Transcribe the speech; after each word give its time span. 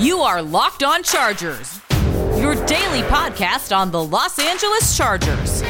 You 0.00 0.20
are 0.20 0.40
Locked 0.40 0.84
On 0.84 1.02
Chargers, 1.02 1.80
your 2.38 2.54
daily 2.66 3.02
podcast 3.08 3.76
on 3.76 3.90
the 3.90 4.00
Los 4.00 4.38
Angeles 4.38 4.96
Chargers, 4.96 5.60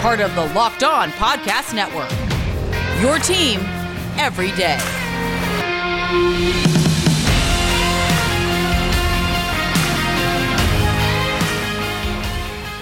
part 0.00 0.20
of 0.20 0.34
the 0.34 0.46
Locked 0.54 0.82
On 0.82 1.10
Podcast 1.10 1.74
Network. 1.74 2.10
Your 3.02 3.18
team 3.18 3.60
every 4.16 4.50
day. 4.52 4.78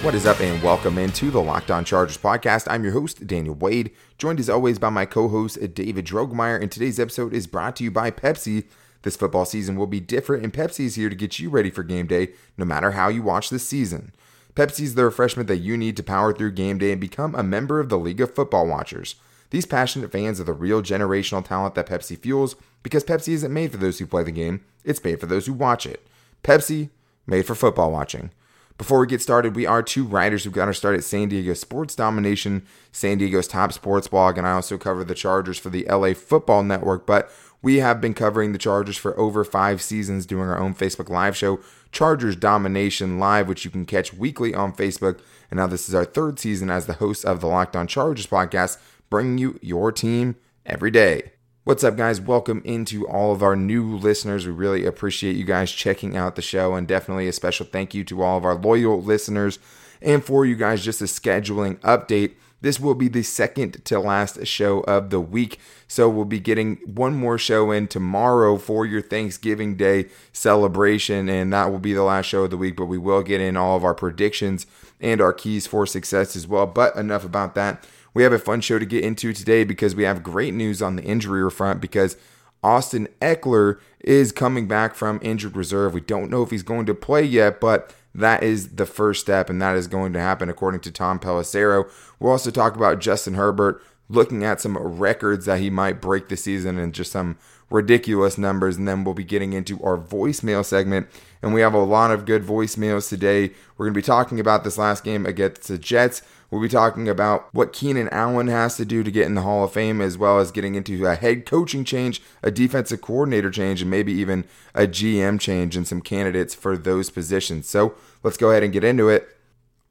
What 0.01 0.15
is 0.15 0.25
up, 0.25 0.39
and 0.39 0.63
welcome 0.63 0.97
into 0.97 1.29
the 1.29 1.41
Locked 1.41 1.71
On 1.71 1.83
Chargers 1.83 2.17
podcast. 2.17 2.67
I'm 2.69 2.85
your 2.85 2.93
host, 2.93 3.27
Daniel 3.27 3.55
Wade, 3.55 3.91
joined 4.17 4.39
as 4.39 4.49
always 4.49 4.79
by 4.79 4.89
my 4.89 5.05
co 5.05 5.27
host, 5.27 5.59
David 5.73 6.05
Drogemeyer. 6.05 6.61
And 6.61 6.71
today's 6.71 7.01
episode 7.01 7.33
is 7.33 7.47
brought 7.47 7.75
to 7.75 7.83
you 7.83 7.91
by 7.91 8.11
Pepsi. 8.11 8.63
This 9.05 9.15
football 9.15 9.45
season 9.45 9.75
will 9.75 9.85
be 9.85 9.99
different, 9.99 10.43
and 10.43 10.51
Pepsi 10.51 10.85
is 10.85 10.95
here 10.95 11.09
to 11.09 11.15
get 11.15 11.37
you 11.37 11.51
ready 11.51 11.69
for 11.69 11.83
game 11.83 12.07
day 12.07 12.29
no 12.57 12.65
matter 12.65 12.93
how 12.93 13.07
you 13.07 13.21
watch 13.21 13.51
this 13.51 13.65
season. 13.65 14.11
Pepsi 14.55 14.81
is 14.81 14.95
the 14.95 15.05
refreshment 15.05 15.47
that 15.47 15.57
you 15.57 15.77
need 15.77 15.95
to 15.97 16.01
power 16.01 16.33
through 16.33 16.53
game 16.53 16.79
day 16.79 16.91
and 16.91 16.99
become 16.99 17.35
a 17.35 17.43
member 17.43 17.79
of 17.79 17.89
the 17.89 17.99
League 17.99 18.19
of 18.19 18.33
Football 18.33 18.65
Watchers. 18.65 19.13
These 19.51 19.67
passionate 19.67 20.11
fans 20.11 20.41
are 20.41 20.43
the 20.45 20.53
real 20.53 20.81
generational 20.81 21.45
talent 21.45 21.75
that 21.75 21.87
Pepsi 21.87 22.17
fuels 22.17 22.55
because 22.81 23.03
Pepsi 23.03 23.33
isn't 23.33 23.53
made 23.53 23.71
for 23.71 23.77
those 23.77 23.99
who 23.99 24.07
play 24.07 24.23
the 24.23 24.31
game, 24.31 24.65
it's 24.83 25.03
made 25.03 25.19
for 25.19 25.27
those 25.27 25.45
who 25.45 25.53
watch 25.53 25.85
it. 25.85 26.07
Pepsi, 26.43 26.89
made 27.27 27.45
for 27.45 27.53
football 27.53 27.91
watching. 27.91 28.31
Before 28.77 28.99
we 28.99 29.07
get 29.07 29.21
started, 29.21 29.55
we 29.55 29.65
are 29.65 29.81
two 29.81 30.03
writers 30.03 30.43
who 30.43 30.49
got 30.49 30.67
our 30.67 30.73
start 30.73 30.95
at 30.95 31.03
San 31.05 31.29
Diego 31.29 31.53
Sports 31.53 31.95
Domination, 31.95 32.65
San 32.91 33.17
Diego's 33.17 33.47
top 33.47 33.71
sports 33.71 34.07
blog, 34.07 34.37
and 34.37 34.45
I 34.45 34.51
also 34.51 34.77
cover 34.77 35.05
the 35.05 35.15
Chargers 35.15 35.57
for 35.57 35.69
the 35.69 35.85
LA 35.89 36.13
Football 36.13 36.63
Network. 36.63 37.05
But 37.05 37.31
we 37.65 37.77
have 37.77 37.99
been 37.99 38.13
covering 38.13 38.51
the 38.51 38.59
Chargers 38.59 38.95
for 38.95 39.19
over 39.19 39.43
five 39.43 39.81
seasons, 39.81 40.27
doing 40.27 40.47
our 40.47 40.59
own 40.59 40.75
Facebook 40.75 41.09
Live 41.09 41.35
show, 41.35 41.59
Chargers 41.91 42.35
Domination 42.35 43.17
Live, 43.17 43.47
which 43.47 43.65
you 43.65 43.71
can 43.71 43.87
catch 43.87 44.13
weekly 44.13 44.53
on 44.53 44.71
Facebook. 44.71 45.19
And 45.49 45.57
now 45.57 45.65
this 45.65 45.89
is 45.89 45.95
our 45.95 46.05
third 46.05 46.37
season 46.37 46.69
as 46.69 46.85
the 46.85 46.93
host 46.93 47.25
of 47.25 47.41
the 47.41 47.47
Locked 47.47 47.75
On 47.75 47.87
Chargers 47.87 48.27
podcast, 48.27 48.77
bringing 49.09 49.39
you 49.39 49.57
your 49.63 49.91
team 49.91 50.35
every 50.63 50.91
day. 50.91 51.31
What's 51.63 51.83
up, 51.83 51.97
guys? 51.97 52.21
Welcome 52.21 52.61
into 52.65 53.07
all 53.07 53.31
of 53.31 53.41
our 53.41 53.55
new 53.55 53.97
listeners. 53.97 54.45
We 54.45 54.53
really 54.53 54.85
appreciate 54.85 55.35
you 55.35 55.43
guys 55.43 55.71
checking 55.71 56.15
out 56.15 56.35
the 56.35 56.43
show, 56.43 56.75
and 56.75 56.87
definitely 56.87 57.27
a 57.27 57.33
special 57.33 57.65
thank 57.65 57.95
you 57.95 58.03
to 58.03 58.21
all 58.21 58.37
of 58.37 58.45
our 58.45 58.53
loyal 58.53 59.01
listeners. 59.01 59.57
And 60.03 60.23
for 60.23 60.45
you 60.45 60.55
guys, 60.55 60.85
just 60.85 61.01
a 61.01 61.05
scheduling 61.05 61.79
update. 61.79 62.33
This 62.65 62.79
will 62.79 62.95
be 62.95 63.09
the 63.09 63.21
second 63.21 63.85
to 63.85 63.99
last 63.99 64.47
show 64.47 64.79
of 64.85 65.11
the 65.11 65.19
week. 65.19 65.59
So 65.87 66.09
we'll 66.09 66.25
be 66.25 66.39
getting 66.39 66.77
one 66.77 67.13
more 67.13 67.37
show 67.37 67.69
in 67.69 67.87
tomorrow 67.87 68.57
for 68.57 68.87
your 68.87 69.03
Thanksgiving 69.03 69.75
Day 69.75 70.07
celebration, 70.33 71.29
and 71.29 71.53
that 71.53 71.69
will 71.71 71.77
be 71.77 71.93
the 71.93 72.01
last 72.01 72.25
show 72.25 72.45
of 72.45 72.49
the 72.49 72.57
week. 72.57 72.75
But 72.75 72.87
we 72.87 72.97
will 72.97 73.21
get 73.21 73.39
in 73.39 73.55
all 73.55 73.77
of 73.77 73.83
our 73.83 73.93
predictions 73.93 74.65
and 74.99 75.21
our 75.21 75.31
keys 75.31 75.67
for 75.67 75.85
success 75.85 76.35
as 76.35 76.47
well. 76.47 76.65
But 76.65 76.95
enough 76.95 77.23
about 77.23 77.53
that. 77.53 77.85
We 78.15 78.23
have 78.23 78.33
a 78.33 78.39
fun 78.39 78.61
show 78.61 78.79
to 78.79 78.85
get 78.87 79.03
into 79.03 79.31
today 79.31 79.63
because 79.63 79.93
we 79.93 80.01
have 80.01 80.23
great 80.23 80.55
news 80.55 80.81
on 80.81 80.95
the 80.95 81.03
injury 81.03 81.47
front 81.51 81.81
because 81.81 82.17
Austin 82.63 83.07
Ekeler 83.21 83.79
is 83.99 84.31
coming 84.31 84.67
back 84.67 84.95
from 84.95 85.19
injured 85.21 85.55
reserve. 85.55 85.93
We 85.93 86.01
don't 86.01 86.31
know 86.31 86.41
if 86.41 86.49
he's 86.49 86.63
going 86.63 86.87
to 86.87 86.95
play 86.95 87.25
yet, 87.25 87.61
but 87.61 87.93
that 88.15 88.43
is 88.43 88.75
the 88.75 88.85
first 88.85 89.21
step, 89.21 89.49
and 89.49 89.61
that 89.61 89.75
is 89.75 89.87
going 89.87 90.13
to 90.13 90.19
happen 90.19 90.49
according 90.49 90.81
to 90.81 90.91
Tom 90.91 91.19
Pelissero. 91.19 91.89
We'll 92.19 92.31
also 92.31 92.51
talk 92.51 92.75
about 92.75 92.99
Justin 92.99 93.35
Herbert 93.35 93.81
looking 94.07 94.43
at 94.43 94.61
some 94.61 94.77
records 94.77 95.45
that 95.45 95.59
he 95.59 95.69
might 95.69 96.01
break 96.01 96.29
this 96.29 96.43
season 96.43 96.77
and 96.77 96.93
just 96.93 97.11
some 97.11 97.37
ridiculous 97.69 98.37
numbers. 98.37 98.77
And 98.77 98.87
then 98.87 99.03
we'll 99.03 99.15
be 99.15 99.23
getting 99.23 99.53
into 99.53 99.81
our 99.83 99.97
voicemail 99.97 100.63
segment. 100.63 101.07
And 101.41 101.53
we 101.53 101.61
have 101.61 101.73
a 101.73 101.79
lot 101.79 102.11
of 102.11 102.25
good 102.25 102.43
voicemails 102.43 103.09
today. 103.09 103.51
We're 103.77 103.85
going 103.87 103.93
to 103.93 103.99
be 103.99 104.05
talking 104.05 104.39
about 104.39 104.63
this 104.63 104.77
last 104.77 105.03
game 105.03 105.25
against 105.25 105.67
the 105.67 105.77
Jets. 105.77 106.21
We'll 106.51 106.61
be 106.61 106.69
talking 106.69 107.09
about 107.09 107.53
what 107.53 107.73
Keenan 107.73 108.07
Allen 108.09 108.47
has 108.47 108.77
to 108.77 108.85
do 108.85 109.03
to 109.03 109.11
get 109.11 109.25
in 109.25 109.33
the 109.33 109.41
Hall 109.41 109.63
of 109.63 109.73
Fame, 109.73 109.99
as 109.99 110.17
well 110.17 110.39
as 110.39 110.51
getting 110.51 110.75
into 110.75 111.05
a 111.05 111.15
head 111.15 111.45
coaching 111.45 111.83
change, 111.83 112.21
a 112.43 112.51
defensive 112.51 113.01
coordinator 113.01 113.49
change, 113.49 113.81
and 113.81 113.89
maybe 113.89 114.13
even 114.13 114.45
a 114.73 114.87
GM 114.87 115.39
change 115.39 115.75
and 115.75 115.87
some 115.87 116.01
candidates 116.01 116.53
for 116.53 116.77
those 116.77 117.09
positions. 117.09 117.67
So 117.67 117.95
let's 118.25 118.37
go 118.37 118.49
ahead 118.49 118.63
and 118.63 118.73
get 118.73 118.83
into 118.83 119.07
it. 119.07 119.29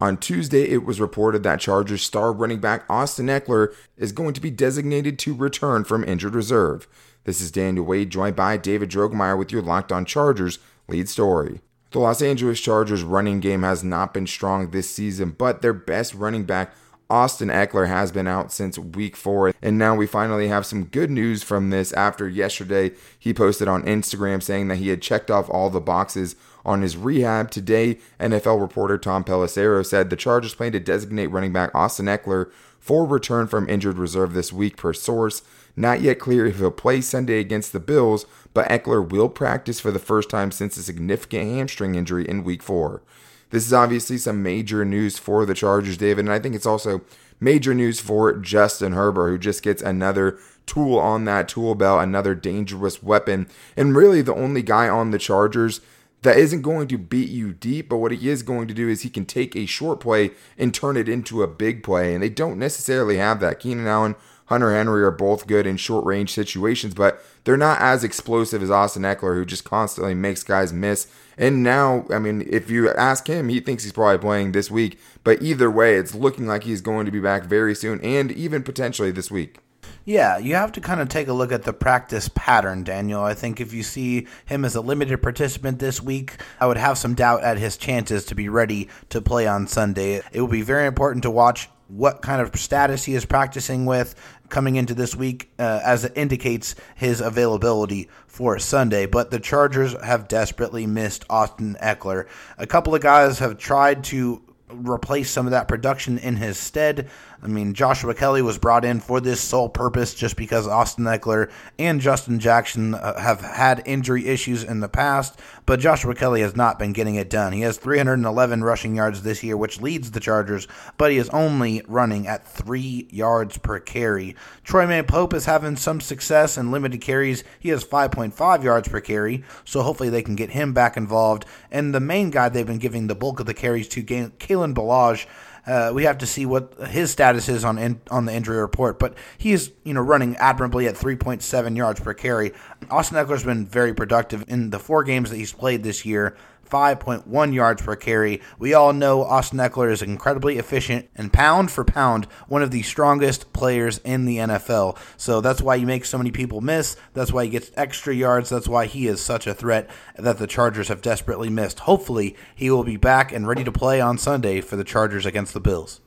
On 0.00 0.17
Tuesday, 0.17 0.65
it 0.69 0.84
was 0.84 1.00
reported 1.00 1.45
that 1.45 1.61
Chargers 1.61 2.03
star 2.03 2.33
running 2.33 2.59
back 2.59 2.84
Austin 2.91 3.27
Ekeler 3.28 3.72
is 3.97 4.11
going 4.11 4.34
to 4.34 4.41
be 4.41 4.50
designated 4.50 5.21
to 5.21 5.34
return 5.34 5.84
from 5.84 6.03
injured 6.03 6.34
reserve. 6.34 6.89
This 7.23 7.41
is 7.41 7.53
Daniel 7.53 7.87
Wade, 7.87 8.11
joined 8.11 8.34
by 8.34 8.56
David 8.56 8.91
Drogemeyer 8.91 9.39
with 9.39 9.53
your 9.53 9.62
Locked 9.62 9.93
On 9.93 10.05
Chargers 10.05 10.59
lead 10.89 11.09
story. 11.09 11.61
The 11.93 12.00
Los 12.00 12.21
Angeles 12.21 12.61
Chargers 12.61 13.05
running 13.05 13.39
game 13.39 13.62
has 13.62 13.84
not 13.84 14.12
been 14.12 14.27
strong 14.27 14.71
this 14.71 14.91
season, 14.91 15.31
but 15.39 15.62
their 15.62 15.73
best 15.73 16.12
running 16.12 16.43
back, 16.43 16.75
Austin 17.11 17.49
Ekeler 17.49 17.89
has 17.89 18.11
been 18.11 18.27
out 18.27 18.51
since 18.53 18.79
week 18.79 19.17
four. 19.17 19.53
And 19.63 19.79
now 19.79 19.95
we 19.95 20.07
finally 20.07 20.49
have 20.49 20.67
some 20.67 20.85
good 20.85 21.11
news 21.11 21.43
from 21.43 21.71
this 21.71 21.93
after 21.93 22.29
yesterday 22.29 22.93
he 23.19 23.35
posted 23.35 23.69
on 23.69 23.83
Instagram 23.85 24.43
saying 24.43 24.69
that 24.69 24.77
he 24.77 24.89
had 24.89 25.03
checked 25.03 25.31
off 25.31 25.51
all 25.51 25.71
the 25.71 25.81
boxes 25.81 26.37
on 26.65 26.83
his 26.83 26.97
rehab. 26.97 27.51
Today, 27.51 27.99
NFL 28.19 28.61
reporter 28.61 28.99
Tom 28.99 29.25
Pelissero 29.25 29.85
said 29.85 30.11
the 30.11 30.17
Chargers 30.17 30.55
plan 30.55 30.73
to 30.73 30.81
designate 30.81 31.27
running 31.27 31.53
back 31.53 31.75
Austin 31.75 32.07
Ekeler 32.07 32.51
for 32.79 33.07
return 33.07 33.47
from 33.47 33.69
injured 33.69 33.99
reserve 33.99 34.35
this 34.35 34.53
week 34.53 34.77
per 34.77 34.93
source. 34.93 35.43
Not 35.77 36.01
yet 36.01 36.19
clear 36.19 36.47
if 36.47 36.59
he'll 36.59 36.71
play 36.71 37.01
Sunday 37.01 37.41
against 37.41 37.73
the 37.73 37.81
Bills, 37.81 38.27
but 38.53 38.69
Ekeler 38.69 39.07
will 39.07 39.29
practice 39.29 39.81
for 39.81 39.91
the 39.91 39.99
first 39.99 40.31
time 40.31 40.51
since 40.51 40.77
a 40.77 40.83
significant 40.83 41.51
hamstring 41.51 41.97
injury 41.97 42.29
in 42.29 42.45
week 42.45 42.63
four. 42.63 43.03
This 43.50 43.66
is 43.66 43.72
obviously 43.72 44.19
some 44.19 44.43
major 44.43 44.84
news 44.84 45.19
for 45.19 45.47
the 45.47 45.55
Chargers, 45.55 45.97
David, 45.97 46.25
and 46.25 46.32
I 46.32 46.38
think 46.38 46.55
it's 46.55 46.66
also 46.66 47.03
major 47.41 47.75
news 47.75 48.00
for 48.00 48.32
Justin 48.34 48.93
Herbert, 48.93 49.31
who 49.31 49.38
just 49.38 49.62
gets 49.62 49.82
another 49.82 50.38
tool 50.66 50.99
on 50.99 51.25
that 51.25 51.49
tool 51.49 51.75
belt, 51.75 52.03
another 52.03 52.34
dangerous 52.34 53.03
weapon, 53.03 53.47
and 53.77 53.94
really 53.94 54.22
the 54.22 54.34
only 54.34 54.62
guy 54.62 54.88
on 54.88 55.10
the 55.10 55.19
Chargers 55.19 55.81
that 56.22 56.38
isn't 56.38 56.62
going 56.62 56.88
to 56.88 56.97
beat 56.97 57.28
you 57.28 57.53
deep, 57.53 57.91
but 57.91 57.99
what 57.99 58.10
he 58.10 58.28
is 58.31 58.43
going 58.43 58.66
to 58.66 58.72
do 58.75 58.88
is 58.88 59.03
he 59.03 59.10
can 59.10 59.27
take 59.27 59.55
a 59.55 59.66
short 59.66 60.00
play 60.00 60.31
and 60.56 60.72
turn 60.72 60.97
it 60.97 61.09
into 61.09 61.43
a 61.43 61.47
big 61.47 61.82
play, 61.82 62.15
and 62.15 62.22
they 62.22 62.31
don't 62.31 62.59
necessarily 62.59 63.19
have 63.19 63.41
that. 63.41 63.61
Keenan 63.61 63.87
Allen 63.87 64.16
Hunter 64.47 64.75
Henry 64.75 65.03
are 65.03 65.10
both 65.10 65.47
good 65.47 65.66
in 65.66 65.77
short 65.77 66.05
range 66.05 66.32
situations, 66.32 66.94
but 66.94 67.22
they're 67.44 67.56
not 67.56 67.81
as 67.81 68.05
explosive 68.05 68.62
as 68.62 68.71
Austin 68.71 69.03
Ekeler, 69.03 69.34
who 69.34 69.44
just 69.44 69.65
constantly 69.65 70.15
makes 70.15 70.43
guys 70.43 70.72
miss. 70.72 71.06
And 71.38 71.62
now, 71.62 72.06
I 72.10 72.19
mean, 72.19 72.47
if 72.50 72.71
you 72.71 72.91
ask 72.91 73.27
him, 73.27 73.49
he 73.49 73.60
thinks 73.60 73.82
he's 73.82 73.93
probably 73.93 74.19
playing 74.19 74.53
this 74.53 74.71
week. 74.71 74.99
But 75.25 75.43
either 75.43 75.71
way, 75.71 75.97
it's 75.97 76.15
looking 76.15 76.47
like 76.47 76.65
he's 76.65 76.81
going 76.81 77.06
to 77.06 77.12
be 77.12 77.21
back 77.21 77.44
very 77.44 77.75
soon 77.75 78.00
and 78.03 78.31
even 78.32 78.62
potentially 78.62 79.10
this 79.10 79.31
week. 79.31 79.59
Yeah, 80.06 80.37
you 80.37 80.55
have 80.55 80.72
to 80.72 80.82
kind 80.82 81.00
of 81.00 81.09
take 81.09 81.28
a 81.28 81.32
look 81.32 81.50
at 81.50 81.62
the 81.62 81.72
practice 81.72 82.28
pattern, 82.34 82.84
Daniel. 82.84 83.22
I 83.22 83.32
think 83.32 83.59
if 83.59 83.72
you 83.72 83.82
see 83.82 84.26
him 84.44 84.65
as 84.66 84.75
a 84.75 84.82
limited 84.82 85.22
participant 85.22 85.78
this 85.78 86.03
week, 86.03 86.37
I 86.61 86.66
would 86.66 86.76
have 86.76 86.99
some 86.99 87.15
doubt 87.15 87.43
at 87.43 87.56
his 87.56 87.78
chances 87.78 88.26
to 88.26 88.34
be 88.34 88.50
ready 88.50 88.91
to 89.09 89.22
play 89.22 89.47
on 89.47 89.66
Sunday. 89.66 90.21
It 90.31 90.41
will 90.43 90.49
be 90.49 90.61
very 90.61 90.87
important 90.87 91.22
to 91.22 91.31
watch 91.31 91.71
what 91.89 92.22
kind 92.22 92.41
of 92.41 92.55
status 92.59 93.05
he 93.05 93.15
is 93.15 93.25
practicing 93.25 93.87
with 93.87 94.15
coming 94.49 94.77
into 94.77 94.95
this 94.95 95.15
week, 95.17 95.50
uh, 95.59 95.81
as 95.84 96.05
it 96.05 96.12
indicates 96.17 96.75
his 96.95 97.21
availability 97.21 98.09
for 98.27 98.59
Sunday. 98.59 99.06
But 99.06 99.31
the 99.31 99.41
Chargers 99.41 99.94
have 100.03 100.28
desperately 100.28 100.87
missed 100.87 101.25
Austin 101.28 101.77
Ekeler. 101.83 102.27
A 102.59 102.67
couple 102.67 102.94
of 102.94 103.00
guys 103.00 103.39
have 103.39 103.59
tried 103.59 104.05
to 104.05 104.43
replace 104.71 105.31
some 105.31 105.47
of 105.47 105.53
that 105.53 105.69
production 105.69 106.19
in 106.19 106.37
his 106.37 106.59
stead. 106.59 107.09
I 107.44 107.47
mean, 107.47 107.75
Joshua 107.75 108.15
Kelley 108.15 108.41
was 108.41 108.56
brought 108.56 108.87
in 108.87 109.00
for 109.00 109.21
this 109.21 109.38
sole 109.38 109.69
purpose 109.69 110.15
just 110.15 110.34
because 110.34 110.66
Austin 110.66 111.05
Ekeler 111.05 111.50
and 111.78 112.00
Justin 112.00 112.38
Jackson 112.38 112.94
uh, 112.94 113.21
have 113.21 113.43
had 113.43 113.82
injury 113.84 114.26
issues 114.26 114.64
in 114.64 114.81
the 114.81 114.88
past, 114.88 115.38
but 115.67 115.79
Joshua 115.79 116.14
Kelley 116.14 116.41
has 116.41 116.56
not 116.56 116.79
been 116.79 116.94
getting 116.94 117.17
it 117.17 117.29
done. 117.29 117.52
He 117.52 117.61
has 117.61 117.76
311 117.76 118.64
rushing 118.64 118.96
yards 118.96 119.23
this 119.23 119.44
year, 119.44 119.58
which 119.58 119.79
leads 119.79 120.11
the 120.11 120.20
Chargers, 120.20 120.67
but 120.96 121.11
he 121.11 121.19
is 121.19 121.29
only 121.31 121.82
running 121.87 122.26
at 122.26 122.46
three 122.46 123.08
yards 123.11 123.58
per 123.58 123.79
carry. 123.79 124.35
Troymaine 124.64 125.06
Pope 125.06 125.35
is 125.35 125.44
having 125.44 125.76
some 125.76 126.00
success 126.00 126.56
in 126.56 126.70
limited 126.70 127.02
carries. 127.02 127.44
He 127.61 127.69
has 127.69 127.85
5.5 127.85 128.62
yards 128.62 128.88
per 128.88 129.02
carry, 129.02 129.44
so 129.67 129.82
hopefully 129.82 130.08
they 130.08 130.23
can 130.23 130.35
get 130.35 130.50
him 130.50 130.73
back 130.73 130.97
involved. 130.97 131.44
And 131.70 131.94
the 131.94 132.00
main 132.00 132.31
guy 132.31 132.49
they've 132.49 132.67
been 132.67 132.79
giving 132.79 133.06
the 133.06 133.14
bulk 133.14 133.38
of 133.38 133.44
the 133.44 133.52
carries 133.52 133.88
to, 133.88 134.02
Kalen 134.02 134.73
Ballage, 134.73 135.26
uh, 135.66 135.93
we 135.94 136.05
have 136.05 136.19
to 136.19 136.26
see 136.26 136.46
what 136.46 136.75
his 136.88 137.11
status 137.11 137.49
is 137.49 137.64
on 137.64 137.78
in, 137.78 138.00
on 138.11 138.26
the 138.26 138.34
injury 138.34 138.58
report, 138.58 138.99
but 138.99 139.14
he 139.38 139.52
is 139.52 139.72
you 139.84 139.94
know 139.94 140.00
running 140.00 140.37
admirably 140.37 140.87
at 140.87 140.94
3.7 140.94 141.76
yards 141.76 142.00
per 142.00 142.14
carry. 142.14 142.52
Austin 142.90 143.16
Ekeler's 143.16 143.44
been 143.44 143.66
very 143.66 143.94
productive 143.94 144.44
in 144.49 144.70
the 144.70 144.78
four 144.78 145.05
games 145.05 145.31
that 145.31 145.37
he's 145.37 145.52
played 145.52 145.82
this 145.82 146.05
year. 146.05 146.37
5.1 146.64 147.55
yards 147.55 147.82
per 147.82 147.96
carry. 147.96 148.40
We 148.58 148.75
all 148.75 148.93
know 148.93 149.22
Austin 149.22 149.58
Ekeler 149.58 149.90
is 149.90 150.02
incredibly 150.02 150.58
efficient 150.58 151.08
and 151.14 151.32
pound 151.32 151.70
for 151.70 151.84
pound, 151.84 152.26
one 152.49 152.62
of 152.62 152.70
the 152.70 152.82
strongest 152.82 153.52
players 153.52 153.99
in 153.99 154.25
the 154.25 154.38
NFL. 154.38 154.99
So 155.16 155.40
that's 155.40 155.62
why 155.62 155.76
you 155.76 155.87
make 155.87 156.05
so 156.05 156.19
many 156.19 156.31
people 156.31 156.61
miss. 156.61 156.96
That's 157.12 157.32
why 157.32 157.44
he 157.44 157.50
gets 157.50 157.70
extra 157.76 158.14
yards. 158.14 158.50
That's 158.50 158.69
why 158.69 158.87
he 158.87 159.06
is 159.06 159.20
such 159.20 159.46
a 159.46 159.55
threat 159.55 159.88
that 160.16 160.38
the 160.38 160.46
Chargers 160.46 160.88
have 160.88 161.02
desperately 161.02 161.50
missed. 161.50 161.81
Hopefully, 161.81 162.37
he 162.55 162.70
will 162.70 162.84
be 162.84 162.96
back 162.96 163.32
and 163.32 163.46
ready 163.46 163.64
to 163.64 163.72
play 163.72 164.00
on 164.00 164.19
Sunday 164.19 164.61
for 164.61 164.76
the 164.76 164.84
Chargers 164.84 165.26
against 165.26 165.55
the 165.55 165.61
Bills. 165.61 166.00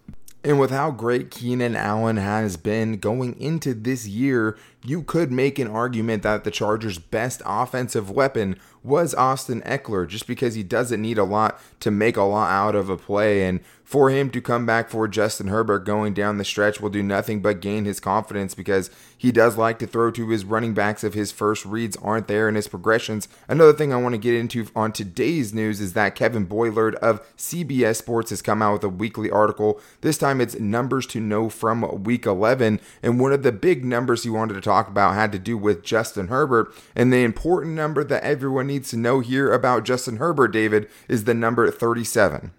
And 0.44 0.59
with 0.59 0.71
how 0.71 0.92
great 0.92 1.30
Keenan 1.30 1.75
Allen 1.75 2.15
has 2.15 2.56
been 2.56 3.00
going 3.00 3.38
into 3.38 3.74
this 3.74 4.07
year, 4.07 4.57
you 4.84 5.04
could 5.04 5.32
make 5.32 5.60
an 5.60 5.68
argument 5.68 6.24
that 6.24 6.44
the 6.44 6.52
Chargers' 6.52 7.00
best 7.00 7.42
offensive 7.46 8.10
weapon 8.10 8.58
was 8.84 9.14
Austin 9.16 9.62
Ekeler 9.62 10.08
just 10.08 10.28
because 10.28 10.56
he 10.56 10.64
doesn't 10.64 11.02
need 11.02 11.18
a 11.18 11.24
lot 11.24 11.60
to 11.82 11.92
make 11.92 12.16
a 12.16 12.24
lot 12.24 12.50
out 12.50 12.74
of 12.76 12.90
a 12.90 12.98
play. 12.98 13.44
And 13.44 13.60
for 13.84 14.10
him 14.10 14.30
to 14.32 14.42
come 14.42 14.66
back 14.66 14.90
for 14.90 15.08
Justin 15.08 15.48
Herbert 15.48 15.80
going 15.80 16.14
down 16.14 16.38
the 16.38 16.46
stretch 16.46 16.80
will 16.80 16.90
do 16.90 17.02
nothing 17.02 17.42
but 17.42 17.62
gain 17.62 17.86
his 17.86 18.00
confidence 18.00 18.54
because 18.54 18.90
he 19.18 19.32
does 19.32 19.58
like 19.58 19.80
to 19.80 19.88
throw 19.88 20.12
to 20.12 20.30
his 20.30 20.46
running 20.46 20.74
backs 20.74 21.04
if 21.04 21.14
his 21.14 21.32
first 21.32 21.66
reads 21.66 21.96
aren't 21.98 22.28
there 22.28 22.50
in 22.50 22.56
his 22.56 22.68
progressions. 22.68 23.28
Another 23.48 23.74
thing 23.74 23.94
I 23.94 23.98
want 23.98 24.14
to 24.14 24.20
get 24.20 24.34
into 24.34 24.68
on 24.76 24.92
today's 24.92 25.54
news 25.54 25.80
is 25.80 25.94
that 25.94 26.16
Kevin 26.16 26.46
Boilard 26.46 26.96
of 26.96 27.22
CBS 27.38 27.98
Sports 27.98 28.30
has 28.30 28.42
come 28.42 28.62
out 28.62 28.74
with 28.74 28.84
a 28.84 28.90
weekly 28.90 29.32
article. 29.32 29.80
This 30.02 30.18
time 30.18 30.42
it's 30.42 30.60
numbers 30.60 31.08
to 31.08 31.20
know 31.20 31.50
from 31.50 32.04
week 32.04 32.26
11. 32.26 32.80
And 33.02 33.20
one 33.20 33.34
of 33.34 33.44
the 33.44 33.52
big 33.52 33.86
numbers 33.86 34.24
he 34.24 34.30
wanted 34.30 34.56
to 34.56 34.62
talk 34.68 34.88
about 34.88 35.16
had 35.16 35.31
to 35.31 35.40
do 35.40 35.58
with 35.58 35.84
Justin 35.84 36.28
Herbert. 36.28 36.74
And 36.96 37.12
the 37.12 37.24
important 37.24 37.74
number 37.74 38.04
that 38.04 38.24
everyone 38.24 38.68
needs 38.68 38.90
to 38.90 38.98
know 38.98 39.19
here 39.19 39.52
about 39.52 39.86
Justin 39.86 40.18
Herbert, 40.18 40.50
David, 40.50 40.90
is 41.08 41.24
the 41.24 41.34
number 41.34 41.69
37. 41.72 42.52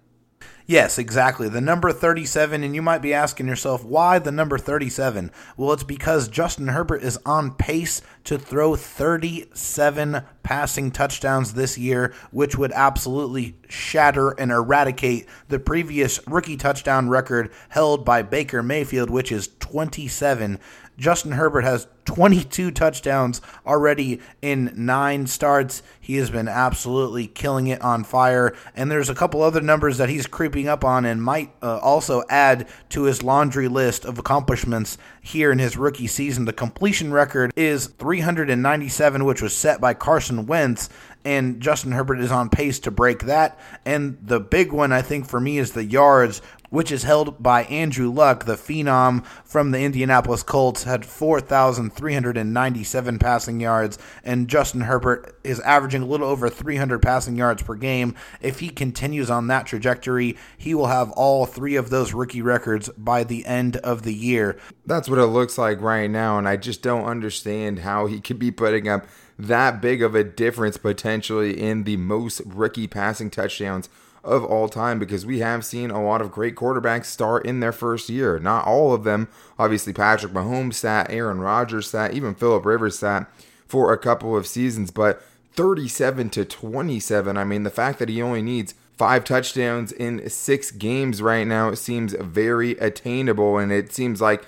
Yes, 0.69 0.99
exactly. 0.99 1.49
The 1.49 1.61
number 1.61 1.91
37, 1.91 2.63
and 2.63 2.75
you 2.75 2.83
might 2.83 3.01
be 3.01 3.11
asking 3.11 3.47
yourself, 3.47 3.83
why 3.83 4.19
the 4.19 4.31
number 4.31 4.59
37? 4.59 5.31
Well, 5.57 5.73
it's 5.73 5.81
because 5.81 6.27
Justin 6.27 6.67
Herbert 6.67 7.01
is 7.01 7.17
on 7.25 7.55
pace 7.55 8.03
to 8.25 8.37
throw 8.37 8.75
37 8.75 10.21
passing 10.43 10.91
touchdowns 10.91 11.55
this 11.55 11.79
year, 11.79 12.13
which 12.29 12.55
would 12.55 12.71
absolutely 12.73 13.57
shatter 13.67 14.29
and 14.29 14.51
eradicate 14.51 15.27
the 15.47 15.57
previous 15.57 16.19
rookie 16.27 16.55
touchdown 16.55 17.09
record 17.09 17.51
held 17.69 18.05
by 18.05 18.21
Baker 18.21 18.61
Mayfield, 18.61 19.09
which 19.09 19.31
is 19.31 19.49
27. 19.59 20.59
Justin 20.99 21.31
Herbert 21.31 21.63
has 21.63 21.87
22 22.05 22.71
touchdowns 22.71 23.41
already 23.65 24.19
in 24.41 24.73
nine 24.75 25.27
starts. 25.27 25.81
He 25.99 26.17
has 26.17 26.29
been 26.29 26.47
absolutely 26.47 27.27
killing 27.27 27.67
it 27.67 27.81
on 27.81 28.03
fire. 28.03 28.55
And 28.75 28.91
there's 28.91 29.09
a 29.09 29.15
couple 29.15 29.41
other 29.41 29.61
numbers 29.61 29.97
that 29.97 30.09
he's 30.09 30.27
creeping 30.27 30.67
up 30.67 30.83
on 30.83 31.05
and 31.05 31.23
might 31.23 31.53
uh, 31.61 31.77
also 31.77 32.23
add 32.29 32.67
to 32.89 33.03
his 33.03 33.23
laundry 33.23 33.67
list 33.67 34.05
of 34.05 34.19
accomplishments 34.19 34.97
here 35.21 35.51
in 35.51 35.59
his 35.59 35.77
rookie 35.77 36.07
season. 36.07 36.45
The 36.45 36.53
completion 36.53 37.13
record 37.13 37.53
is 37.55 37.87
397, 37.87 39.23
which 39.23 39.41
was 39.41 39.55
set 39.55 39.79
by 39.79 39.93
Carson 39.93 40.47
Wentz 40.47 40.89
and 41.25 41.61
Justin 41.61 41.91
Herbert 41.91 42.19
is 42.19 42.31
on 42.31 42.49
pace 42.49 42.79
to 42.79 42.91
break 42.91 43.23
that. 43.23 43.59
And 43.85 44.17
the 44.21 44.39
big 44.39 44.71
one, 44.71 44.91
I 44.91 45.01
think, 45.01 45.27
for 45.27 45.39
me 45.39 45.57
is 45.57 45.73
the 45.73 45.83
yards, 45.83 46.41
which 46.69 46.91
is 46.91 47.03
held 47.03 47.41
by 47.41 47.63
Andrew 47.63 48.11
Luck, 48.11 48.45
the 48.45 48.55
phenom 48.55 49.25
from 49.43 49.71
the 49.71 49.79
Indianapolis 49.79 50.43
Colts, 50.43 50.83
had 50.83 51.05
4,397 51.05 53.19
passing 53.19 53.59
yards, 53.59 53.97
and 54.23 54.47
Justin 54.47 54.81
Herbert 54.81 55.37
is 55.43 55.59
averaging 55.61 56.03
a 56.03 56.07
little 56.07 56.27
over 56.27 56.49
300 56.49 57.01
passing 57.01 57.35
yards 57.35 57.63
per 57.63 57.75
game. 57.75 58.15
If 58.41 58.59
he 58.59 58.69
continues 58.69 59.29
on 59.29 59.47
that 59.47 59.65
trajectory, 59.65 60.37
he 60.57 60.75
will 60.75 60.87
have 60.87 61.11
all 61.11 61.45
three 61.45 61.75
of 61.75 61.89
those 61.89 62.13
rookie 62.13 62.41
records 62.41 62.89
by 62.97 63.23
the 63.23 63.45
end 63.45 63.77
of 63.77 64.03
the 64.03 64.13
year. 64.13 64.57
That's 64.85 65.09
what 65.09 65.19
it 65.19 65.27
looks 65.27 65.57
like 65.57 65.81
right 65.81 66.09
now, 66.09 66.37
and 66.37 66.47
I 66.47 66.57
just 66.57 66.81
don't 66.81 67.05
understand 67.05 67.79
how 67.79 68.05
he 68.05 68.21
could 68.21 68.39
be 68.39 68.51
putting 68.51 68.87
up 68.87 69.07
that 69.37 69.81
big 69.81 70.03
of 70.03 70.15
a 70.15 70.23
difference 70.23 70.77
potentially 70.77 71.59
in 71.59 71.85
the 71.85 71.95
most 71.95 72.41
rookie 72.45 72.87
passing 72.87 73.29
touchdowns 73.29 73.87
of 74.23 74.43
all 74.43 74.67
time 74.67 74.99
because 74.99 75.25
we 75.25 75.39
have 75.39 75.65
seen 75.65 75.91
a 75.91 76.03
lot 76.03 76.21
of 76.21 76.31
great 76.31 76.55
quarterbacks 76.55 77.05
start 77.05 77.45
in 77.45 77.59
their 77.59 77.71
first 77.71 78.09
year. 78.09 78.39
Not 78.39 78.65
all 78.65 78.93
of 78.93 79.03
them. 79.03 79.27
Obviously, 79.57 79.93
Patrick 79.93 80.33
Mahomes 80.33 80.75
sat, 80.75 81.09
Aaron 81.09 81.39
Rodgers 81.39 81.89
sat, 81.89 82.13
even 82.13 82.35
Philip 82.35 82.65
Rivers 82.65 82.99
sat 82.99 83.29
for 83.67 83.93
a 83.93 83.97
couple 83.97 84.35
of 84.35 84.47
seasons, 84.47 84.91
but 84.91 85.21
37 85.53 86.29
to 86.31 86.45
27. 86.45 87.37
I 87.37 87.43
mean, 87.43 87.63
the 87.63 87.69
fact 87.69 87.99
that 87.99 88.09
he 88.09 88.21
only 88.21 88.41
needs 88.41 88.73
five 88.97 89.23
touchdowns 89.23 89.91
in 89.91 90.29
six 90.29 90.71
games 90.71 91.21
right 91.21 91.47
now 91.47 91.73
seems 91.73 92.13
very 92.13 92.71
attainable, 92.71 93.57
and 93.57 93.71
it 93.71 93.93
seems 93.93 94.19
like 94.19 94.45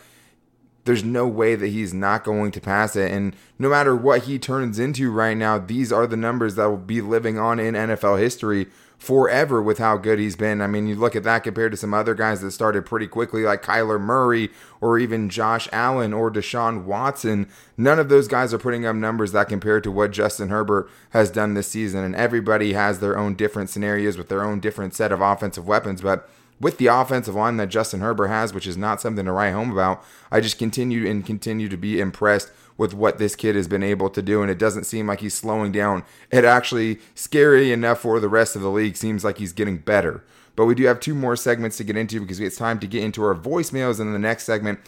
there's 0.83 1.03
no 1.03 1.27
way 1.27 1.55
that 1.55 1.67
he's 1.67 1.93
not 1.93 2.23
going 2.23 2.51
to 2.51 2.59
pass 2.59 2.95
it. 2.95 3.11
And 3.11 3.35
no 3.59 3.69
matter 3.69 3.95
what 3.95 4.23
he 4.23 4.39
turns 4.39 4.79
into 4.79 5.11
right 5.11 5.37
now, 5.37 5.57
these 5.59 5.91
are 5.91 6.07
the 6.07 6.17
numbers 6.17 6.55
that 6.55 6.65
will 6.65 6.77
be 6.77 7.01
living 7.01 7.37
on 7.37 7.59
in 7.59 7.75
NFL 7.75 8.19
history 8.19 8.67
forever 9.01 9.63
with 9.63 9.79
how 9.79 9.97
good 9.97 10.19
he's 10.19 10.35
been. 10.35 10.61
I 10.61 10.67
mean, 10.67 10.85
you 10.85 10.93
look 10.93 11.15
at 11.15 11.23
that 11.23 11.43
compared 11.43 11.71
to 11.71 11.77
some 11.77 11.91
other 11.91 12.13
guys 12.13 12.41
that 12.41 12.51
started 12.51 12.85
pretty 12.85 13.07
quickly, 13.07 13.41
like 13.41 13.63
Kyler 13.63 13.99
Murray 13.99 14.51
or 14.79 14.99
even 14.99 15.27
Josh 15.27 15.67
Allen 15.71 16.13
or 16.13 16.29
Deshaun 16.29 16.83
Watson. 16.83 17.49
None 17.75 17.97
of 17.97 18.09
those 18.09 18.27
guys 18.27 18.53
are 18.53 18.59
putting 18.59 18.85
up 18.85 18.95
numbers 18.95 19.31
that 19.31 19.49
compare 19.49 19.81
to 19.81 19.89
what 19.89 20.11
Justin 20.11 20.49
Herbert 20.49 20.87
has 21.09 21.31
done 21.31 21.55
this 21.55 21.67
season. 21.67 22.03
And 22.03 22.15
everybody 22.15 22.73
has 22.73 22.99
their 22.99 23.17
own 23.17 23.33
different 23.33 23.71
scenarios 23.71 24.19
with 24.19 24.29
their 24.29 24.43
own 24.43 24.59
different 24.59 24.93
set 24.93 25.11
of 25.11 25.19
offensive 25.19 25.67
weapons. 25.67 26.01
But 26.01 26.29
with 26.59 26.77
the 26.77 26.85
offensive 26.85 27.33
line 27.33 27.57
that 27.57 27.69
Justin 27.69 28.01
Herbert 28.01 28.27
has, 28.27 28.53
which 28.53 28.67
is 28.67 28.77
not 28.77 29.01
something 29.01 29.25
to 29.25 29.31
write 29.31 29.53
home 29.53 29.71
about, 29.71 30.05
I 30.31 30.41
just 30.41 30.59
continue 30.59 31.09
and 31.09 31.25
continue 31.25 31.69
to 31.69 31.77
be 31.77 31.99
impressed 31.99 32.51
with 32.81 32.95
what 32.95 33.19
this 33.19 33.35
kid 33.35 33.55
has 33.55 33.67
been 33.67 33.83
able 33.83 34.09
to 34.09 34.23
do. 34.23 34.41
And 34.41 34.49
it 34.49 34.57
doesn't 34.57 34.85
seem 34.85 35.05
like 35.05 35.19
he's 35.19 35.35
slowing 35.35 35.71
down. 35.71 36.03
It 36.31 36.43
actually, 36.43 36.97
scary 37.13 37.71
enough 37.71 37.99
for 37.99 38.19
the 38.19 38.27
rest 38.27 38.55
of 38.55 38.63
the 38.63 38.71
league, 38.71 38.97
seems 38.97 39.23
like 39.23 39.37
he's 39.37 39.53
getting 39.53 39.77
better. 39.77 40.23
But 40.55 40.65
we 40.65 40.73
do 40.73 40.87
have 40.87 40.99
two 40.99 41.13
more 41.13 41.35
segments 41.35 41.77
to 41.77 41.83
get 41.83 41.95
into 41.95 42.19
because 42.19 42.39
it's 42.39 42.57
time 42.57 42.79
to 42.79 42.87
get 42.87 43.03
into 43.03 43.23
our 43.23 43.35
voicemails. 43.35 43.99
And 43.99 44.07
in 44.07 44.13
the 44.13 44.19
next 44.19 44.45
segment, 44.45 44.79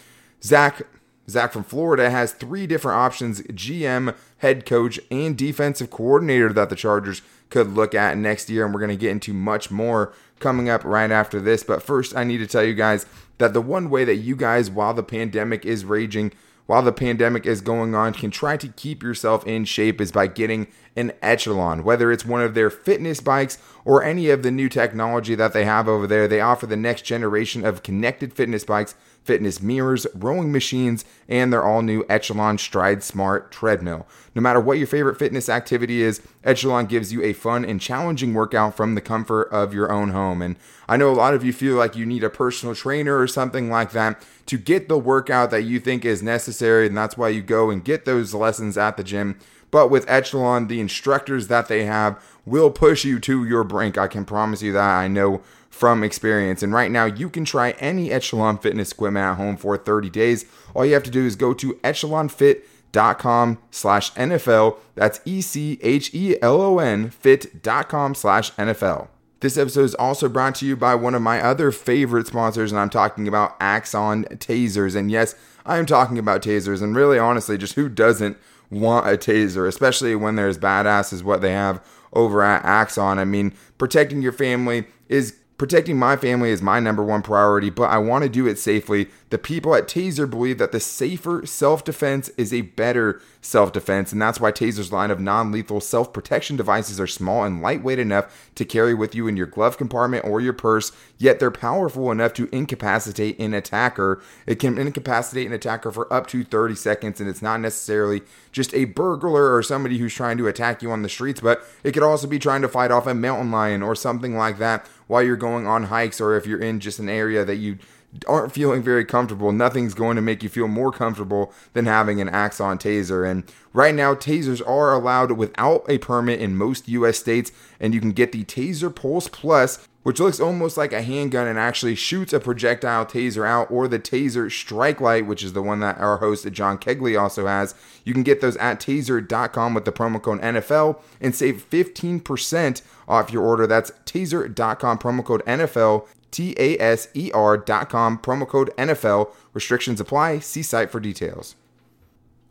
Zach 0.41 0.81
Zach 1.29 1.53
from 1.53 1.63
Florida 1.63 2.09
has 2.09 2.33
three 2.33 2.65
different 2.65 2.97
options 2.97 3.43
GM, 3.43 4.15
head 4.39 4.65
coach, 4.65 4.99
and 5.11 5.37
defensive 5.37 5.91
coordinator 5.91 6.51
that 6.51 6.71
the 6.71 6.75
Chargers 6.75 7.21
could 7.51 7.75
look 7.75 7.93
at 7.93 8.17
next 8.17 8.49
year. 8.49 8.65
And 8.65 8.73
we're 8.73 8.79
going 8.79 8.89
to 8.89 8.97
get 8.97 9.11
into 9.11 9.33
much 9.33 9.69
more 9.69 10.13
coming 10.39 10.67
up 10.67 10.83
right 10.83 11.11
after 11.11 11.39
this. 11.39 11.61
But 11.61 11.83
first, 11.83 12.17
I 12.17 12.23
need 12.23 12.39
to 12.39 12.47
tell 12.47 12.63
you 12.63 12.73
guys 12.73 13.05
that 13.37 13.53
the 13.53 13.61
one 13.61 13.91
way 13.91 14.03
that 14.03 14.15
you 14.15 14.35
guys, 14.35 14.71
while 14.71 14.95
the 14.95 15.03
pandemic 15.03 15.63
is 15.63 15.85
raging, 15.85 16.33
while 16.65 16.81
the 16.81 16.91
pandemic 16.91 17.45
is 17.45 17.61
going 17.61 17.93
on, 17.93 18.13
can 18.13 18.31
try 18.31 18.57
to 18.57 18.67
keep 18.69 19.03
yourself 19.03 19.45
in 19.45 19.65
shape 19.65 19.99
is 19.99 20.11
by 20.11 20.27
getting 20.27 20.67
an 20.95 21.11
Echelon. 21.21 21.83
Whether 21.83 22.11
it's 22.11 22.25
one 22.25 22.41
of 22.41 22.53
their 22.53 22.69
fitness 22.69 23.19
bikes 23.19 23.57
or 23.83 24.03
any 24.03 24.29
of 24.29 24.43
the 24.43 24.51
new 24.51 24.69
technology 24.69 25.35
that 25.35 25.53
they 25.53 25.65
have 25.65 25.87
over 25.87 26.07
there, 26.07 26.27
they 26.27 26.39
offer 26.39 26.65
the 26.65 26.77
next 26.77 27.01
generation 27.03 27.65
of 27.65 27.83
connected 27.83 28.33
fitness 28.33 28.63
bikes 28.63 28.95
fitness 29.23 29.61
mirrors, 29.61 30.05
rowing 30.13 30.51
machines, 30.51 31.05
and 31.27 31.51
their 31.51 31.63
all 31.63 31.81
new 31.81 32.05
Echelon 32.09 32.57
Stride 32.57 33.03
Smart 33.03 33.51
treadmill. 33.51 34.05
No 34.35 34.41
matter 34.41 34.59
what 34.59 34.77
your 34.77 34.87
favorite 34.87 35.17
fitness 35.17 35.49
activity 35.49 36.01
is, 36.01 36.21
Echelon 36.43 36.85
gives 36.85 37.13
you 37.13 37.23
a 37.23 37.33
fun 37.33 37.63
and 37.63 37.79
challenging 37.79 38.33
workout 38.33 38.75
from 38.75 38.95
the 38.95 39.01
comfort 39.01 39.43
of 39.51 39.73
your 39.73 39.91
own 39.91 40.09
home. 40.09 40.41
And 40.41 40.55
I 40.87 40.97
know 40.97 41.11
a 41.11 41.13
lot 41.13 41.33
of 41.33 41.43
you 41.43 41.53
feel 41.53 41.75
like 41.75 41.95
you 41.95 42.05
need 42.05 42.23
a 42.23 42.29
personal 42.29 42.75
trainer 42.75 43.17
or 43.17 43.27
something 43.27 43.69
like 43.69 43.91
that 43.91 44.21
to 44.47 44.57
get 44.57 44.89
the 44.89 44.97
workout 44.97 45.51
that 45.51 45.63
you 45.63 45.79
think 45.79 46.03
is 46.03 46.21
necessary, 46.21 46.87
and 46.87 46.97
that's 46.97 47.17
why 47.17 47.29
you 47.29 47.41
go 47.41 47.69
and 47.69 47.85
get 47.85 48.05
those 48.05 48.33
lessons 48.33 48.77
at 48.77 48.97
the 48.97 49.03
gym. 49.03 49.39
But 49.71 49.89
with 49.89 50.07
Echelon, 50.07 50.67
the 50.67 50.79
instructors 50.79 51.47
that 51.47 51.67
they 51.67 51.85
have 51.85 52.23
will 52.45 52.69
push 52.69 53.03
you 53.03 53.19
to 53.21 53.43
your 53.43 53.63
brink. 53.63 53.97
I 53.97 54.07
can 54.07 54.23
promise 54.23 54.61
you 54.61 54.71
that. 54.73 54.97
I 54.97 55.07
know 55.07 55.41
from 55.73 56.03
experience. 56.03 56.61
And 56.61 56.71
right 56.71 56.91
now, 56.91 57.05
you 57.05 57.29
can 57.31 57.45
try 57.45 57.71
any 57.79 58.11
Echelon 58.11 58.59
fitness 58.59 58.91
equipment 58.91 59.25
at 59.25 59.37
home 59.37 59.57
for 59.57 59.75
30 59.75 60.11
days. 60.11 60.45
All 60.75 60.85
you 60.85 60.93
have 60.93 61.01
to 61.03 61.09
do 61.09 61.25
is 61.25 61.35
go 61.35 61.51
to 61.55 61.73
echelonfit.com 61.83 63.57
slash 63.71 64.13
NFL. 64.13 64.77
That's 64.93 65.19
E-C-H-E-L-O-N 65.25 67.09
fit.com 67.09 68.15
slash 68.15 68.51
NFL. 68.51 69.07
This 69.39 69.57
episode 69.57 69.85
is 69.85 69.95
also 69.95 70.29
brought 70.29 70.55
to 70.55 70.65
you 70.67 70.77
by 70.77 70.93
one 70.93 71.15
of 71.15 71.23
my 71.23 71.41
other 71.41 71.71
favorite 71.71 72.27
sponsors, 72.27 72.71
and 72.71 72.79
I'm 72.79 72.91
talking 72.91 73.27
about 73.27 73.55
Axon 73.59 74.25
Tasers. 74.25 74.95
And 74.95 75.09
yes, 75.09 75.33
I'm 75.65 75.87
talking 75.87 76.19
about 76.19 76.43
tasers, 76.43 76.83
and 76.83 76.95
really 76.95 77.17
honestly, 77.17 77.57
just 77.57 77.73
who 77.73 77.89
doesn't 77.89 78.37
want 78.69 79.07
a 79.07 79.17
taser, 79.17 79.67
especially 79.67 80.15
when 80.15 80.35
they're 80.35 80.47
as 80.47 80.59
badass 80.59 81.11
as 81.11 81.23
what 81.23 81.41
they 81.41 81.51
have 81.51 81.83
over 82.13 82.43
at 82.43 82.63
Axon. 82.63 83.17
I 83.17 83.25
mean, 83.25 83.53
protecting 83.79 84.21
your 84.21 84.31
family 84.31 84.85
is 85.09 85.39
Protecting 85.63 85.97
my 85.97 86.17
family 86.17 86.49
is 86.49 86.61
my 86.61 86.81
number 86.81 87.01
one 87.01 87.21
priority, 87.21 87.69
but 87.69 87.85
I 87.85 87.97
want 87.97 88.25
to 88.25 88.29
do 88.29 88.47
it 88.47 88.59
safely 88.59 89.07
The 89.33 89.39
people 89.39 89.73
at 89.73 89.87
Taser 89.87 90.29
believe 90.29 90.59
that 90.59 90.71
the 90.71 90.79
safer 90.79 91.43
self 91.47 91.83
defense 91.83 92.29
is 92.37 92.53
a 92.53 92.61
better 92.61 93.19
self 93.41 93.71
defense, 93.71 94.11
and 94.11 94.21
that's 94.21 94.39
why 94.39 94.51
Taser's 94.51 94.91
line 94.91 95.09
of 95.09 95.19
non 95.19 95.51
lethal 95.51 95.81
self 95.81 96.13
protection 96.13 96.55
devices 96.55 96.99
are 96.99 97.07
small 97.07 97.43
and 97.43 97.59
lightweight 97.59 97.97
enough 97.97 98.51
to 98.53 98.63
carry 98.63 98.93
with 98.93 99.15
you 99.15 99.27
in 99.27 99.35
your 99.35 99.47
glove 99.47 99.75
compartment 99.75 100.23
or 100.23 100.39
your 100.39 100.53
purse, 100.53 100.91
yet 101.17 101.39
they're 101.39 101.49
powerful 101.49 102.11
enough 102.11 102.33
to 102.33 102.47
incapacitate 102.51 103.39
an 103.39 103.55
attacker. 103.55 104.21
It 104.45 104.59
can 104.59 104.77
incapacitate 104.77 105.47
an 105.47 105.53
attacker 105.53 105.91
for 105.91 106.13
up 106.13 106.27
to 106.27 106.43
30 106.43 106.75
seconds, 106.75 107.19
and 107.19 107.27
it's 107.27 107.41
not 107.41 107.59
necessarily 107.59 108.21
just 108.51 108.71
a 108.75 108.85
burglar 108.85 109.55
or 109.55 109.63
somebody 109.63 109.97
who's 109.97 110.13
trying 110.13 110.37
to 110.37 110.47
attack 110.47 110.83
you 110.83 110.91
on 110.91 111.01
the 111.01 111.09
streets, 111.09 111.41
but 111.41 111.65
it 111.83 111.93
could 111.93 112.03
also 112.03 112.27
be 112.27 112.37
trying 112.37 112.61
to 112.61 112.69
fight 112.69 112.91
off 112.91 113.07
a 113.07 113.15
mountain 113.15 113.49
lion 113.49 113.81
or 113.81 113.95
something 113.95 114.37
like 114.37 114.59
that 114.59 114.85
while 115.07 115.23
you're 115.23 115.35
going 115.35 115.65
on 115.65 115.85
hikes 115.85 116.21
or 116.21 116.35
if 116.35 116.45
you're 116.45 116.61
in 116.61 116.79
just 116.79 116.99
an 116.99 117.09
area 117.09 117.43
that 117.43 117.55
you 117.55 117.79
aren't 118.27 118.51
feeling 118.51 118.81
very 118.81 119.05
comfortable, 119.05 119.51
nothing's 119.51 119.93
going 119.93 120.15
to 120.15 120.21
make 120.21 120.43
you 120.43 120.49
feel 120.49 120.67
more 120.67 120.91
comfortable 120.91 121.53
than 121.73 121.85
having 121.85 122.21
an 122.21 122.29
Axon 122.29 122.77
taser. 122.77 123.29
And 123.29 123.43
right 123.73 123.95
now, 123.95 124.13
tasers 124.13 124.65
are 124.67 124.93
allowed 124.93 125.31
without 125.31 125.85
a 125.89 125.97
permit 125.97 126.39
in 126.39 126.55
most 126.55 126.87
US 126.87 127.17
states, 127.17 127.51
and 127.79 127.93
you 127.93 127.99
can 127.99 128.11
get 128.11 128.31
the 128.31 128.43
Taser 128.43 128.93
Pulse 128.93 129.27
Plus. 129.27 129.87
Which 130.03 130.19
looks 130.19 130.39
almost 130.39 130.77
like 130.77 130.91
a 130.91 131.01
handgun 131.01 131.47
and 131.47 131.57
actually 131.57 131.95
shoots 131.95 132.33
a 132.33 132.39
projectile 132.39 133.05
taser 133.05 133.47
out, 133.47 133.71
or 133.71 133.87
the 133.87 133.99
Taser 133.99 134.51
Strike 134.51 134.99
Light, 134.99 135.25
which 135.25 135.43
is 135.43 135.53
the 135.53 135.61
one 135.61 135.79
that 135.79 135.97
our 135.97 136.17
host 136.17 136.49
John 136.51 136.77
Kegley 136.77 137.19
also 137.19 137.47
has. 137.47 137.73
You 138.03 138.13
can 138.13 138.23
get 138.23 138.41
those 138.41 138.57
at 138.57 138.79
taser.com 138.79 139.73
with 139.73 139.85
the 139.85 139.93
promo 139.93 140.21
code 140.21 140.41
NFL 140.41 140.99
and 141.21 141.33
save 141.33 141.69
15% 141.69 142.81
off 143.07 143.31
your 143.31 143.43
order. 143.43 143.65
That's 143.65 143.91
taser.com, 144.05 144.97
promo 144.99 145.23
code 145.23 145.43
NFL. 145.45 146.07
T-A-S-E-R 146.31 147.57
dot 147.57 147.89
com, 147.89 148.17
promo 148.17 148.47
code 148.47 148.71
NFL. 148.75 149.31
Restrictions 149.53 150.01
apply. 150.01 150.39
See 150.39 150.63
site 150.63 150.89
for 150.89 150.99
details. 150.99 151.55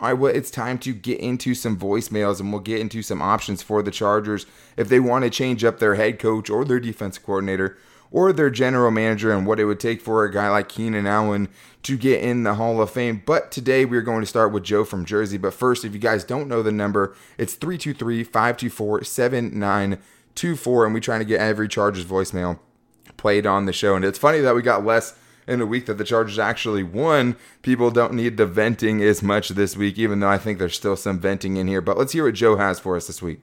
All 0.02 0.09
right, 0.09 0.18
well, 0.18 0.35
it's 0.35 0.50
time 0.50 0.78
to 0.78 0.92
get 0.92 1.21
into 1.21 1.54
some 1.54 1.78
voicemails 1.78 2.40
and 2.40 2.50
we'll 2.50 2.61
get 2.61 2.80
into 2.80 3.02
some 3.02 3.23
options 3.23 3.62
for 3.62 3.85
the 3.85 3.92
Chargers 3.92 4.47
if 4.76 4.88
they 4.88 4.99
want 4.99 5.23
to 5.23 5.30
change 5.30 5.62
up 5.62 5.78
their 5.78 5.94
head 5.94 6.18
coach 6.18 6.50
or 6.50 6.64
their 6.64 6.80
defense 6.80 7.18
coordinator 7.18 7.78
or 8.11 8.32
their 8.32 8.50
general 8.50 8.90
manager 8.90 9.30
and 9.30 9.47
what 9.47 9.61
it 9.61 9.64
would 9.64 9.78
take 9.78 10.00
for 10.00 10.25
a 10.25 10.32
guy 10.32 10.49
like 10.49 10.68
Keenan 10.68 11.06
Allen 11.06 11.49
to 11.85 11.97
get 11.97 12.21
in 12.21 12.42
the 12.42 12.54
Hall 12.54 12.82
of 12.82 12.90
Fame. 12.90 13.23
But 13.25 13.52
today 13.52 13.85
we're 13.85 14.02
going 14.02 14.23
to 14.23 14.26
start 14.26 14.50
with 14.50 14.64
Joe 14.64 14.82
from 14.82 15.04
Jersey. 15.04 15.38
But 15.38 15.54
first, 15.54 15.85
if 15.85 15.92
you 15.92 16.00
guys 16.00 16.25
don't 16.25 16.49
know 16.49 16.64
the 16.64 16.73
number, 16.73 17.14
it's 17.38 17.54
323 17.54 18.25
524 18.25 19.04
7924. 19.04 20.85
And 20.85 20.94
we're 20.94 20.99
trying 20.99 21.21
to 21.21 21.25
get 21.25 21.40
every 21.40 21.68
Chargers 21.68 22.04
voicemail 22.04 22.59
played 23.18 23.47
on 23.47 23.66
the 23.66 23.73
show. 23.73 23.94
And 23.94 24.04
it's 24.04 24.18
funny 24.18 24.40
that 24.40 24.56
we 24.56 24.62
got 24.62 24.85
less 24.85 25.14
in 25.47 25.61
a 25.61 25.67
week 25.67 25.87
that 25.87 25.99
the 25.99 26.05
Chargers 26.05 26.39
actually 26.39 26.83
won. 26.83 27.37
People 27.63 27.91
don't 27.91 28.15
need 28.15 28.37
the 28.37 28.47
venting 28.47 29.03
as 29.03 29.23
much 29.23 29.51
this 29.51 29.77
week, 29.77 29.99
even 29.99 30.21
though 30.21 30.29
I 30.29 30.39
think 30.39 30.59
there's 30.59 30.77
still 30.77 30.97
some 30.97 31.19
venting 31.19 31.57
in 31.57 31.69
here. 31.69 31.81
But 31.81 31.99
let's 31.99 32.13
hear 32.13 32.25
what 32.25 32.35
Joe 32.35 32.57
has 32.57 32.79
for 32.79 32.97
us 32.97 33.07
this 33.07 33.23
week. 33.23 33.41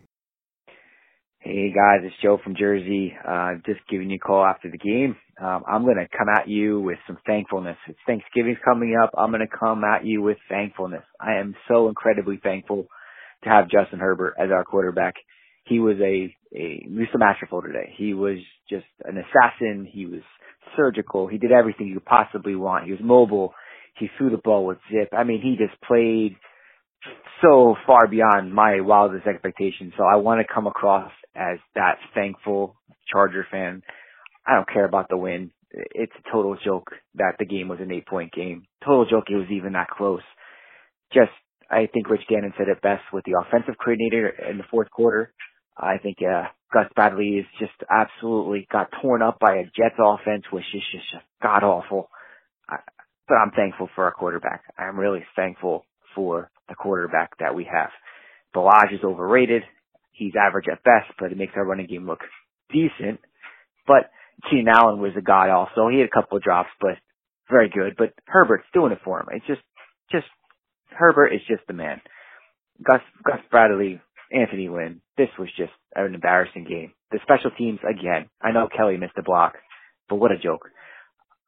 Hey 1.41 1.71
guys, 1.73 2.01
it's 2.03 2.15
Joe 2.21 2.37
from 2.43 2.55
Jersey. 2.55 3.13
Uh, 3.25 3.55
just 3.65 3.79
giving 3.89 4.09
you 4.09 4.17
a 4.17 4.19
call 4.19 4.43
after 4.43 4.69
the 4.69 4.77
game. 4.77 5.15
Um, 5.41 5.63
I'm 5.67 5.83
going 5.83 5.95
to 5.95 6.17
come 6.17 6.27
at 6.27 6.49
you 6.49 6.81
with 6.81 6.97
some 7.07 7.17
thankfulness. 7.25 7.77
It's 7.87 7.97
Thanksgiving's 8.05 8.57
coming 8.63 8.97
up. 9.01 9.11
I'm 9.17 9.31
going 9.31 9.47
to 9.47 9.57
come 9.57 9.83
at 9.85 10.05
you 10.05 10.21
with 10.21 10.37
thankfulness. 10.49 11.03
I 11.19 11.35
am 11.35 11.55
so 11.69 11.87
incredibly 11.87 12.41
thankful 12.43 12.87
to 13.45 13.49
have 13.49 13.69
Justin 13.69 13.99
Herbert 13.99 14.35
as 14.37 14.51
our 14.51 14.65
quarterback 14.65 15.15
he 15.69 15.79
was 15.79 15.97
a, 16.01 16.35
a 16.55 16.85
Masterful 17.15 17.61
today. 17.61 17.93
He 17.95 18.13
was 18.13 18.39
just 18.69 18.85
an 19.05 19.17
assassin. 19.17 19.87
He 19.89 20.05
was 20.05 20.21
surgical. 20.75 21.27
He 21.27 21.37
did 21.37 21.51
everything 21.51 21.87
you 21.87 21.95
could 21.95 22.05
possibly 22.05 22.55
want. 22.55 22.85
He 22.85 22.91
was 22.91 23.01
mobile. 23.03 23.53
He 23.97 24.07
threw 24.17 24.29
the 24.29 24.37
ball 24.37 24.65
with 24.65 24.77
zip. 24.91 25.09
I 25.11 25.23
mean, 25.23 25.41
he 25.41 25.55
just 25.57 25.79
played 25.81 26.35
so 27.41 27.75
far 27.85 28.07
beyond 28.07 28.53
my 28.53 28.81
wildest 28.81 29.27
expectations. 29.27 29.93
So 29.97 30.03
I 30.03 30.17
want 30.17 30.41
to 30.45 30.53
come 30.53 30.67
across 30.67 31.11
as 31.35 31.57
that 31.75 31.95
thankful 32.13 32.75
Charger 33.11 33.45
fan. 33.49 33.81
I 34.45 34.55
don't 34.55 34.69
care 34.69 34.85
about 34.85 35.07
the 35.09 35.17
win. 35.17 35.51
It's 35.71 36.11
a 36.17 36.31
total 36.31 36.57
joke 36.63 36.91
that 37.15 37.33
the 37.37 37.45
game 37.45 37.67
was 37.67 37.79
an 37.79 37.91
eight 37.91 38.07
point 38.07 38.33
game. 38.33 38.65
Total 38.83 39.05
joke 39.09 39.25
it 39.29 39.35
was 39.35 39.51
even 39.51 39.73
that 39.73 39.89
close. 39.89 40.21
Just, 41.13 41.31
I 41.69 41.87
think 41.93 42.09
Rich 42.09 42.23
Gannon 42.27 42.53
said 42.57 42.67
it 42.67 42.81
best 42.81 43.03
with 43.13 43.23
the 43.25 43.39
offensive 43.39 43.75
coordinator 43.77 44.29
in 44.49 44.57
the 44.57 44.63
fourth 44.69 44.89
quarter. 44.89 45.33
I 45.79 45.97
think 45.97 46.17
uh, 46.21 46.43
Gus 46.73 46.85
Bradley 46.95 47.39
is 47.39 47.45
just 47.59 47.73
absolutely 47.89 48.67
got 48.71 48.89
torn 49.01 49.21
up 49.21 49.39
by 49.39 49.55
a 49.55 49.63
Jets 49.63 49.99
offense, 49.99 50.43
which 50.51 50.65
is 50.73 50.83
just 50.91 51.23
god 51.41 51.63
awful. 51.63 52.09
But 52.67 53.35
I'm 53.35 53.51
thankful 53.51 53.89
for 53.95 54.05
our 54.05 54.11
quarterback. 54.11 54.63
I'm 54.77 54.99
really 54.99 55.23
thankful 55.35 55.85
for 56.15 56.49
the 56.67 56.75
quarterback 56.75 57.37
that 57.39 57.55
we 57.55 57.63
have. 57.71 57.89
Ballage 58.55 58.93
is 58.93 59.03
overrated. 59.03 59.63
He's 60.11 60.33
average 60.35 60.65
at 60.71 60.83
best, 60.83 61.11
but 61.19 61.31
it 61.31 61.37
makes 61.37 61.53
our 61.55 61.65
running 61.65 61.87
game 61.87 62.07
look 62.07 62.21
decent. 62.71 63.19
But 63.87 64.09
Keenan 64.49 64.67
Allen 64.67 64.99
was 64.99 65.13
a 65.17 65.21
god 65.21 65.49
also. 65.49 65.87
He 65.87 65.99
had 65.99 66.07
a 66.07 66.21
couple 66.21 66.37
of 66.37 66.43
drops, 66.43 66.69
but 66.81 66.97
very 67.49 67.69
good. 67.69 67.95
But 67.97 68.13
Herbert's 68.25 68.67
doing 68.73 68.91
it 68.91 68.99
for 69.03 69.19
him. 69.19 69.27
It's 69.31 69.47
just, 69.47 69.61
just 70.11 70.27
Herbert 70.89 71.33
is 71.33 71.41
just 71.47 71.65
the 71.67 71.73
man. 71.73 72.01
Gus 72.83 73.01
Gus 73.23 73.39
Bradley 73.51 74.01
Anthony 74.31 74.69
Lynn, 74.69 75.01
this 75.17 75.29
was 75.37 75.49
just 75.57 75.71
an 75.95 76.13
embarrassing 76.13 76.65
game. 76.65 76.93
The 77.11 77.19
special 77.23 77.51
teams, 77.57 77.79
again, 77.87 78.29
I 78.41 78.51
know 78.51 78.67
Kelley 78.75 78.97
missed 78.97 79.17
a 79.17 79.23
block, 79.23 79.55
but 80.07 80.17
what 80.17 80.31
a 80.31 80.37
joke. 80.37 80.69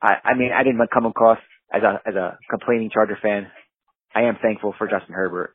I, 0.02 0.16
I 0.24 0.34
mean, 0.36 0.52
I 0.52 0.64
didn't 0.64 0.82
come 0.92 1.06
across 1.06 1.38
as 1.72 1.84
a, 1.84 2.02
as 2.08 2.16
a 2.16 2.38
complaining 2.50 2.90
Charger 2.92 3.18
fan. 3.22 3.48
I 4.16 4.24
am 4.24 4.38
thankful 4.42 4.74
for 4.78 4.88
Justin 4.88 5.14
Herbert, 5.14 5.54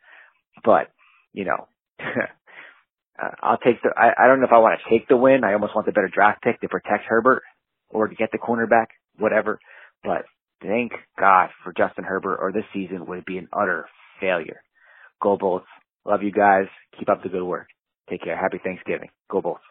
but, 0.64 0.88
you 1.32 1.44
know, 1.44 1.68
uh, 2.00 3.30
I'll 3.42 3.58
take 3.58 3.82
the, 3.82 3.90
I, 3.96 4.24
I 4.24 4.26
don't 4.28 4.40
know 4.40 4.46
if 4.46 4.52
I 4.52 4.58
want 4.58 4.78
to 4.80 4.90
take 4.90 5.08
the 5.08 5.16
win. 5.16 5.44
I 5.44 5.54
almost 5.54 5.74
want 5.74 5.86
the 5.86 5.92
better 5.92 6.10
draft 6.12 6.42
pick 6.42 6.60
to 6.60 6.68
protect 6.68 7.04
Herbert 7.08 7.42
or 7.90 8.08
to 8.08 8.14
get 8.14 8.30
the 8.32 8.38
cornerback, 8.38 8.86
whatever. 9.18 9.58
But 10.04 10.24
thank 10.62 10.92
God 11.18 11.50
for 11.64 11.72
Justin 11.76 12.04
Herbert 12.04 12.38
or 12.40 12.52
this 12.52 12.64
season 12.72 13.06
would 13.06 13.24
be 13.24 13.38
an 13.38 13.48
utter 13.52 13.86
failure. 14.20 14.62
Go 15.20 15.36
Bolts. 15.36 15.66
Love 16.06 16.22
you 16.22 16.30
guys. 16.30 16.66
Keep 16.98 17.08
up 17.08 17.22
the 17.22 17.28
good 17.28 17.42
work. 17.42 17.68
Take 18.08 18.22
care. 18.22 18.36
Happy 18.36 18.58
Thanksgiving. 18.62 19.08
Go 19.28 19.40
Bolts. 19.40 19.64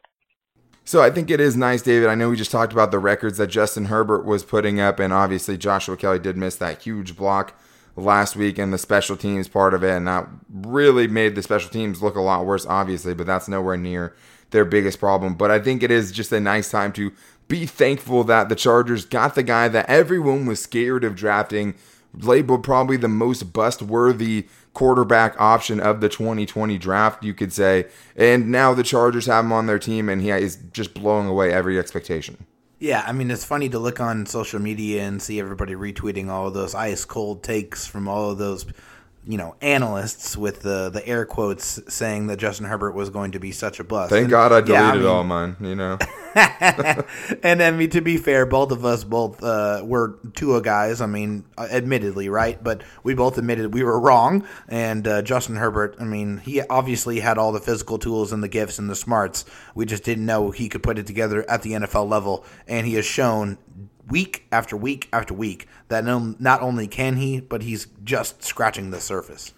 So 0.84 1.02
I 1.02 1.10
think 1.10 1.32
it 1.32 1.40
is 1.40 1.56
nice, 1.58 1.82
David. 1.82 2.10
I 2.10 2.16
know 2.16 2.30
we 2.30 2.36
just 2.36 2.52
talked 2.52 2.74
about 2.74 2.92
the 2.92 3.00
records 3.00 3.38
that 3.38 3.48
Justin 3.48 3.86
Herbert 3.86 4.26
was 4.26 4.44
putting 4.44 4.80
up, 4.80 5.00
and 5.00 5.12
obviously 5.12 5.58
Joshua 5.58 5.98
Kelley 5.98 6.20
did 6.20 6.38
miss 6.38 6.58
that 6.58 6.84
huge 6.84 7.16
block 7.16 7.58
last 7.96 8.36
week 8.36 8.60
and 8.60 8.72
the 8.72 8.78
special 8.78 9.18
teams 9.18 9.48
part 9.48 9.74
of 9.74 9.84
it, 9.84 9.96
and 9.96 10.08
that 10.08 10.28
really 10.52 11.08
made 11.08 11.34
the 11.34 11.42
special 11.42 11.72
teams 11.72 12.04
look 12.04 12.16
a 12.16 12.22
lot 12.22 12.46
worse, 12.46 12.66
obviously, 12.68 13.16
but 13.16 13.26
that's 13.26 13.48
nowhere 13.48 13.78
near 13.78 14.14
their 14.52 14.66
biggest 14.66 15.00
problem. 15.00 15.34
But 15.34 15.50
I 15.50 15.60
think 15.60 15.82
it 15.82 15.90
is 15.90 16.12
just 16.12 16.32
a 16.32 16.40
nice 16.40 16.70
time 16.70 16.92
to 16.94 17.12
be 17.48 17.66
thankful 17.66 18.24
that 18.26 18.50
the 18.50 18.56
Chargers 18.56 19.06
got 19.06 19.34
the 19.34 19.44
guy 19.44 19.68
that 19.70 19.90
everyone 19.90 20.46
was 20.46 20.62
scared 20.62 21.04
of 21.04 21.16
drafting, 21.16 21.76
labeled 22.18 22.64
probably 22.64 22.98
the 22.98 23.08
most 23.08 23.54
bust 23.54 23.82
worthy 23.82 24.48
quarterback 24.74 25.40
option 25.40 25.80
of 25.80 26.02
the 26.02 26.10
2020 26.10 26.78
draft, 26.78 27.24
you 27.24 27.34
could 27.34 27.54
say. 27.54 27.88
And 28.16 28.52
now 28.52 28.74
the 28.74 28.84
Chargers 28.84 29.26
have 29.26 29.46
him 29.46 29.52
on 29.52 29.66
their 29.66 29.80
team, 29.80 30.10
and 30.10 30.22
he 30.22 30.30
is 30.30 30.58
just 30.72 30.94
blowing 30.94 31.28
away 31.28 31.52
every 31.52 31.80
expectation. 31.80 32.46
Yeah, 32.78 33.04
I 33.08 33.14
mean, 33.14 33.32
it's 33.32 33.46
funny 33.46 33.70
to 33.70 33.80
look 33.80 34.00
on 34.00 34.26
social 34.26 34.60
media 34.60 35.04
and 35.04 35.22
see 35.22 35.40
everybody 35.40 35.76
retweeting 35.76 36.30
all 36.30 36.48
of 36.48 36.54
those 36.54 36.76
ice 36.76 37.06
cold 37.06 37.42
takes 37.42 37.88
from 37.88 38.08
all 38.08 38.32
of 38.32 38.38
those 38.38 38.66
you 39.28 39.38
know 39.38 39.56
analysts 39.62 40.38
with 40.38 40.62
the 40.62 40.90
the 40.90 41.06
air 41.08 41.26
quotes 41.26 41.80
saying 41.94 42.28
that 42.28 42.38
Justin 42.38 42.68
Herbert 42.68 42.92
was 42.92 43.10
going 43.10 43.32
to 43.32 43.40
be 43.40 43.52
such 43.52 43.80
a 43.80 43.84
bust. 43.84 44.12
Thank 44.12 44.26
and, 44.26 44.32
God 44.32 44.52
I 44.52 44.62
deleted 44.62 44.72
yeah, 44.72 44.92
I 44.92 44.98
mean, 44.98 45.06
all 45.06 45.24
mine. 45.24 45.56
You 45.60 45.76
know. 45.76 45.98
and 46.36 47.64
I 47.64 47.72
mean, 47.72 47.90
to 47.92 48.02
be 48.02 48.18
fair, 48.18 48.46
both 48.46 48.72
of 48.72 48.84
us 48.84 49.04
both 49.04 49.42
uh, 49.42 49.82
were 49.86 50.20
Tua 50.34 50.62
guys. 50.62 51.02
I 51.02 51.06
mean, 51.06 51.46
admittedly, 51.58 52.30
right? 52.30 52.62
But 52.62 52.84
we 53.04 53.14
both 53.14 53.38
admitted 53.38 53.74
we 53.74 53.84
were 53.84 54.00
wrong. 54.00 54.46
And 54.68 55.08
uh, 55.08 55.22
Justin 55.22 55.56
Herbert, 55.56 55.96
I 56.00 56.04
mean, 56.04 56.38
he 56.38 56.62
obviously 56.62 57.22
had 57.22 57.38
all 57.38 57.52
the 57.52 57.62
physical 57.62 57.98
tools 57.98 58.34
and 58.34 58.44
the 58.44 58.48
gifts 58.48 58.80
and 58.80 58.90
the 58.90 58.96
smarts. 58.96 59.46
We 59.74 59.86
just 59.86 60.04
didn't 60.04 60.26
know 60.26 60.52
he 60.52 60.70
could 60.70 60.84
put 60.84 61.00
it 61.00 61.08
together 61.08 61.50
at 61.50 61.62
the 61.62 61.72
NFL 61.72 62.10
level, 62.10 62.44
and 62.68 62.86
he 62.86 62.96
has 62.96 63.06
shown 63.06 63.58
week 64.10 64.46
after 64.52 64.78
week 64.78 65.08
after 65.12 65.34
week 65.34 65.68
that 65.88 66.04
no, 66.04 66.36
not 66.40 66.62
only 66.62 66.88
can 66.88 67.18
he, 67.18 67.40
but 67.40 67.64
he's 67.64 67.88
just 68.04 68.44
scratching 68.44 68.92
the 68.92 69.00
surface. 69.00 69.54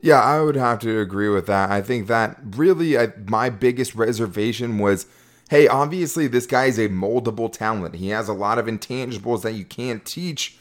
Yeah, 0.00 0.20
I 0.20 0.40
would 0.40 0.56
have 0.56 0.78
to 0.80 1.00
agree 1.00 1.28
with 1.28 1.46
that. 1.46 1.70
I 1.70 1.82
think 1.82 2.06
that 2.06 2.38
really 2.42 2.98
I, 2.98 3.12
my 3.26 3.50
biggest 3.50 3.94
reservation 3.94 4.78
was 4.78 5.06
hey, 5.48 5.68
obviously 5.68 6.26
this 6.26 6.46
guy 6.46 6.66
is 6.66 6.78
a 6.78 6.88
moldable 6.88 7.52
talent. 7.52 7.94
He 7.96 8.08
has 8.08 8.28
a 8.28 8.32
lot 8.32 8.58
of 8.58 8.66
intangibles 8.66 9.42
that 9.42 9.52
you 9.52 9.64
can't 9.64 10.04
teach. 10.04 10.58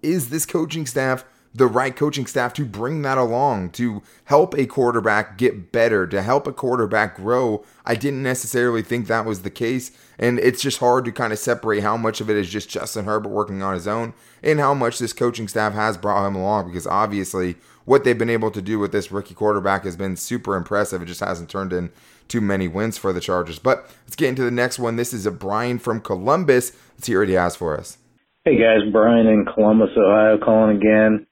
Is 0.00 0.30
this 0.30 0.46
coaching 0.46 0.86
staff 0.86 1.24
the 1.54 1.66
right 1.66 1.96
coaching 1.96 2.26
staff 2.26 2.52
to 2.54 2.64
bring 2.64 3.02
that 3.02 3.18
along, 3.18 3.70
to 3.70 4.02
help 4.24 4.56
a 4.56 4.66
quarterback 4.66 5.38
get 5.38 5.72
better, 5.72 6.06
to 6.06 6.22
help 6.22 6.46
a 6.46 6.52
quarterback 6.52 7.16
grow. 7.16 7.64
I 7.84 7.94
didn't 7.94 8.22
necessarily 8.22 8.82
think 8.82 9.06
that 9.06 9.24
was 9.24 9.42
the 9.42 9.50
case. 9.50 9.90
And 10.18 10.38
it's 10.38 10.62
just 10.62 10.78
hard 10.78 11.04
to 11.06 11.12
kind 11.12 11.32
of 11.32 11.38
separate 11.38 11.82
how 11.82 11.96
much 11.96 12.20
of 12.20 12.28
it 12.28 12.36
is 12.36 12.48
just 12.48 12.68
Justin 12.68 13.04
Herbert 13.04 13.30
working 13.30 13.62
on 13.62 13.74
his 13.74 13.88
own 13.88 14.14
and 14.42 14.60
how 14.60 14.74
much 14.74 14.98
this 14.98 15.12
coaching 15.12 15.48
staff 15.48 15.72
has 15.72 15.96
brought 15.96 16.26
him 16.26 16.36
along 16.36 16.68
because 16.68 16.86
obviously 16.86 17.56
what 17.84 18.04
they've 18.04 18.18
been 18.18 18.28
able 18.28 18.50
to 18.50 18.60
do 18.60 18.78
with 18.78 18.92
this 18.92 19.10
rookie 19.10 19.34
quarterback 19.34 19.84
has 19.84 19.96
been 19.96 20.16
super 20.16 20.56
impressive. 20.56 21.00
It 21.02 21.06
just 21.06 21.20
hasn't 21.20 21.48
turned 21.48 21.72
in 21.72 21.90
too 22.28 22.40
many 22.40 22.68
wins 22.68 22.98
for 22.98 23.12
the 23.12 23.20
Chargers. 23.20 23.58
But 23.58 23.90
let's 24.04 24.16
get 24.16 24.28
into 24.28 24.42
the 24.42 24.50
next 24.50 24.78
one. 24.78 24.96
This 24.96 25.14
is 25.14 25.24
a 25.24 25.30
Brian 25.30 25.78
from 25.78 26.00
Columbus. 26.00 26.72
Let's 26.96 27.06
hear 27.06 27.20
what 27.20 27.28
he 27.28 27.34
has 27.34 27.56
for 27.56 27.78
us. 27.78 27.96
Hey 28.44 28.58
guys, 28.58 28.80
Brian 28.92 29.26
in 29.26 29.44
Columbus, 29.44 29.90
Ohio 29.96 30.38
calling 30.38 30.76
again. 30.76 31.26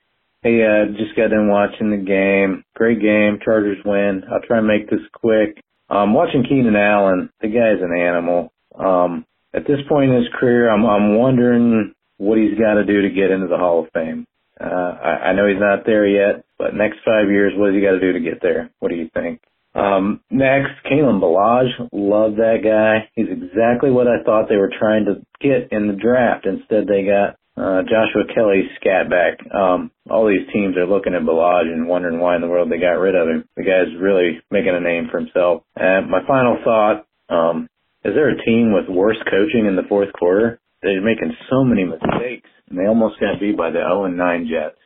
Hey, 0.47 0.63
uh, 0.63 0.97
just 0.97 1.17
got 1.17 1.33
in 1.33 1.49
watching 1.49 1.91
the 1.91 1.97
game. 1.97 2.63
Great 2.77 3.03
game. 3.03 3.41
Chargers 3.45 3.79
win. 3.85 4.23
I'll 4.31 4.47
try 4.47 4.59
and 4.59 4.67
make 4.69 4.89
this 4.89 5.01
quick. 5.13 5.61
Um, 5.91 6.15
watching 6.15 6.45
Keenan 6.45 6.77
Allen, 6.77 7.31
the 7.41 7.49
guy's 7.49 7.83
an 7.83 7.93
animal. 7.93 8.53
Um, 8.79 9.27
at 9.53 9.67
this 9.67 9.81
point 9.89 10.13
in 10.13 10.17
his 10.19 10.29
career, 10.39 10.71
I'm, 10.71 10.87
I'm 10.87 11.17
wondering 11.17 11.95
what 12.19 12.39
he's 12.39 12.57
got 12.57 12.75
to 12.75 12.85
do 12.85 13.03
to 13.03 13.11
get 13.11 13.33
into 13.33 13.49
the 13.49 13.57
Hall 13.57 13.83
of 13.83 13.91
Fame. 13.93 14.25
Uh, 14.61 14.65
I, 14.65 15.11
I 15.11 15.33
know 15.33 15.49
he's 15.49 15.59
not 15.59 15.85
there 15.85 16.07
yet, 16.07 16.45
but 16.59 16.77
next 16.77 16.99
five 17.05 17.29
years, 17.29 17.53
what 17.57 17.67
does 17.67 17.75
he 17.75 17.83
got 17.83 17.99
to 17.99 18.01
do 18.01 18.13
to 18.13 18.21
get 18.21 18.41
there? 18.41 18.71
What 18.79 18.91
do 18.91 18.95
you 18.95 19.11
think? 19.13 19.41
Um, 19.75 20.21
next, 20.31 20.71
Kalen 20.85 21.19
Ballage. 21.19 21.75
Love 21.91 22.37
that 22.37 22.63
guy. 22.63 23.11
He's 23.17 23.27
exactly 23.29 23.91
what 23.91 24.07
I 24.07 24.23
thought 24.23 24.49
they 24.49 24.59
were 24.59 24.71
trying 24.79 25.07
to 25.07 25.27
get 25.41 25.73
in 25.73 25.89
the 25.89 25.95
draft. 26.01 26.47
Instead, 26.47 26.87
they 26.87 27.03
got 27.05 27.35
uh, 27.57 27.83
Joshua 27.83 28.29
Kelley 28.35 28.69
scat 28.77 29.09
back. 29.09 29.41
Um, 29.53 29.91
all 30.11 30.29
these 30.29 30.47
teams 30.53 30.77
are 30.77 30.87
looking 30.87 31.15
at 31.15 31.23
Ballage 31.23 31.73
and 31.73 31.89
wondering 31.89 32.21
why 32.21 32.37
in 32.37 32.43
the 32.43 32.49
world 32.49 32.71
they 32.71 32.79
got 32.79 33.01
rid 33.01 33.15
of 33.15 33.29
him. 33.29 33.49
The 33.57 33.65
guy's 33.65 34.01
really 34.01 34.43
making 34.51 34.75
a 34.75 34.81
name 34.81 35.09
for 35.11 35.19
himself. 35.19 35.63
And 35.75 36.11
my 36.11 36.21
final 36.27 36.59
thought, 36.63 37.07
um, 37.29 37.69
is 38.05 38.15
there 38.15 38.29
a 38.29 38.45
team 38.45 38.73
with 38.73 38.89
worse 38.89 39.17
coaching 39.25 39.67
in 39.67 39.75
the 39.75 39.89
fourth 39.89 40.13
quarter? 40.13 40.61
They're 40.83 41.01
making 41.01 41.35
so 41.51 41.65
many 41.65 41.85
mistakes, 41.85 42.49
and 42.69 42.79
they 42.79 42.87
almost 42.87 43.19
got 43.19 43.41
beat 43.41 43.57
by 43.57 43.71
the 43.71 43.81
0 43.81 44.05
and 44.05 44.19
9 44.19 44.49
Jets. 44.49 44.79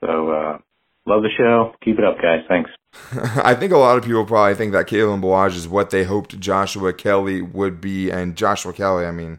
So, 0.00 0.30
uh, 0.30 0.58
love 1.06 1.22
the 1.22 1.30
show. 1.36 1.74
Keep 1.82 1.98
it 1.98 2.04
up, 2.04 2.16
guys. 2.20 2.44
Thanks. 2.46 2.70
I 3.42 3.54
think 3.54 3.72
a 3.72 3.78
lot 3.78 3.96
of 3.96 4.04
people 4.04 4.26
probably 4.26 4.54
think 4.54 4.72
that 4.72 4.86
Kalen 4.86 5.22
Ballage 5.22 5.56
is 5.56 5.66
what 5.66 5.90
they 5.90 6.04
hoped 6.04 6.38
Joshua 6.38 6.92
Kelley 6.92 7.40
would 7.40 7.80
be. 7.80 8.10
And 8.10 8.36
Joshua 8.36 8.74
Kelley, 8.74 9.06
I 9.06 9.10
mean, 9.12 9.38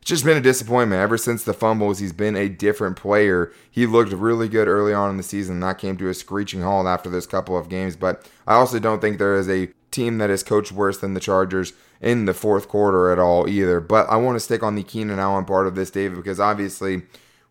it's 0.00 0.08
just 0.08 0.24
been 0.24 0.36
a 0.36 0.40
disappointment. 0.40 1.00
Ever 1.00 1.18
since 1.18 1.44
the 1.44 1.52
fumbles, 1.52 1.98
he's 1.98 2.12
been 2.12 2.34
a 2.34 2.48
different 2.48 2.96
player. 2.96 3.52
He 3.70 3.86
looked 3.86 4.12
really 4.12 4.48
good 4.48 4.66
early 4.66 4.94
on 4.94 5.10
in 5.10 5.16
the 5.18 5.22
season. 5.22 5.60
That 5.60 5.78
came 5.78 5.98
to 5.98 6.08
a 6.08 6.14
screeching 6.14 6.62
halt 6.62 6.86
after 6.86 7.10
those 7.10 7.26
couple 7.26 7.56
of 7.56 7.68
games. 7.68 7.96
But 7.96 8.26
I 8.46 8.54
also 8.54 8.78
don't 8.78 9.00
think 9.00 9.18
there 9.18 9.36
is 9.36 9.48
a 9.48 9.68
team 9.90 10.18
that 10.18 10.30
is 10.30 10.42
coached 10.42 10.72
worse 10.72 10.98
than 10.98 11.12
the 11.12 11.20
Chargers 11.20 11.74
in 12.00 12.24
the 12.24 12.32
fourth 12.32 12.66
quarter 12.66 13.12
at 13.12 13.18
all 13.18 13.46
either. 13.46 13.78
But 13.78 14.08
I 14.08 14.16
want 14.16 14.36
to 14.36 14.40
stick 14.40 14.62
on 14.62 14.74
the 14.74 14.82
Keenan 14.82 15.18
Allen 15.18 15.44
part 15.44 15.66
of 15.66 15.74
this, 15.74 15.90
David, 15.90 16.16
because 16.16 16.40
obviously 16.40 17.02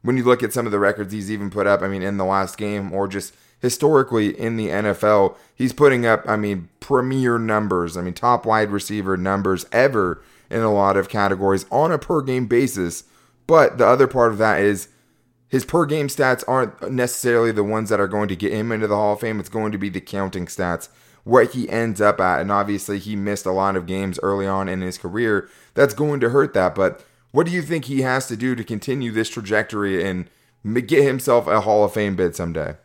when 0.01 0.17
you 0.17 0.23
look 0.23 0.41
at 0.41 0.53
some 0.53 0.65
of 0.65 0.71
the 0.71 0.79
records 0.79 1.13
he's 1.13 1.31
even 1.31 1.49
put 1.49 1.67
up, 1.67 1.81
I 1.83 1.87
mean, 1.87 2.01
in 2.01 2.17
the 2.17 2.25
last 2.25 2.57
game 2.57 2.91
or 2.91 3.07
just 3.07 3.35
historically 3.61 4.39
in 4.39 4.55
the 4.55 4.69
NFL, 4.69 5.35
he's 5.53 5.73
putting 5.73 6.05
up, 6.05 6.23
I 6.27 6.35
mean, 6.35 6.69
premier 6.79 7.37
numbers. 7.37 7.95
I 7.95 8.01
mean, 8.01 8.13
top 8.13 8.45
wide 8.45 8.71
receiver 8.71 9.17
numbers 9.17 9.65
ever 9.71 10.23
in 10.49 10.61
a 10.61 10.73
lot 10.73 10.97
of 10.97 11.09
categories 11.09 11.65
on 11.71 11.91
a 11.91 11.97
per 11.97 12.21
game 12.21 12.47
basis. 12.47 13.03
But 13.47 13.77
the 13.77 13.87
other 13.87 14.07
part 14.07 14.31
of 14.31 14.37
that 14.37 14.61
is 14.61 14.89
his 15.47 15.65
per 15.65 15.85
game 15.85 16.07
stats 16.07 16.43
aren't 16.47 16.91
necessarily 16.91 17.51
the 17.51 17.63
ones 17.63 17.89
that 17.89 17.99
are 17.99 18.07
going 18.07 18.27
to 18.29 18.35
get 18.35 18.53
him 18.53 18.71
into 18.71 18.87
the 18.87 18.95
Hall 18.95 19.13
of 19.13 19.19
Fame. 19.19 19.39
It's 19.39 19.49
going 19.49 19.71
to 19.71 19.77
be 19.77 19.89
the 19.89 20.01
counting 20.01 20.45
stats 20.45 20.89
what 21.23 21.51
he 21.51 21.69
ends 21.69 21.99
up 22.01 22.19
at. 22.19 22.41
And 22.41 22.51
obviously, 22.51 22.99
he 22.99 23.15
missed 23.15 23.45
a 23.45 23.51
lot 23.51 23.75
of 23.75 23.85
games 23.85 24.19
early 24.23 24.47
on 24.47 24.69
in 24.69 24.81
his 24.81 24.97
career. 24.97 25.49
That's 25.73 25.93
going 25.93 26.19
to 26.21 26.29
hurt 26.29 26.53
that. 26.53 26.75
But 26.75 27.03
what 27.31 27.45
do 27.45 27.51
you 27.51 27.61
think 27.61 27.85
he 27.85 28.01
has 28.01 28.27
to 28.27 28.37
do 28.37 28.55
to 28.55 28.63
continue 28.63 29.11
this 29.11 29.29
trajectory 29.29 30.03
and 30.03 30.29
get 30.87 31.03
himself 31.03 31.47
a 31.47 31.61
Hall 31.61 31.83
of 31.83 31.93
Fame 31.93 32.15
bid 32.15 32.35
someday? 32.35 32.75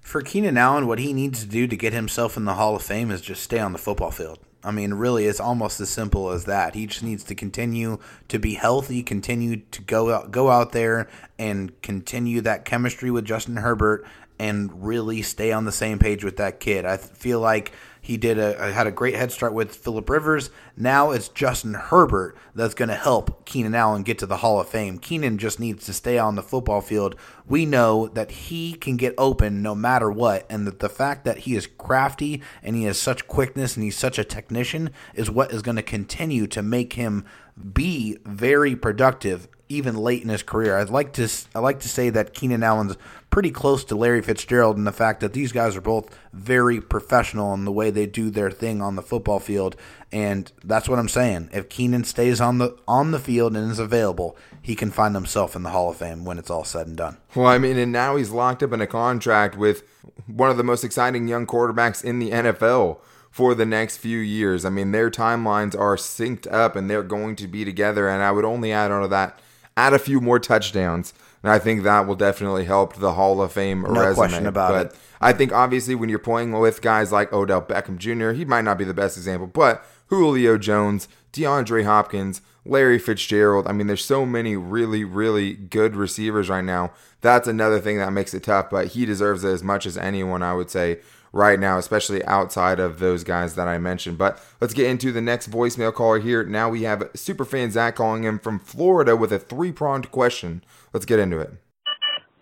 For 0.00 0.22
Keenan 0.22 0.58
Allen, 0.58 0.86
what 0.86 0.98
he 0.98 1.12
needs 1.12 1.40
to 1.40 1.48
do 1.48 1.66
to 1.66 1.76
get 1.76 1.92
himself 1.92 2.36
in 2.36 2.44
the 2.44 2.54
Hall 2.54 2.74
of 2.74 2.82
Fame 2.82 3.10
is 3.10 3.20
just 3.20 3.42
stay 3.42 3.58
on 3.58 3.72
the 3.72 3.78
football 3.78 4.10
field. 4.10 4.40
I 4.62 4.70
mean, 4.70 4.94
really, 4.94 5.26
it's 5.26 5.40
almost 5.40 5.80
as 5.80 5.88
simple 5.88 6.30
as 6.30 6.44
that. 6.44 6.74
He 6.74 6.86
just 6.86 7.02
needs 7.02 7.24
to 7.24 7.34
continue 7.34 7.98
to 8.28 8.38
be 8.38 8.54
healthy, 8.54 9.02
continue 9.02 9.62
to 9.70 9.82
go 9.82 10.12
out, 10.12 10.30
go 10.30 10.50
out 10.50 10.72
there 10.72 11.08
and 11.38 11.80
continue 11.80 12.42
that 12.42 12.64
chemistry 12.64 13.10
with 13.10 13.24
Justin 13.24 13.56
Herbert, 13.56 14.06
and 14.38 14.86
really 14.86 15.22
stay 15.22 15.52
on 15.52 15.64
the 15.64 15.72
same 15.72 15.98
page 15.98 16.24
with 16.24 16.36
that 16.36 16.60
kid. 16.60 16.84
I 16.84 16.96
feel 16.98 17.40
like 17.40 17.72
he 18.00 18.16
did 18.16 18.38
a 18.38 18.72
had 18.72 18.86
a 18.86 18.92
great 18.92 19.14
head 19.14 19.30
start 19.30 19.52
with 19.52 19.74
Philip 19.74 20.08
Rivers. 20.08 20.50
Now 20.76 21.10
it's 21.10 21.28
Justin 21.28 21.74
Herbert 21.74 22.36
that's 22.54 22.74
going 22.74 22.88
to 22.88 22.94
help 22.94 23.44
Keenan 23.44 23.74
Allen 23.74 24.02
get 24.02 24.18
to 24.18 24.26
the 24.26 24.38
Hall 24.38 24.60
of 24.60 24.68
Fame. 24.68 24.98
Keenan 24.98 25.38
just 25.38 25.60
needs 25.60 25.84
to 25.86 25.92
stay 25.92 26.18
on 26.18 26.34
the 26.34 26.42
football 26.42 26.80
field. 26.80 27.14
We 27.46 27.66
know 27.66 28.08
that 28.08 28.30
he 28.30 28.72
can 28.74 28.96
get 28.96 29.14
open 29.18 29.62
no 29.62 29.74
matter 29.74 30.10
what, 30.10 30.46
and 30.48 30.66
that 30.66 30.80
the 30.80 30.88
fact 30.88 31.24
that 31.24 31.38
he 31.38 31.54
is 31.54 31.66
crafty 31.66 32.42
and 32.62 32.74
he 32.74 32.84
has 32.84 32.98
such 32.98 33.26
quickness 33.26 33.76
and 33.76 33.84
he's 33.84 33.98
such 33.98 34.18
a 34.18 34.24
technician 34.24 34.90
is 35.14 35.30
what 35.30 35.52
is 35.52 35.62
going 35.62 35.76
to 35.76 35.82
continue 35.82 36.46
to 36.48 36.62
make 36.62 36.94
him 36.94 37.24
be 37.72 38.16
very 38.24 38.74
productive 38.74 39.48
even 39.70 39.96
late 39.96 40.22
in 40.22 40.28
his 40.28 40.42
career. 40.42 40.76
I'd 40.76 40.90
like 40.90 41.12
to 41.14 41.28
I 41.54 41.60
like 41.60 41.80
to 41.80 41.88
say 41.88 42.10
that 42.10 42.34
Keenan 42.34 42.62
Allen's 42.62 42.96
pretty 43.30 43.52
close 43.52 43.84
to 43.84 43.94
Larry 43.94 44.20
Fitzgerald 44.20 44.76
in 44.76 44.84
the 44.84 44.92
fact 44.92 45.20
that 45.20 45.32
these 45.32 45.52
guys 45.52 45.76
are 45.76 45.80
both 45.80 46.14
very 46.32 46.80
professional 46.80 47.54
in 47.54 47.64
the 47.64 47.72
way 47.72 47.90
they 47.90 48.04
do 48.04 48.30
their 48.30 48.50
thing 48.50 48.82
on 48.82 48.96
the 48.96 49.02
football 49.02 49.38
field, 49.38 49.76
and 50.10 50.50
that's 50.64 50.88
what 50.88 50.98
I'm 50.98 51.08
saying. 51.08 51.48
If 51.52 51.68
Keenan 51.68 52.04
stays 52.04 52.40
on 52.40 52.58
the 52.58 52.76
on 52.86 53.12
the 53.12 53.20
field 53.20 53.56
and 53.56 53.70
is 53.70 53.78
available, 53.78 54.36
he 54.60 54.74
can 54.74 54.90
find 54.90 55.14
himself 55.14 55.54
in 55.54 55.62
the 55.62 55.70
Hall 55.70 55.90
of 55.90 55.96
Fame 55.96 56.24
when 56.24 56.38
it's 56.38 56.50
all 56.50 56.64
said 56.64 56.88
and 56.88 56.96
done. 56.96 57.18
Well, 57.34 57.46
I 57.46 57.58
mean, 57.58 57.78
and 57.78 57.92
now 57.92 58.16
he's 58.16 58.30
locked 58.30 58.62
up 58.64 58.72
in 58.72 58.80
a 58.80 58.86
contract 58.86 59.56
with 59.56 59.84
one 60.26 60.50
of 60.50 60.56
the 60.56 60.64
most 60.64 60.82
exciting 60.82 61.28
young 61.28 61.46
quarterbacks 61.46 62.04
in 62.04 62.18
the 62.18 62.30
NFL 62.30 62.98
for 63.30 63.54
the 63.54 63.66
next 63.66 63.98
few 63.98 64.18
years. 64.18 64.64
I 64.64 64.70
mean, 64.70 64.90
their 64.90 65.10
timelines 65.10 65.78
are 65.78 65.96
synced 65.96 66.52
up 66.52 66.74
and 66.74 66.90
they're 66.90 67.04
going 67.04 67.36
to 67.36 67.46
be 67.46 67.64
together. 67.64 68.08
And 68.08 68.22
I 68.22 68.32
would 68.32 68.44
only 68.44 68.72
add 68.72 68.90
on 68.90 69.02
to 69.02 69.08
that 69.08 69.38
add 69.80 69.94
a 69.94 69.98
few 69.98 70.20
more 70.20 70.38
touchdowns. 70.38 71.14
And 71.42 71.50
I 71.50 71.58
think 71.58 71.82
that 71.82 72.06
will 72.06 72.16
definitely 72.16 72.64
help 72.66 72.96
the 72.96 73.14
Hall 73.14 73.40
of 73.40 73.52
Fame 73.52 73.82
no 73.82 73.88
resume. 73.88 74.14
question 74.14 74.46
about 74.46 74.72
but 74.72 74.86
it. 74.86 74.98
I 75.22 75.32
think 75.32 75.52
obviously 75.52 75.94
when 75.94 76.10
you're 76.10 76.18
playing 76.18 76.52
with 76.52 76.82
guys 76.82 77.12
like 77.12 77.32
Odell 77.32 77.62
Beckham 77.62 77.96
Jr., 77.96 78.32
he 78.32 78.44
might 78.44 78.62
not 78.62 78.76
be 78.76 78.84
the 78.84 78.94
best 78.94 79.16
example, 79.16 79.46
but 79.46 79.84
Julio 80.08 80.58
Jones, 80.58 81.08
DeAndre 81.32 81.84
Hopkins, 81.84 82.42
Larry 82.66 82.98
Fitzgerald. 82.98 83.66
I 83.66 83.72
mean, 83.72 83.86
there's 83.86 84.04
so 84.04 84.26
many 84.26 84.56
really, 84.56 85.02
really 85.02 85.54
good 85.54 85.96
receivers 85.96 86.50
right 86.50 86.64
now. 86.64 86.92
That's 87.22 87.48
another 87.48 87.80
thing 87.80 87.96
that 87.98 88.12
makes 88.12 88.34
it 88.34 88.42
tough, 88.42 88.68
but 88.68 88.88
he 88.88 89.06
deserves 89.06 89.42
it 89.44 89.50
as 89.50 89.62
much 89.62 89.86
as 89.86 89.96
anyone, 89.96 90.42
I 90.42 90.52
would 90.52 90.70
say, 90.70 90.98
right 91.32 91.58
now, 91.58 91.78
especially 91.78 92.24
outside 92.24 92.80
of 92.80 92.98
those 92.98 93.24
guys 93.24 93.54
that 93.54 93.68
I 93.68 93.78
mentioned. 93.78 94.18
But 94.18 94.42
let's 94.60 94.74
get 94.74 94.86
into 94.86 95.12
the 95.12 95.20
next 95.20 95.50
voicemail 95.50 95.92
caller 95.92 96.18
here. 96.18 96.44
Now 96.44 96.68
we 96.68 96.82
have 96.82 97.00
Superfan 97.14 97.70
Zach 97.70 97.96
calling 97.96 98.24
in 98.24 98.38
from 98.38 98.58
Florida 98.58 99.16
with 99.16 99.32
a 99.32 99.38
three 99.38 99.72
pronged 99.72 100.10
question. 100.10 100.64
Let's 100.92 101.06
get 101.06 101.18
into 101.18 101.38
it. 101.38 101.52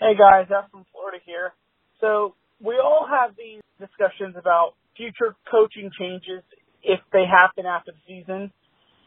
Hey 0.00 0.14
guys, 0.16 0.48
Zach 0.48 0.70
from 0.70 0.86
Florida 0.92 1.18
here. 1.24 1.52
So 2.00 2.34
we 2.60 2.76
all 2.82 3.06
have 3.08 3.34
these 3.36 3.60
discussions 3.78 4.36
about 4.36 4.74
future 4.96 5.36
coaching 5.50 5.90
changes 5.98 6.42
if 6.82 7.00
they 7.12 7.24
happen 7.26 7.66
after 7.66 7.92
the 7.92 7.98
season. 8.06 8.52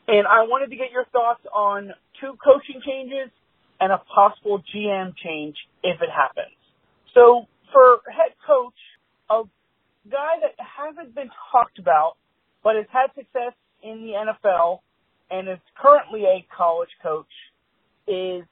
And 0.07 0.27
I 0.27 0.43
wanted 0.43 0.69
to 0.71 0.75
get 0.75 0.91
your 0.91 1.05
thoughts 1.05 1.41
on 1.53 1.93
two 2.19 2.35
coaching 2.43 2.81
changes 2.85 3.31
and 3.79 3.91
a 3.91 4.01
possible 4.13 4.61
GM 4.73 5.13
change 5.23 5.55
if 5.83 6.01
it 6.01 6.09
happens. 6.09 6.55
So 7.13 7.47
for 7.71 8.01
head 8.11 8.35
coach, 8.45 8.75
a 9.29 9.43
guy 10.09 10.41
that 10.41 10.55
hasn't 10.57 11.13
been 11.15 11.29
talked 11.51 11.79
about, 11.79 12.13
but 12.63 12.75
has 12.75 12.85
had 12.91 13.13
success 13.15 13.53
in 13.83 14.01
the 14.01 14.13
NFL 14.13 14.79
and 15.29 15.49
is 15.49 15.59
currently 15.79 16.23
a 16.25 16.45
college 16.55 16.89
coach 17.01 17.31
is 18.07 18.43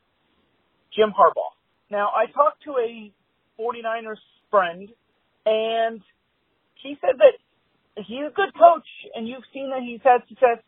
Jim 0.95 1.09
Harbaugh. 1.09 1.53
Now, 1.91 2.09
I 2.15 2.31
talked 2.31 2.63
to 2.63 2.71
a 2.77 3.11
49ers 3.59 4.21
friend 4.49 4.89
and 5.45 6.01
he 6.81 6.97
said 7.01 7.17
that 7.17 7.35
he's 8.03 8.25
a 8.27 8.33
good 8.33 8.53
coach 8.53 8.87
and 9.15 9.27
you've 9.27 9.43
seen 9.53 9.71
that 9.71 9.81
he's 9.81 10.01
had 10.03 10.27
success, 10.27 10.63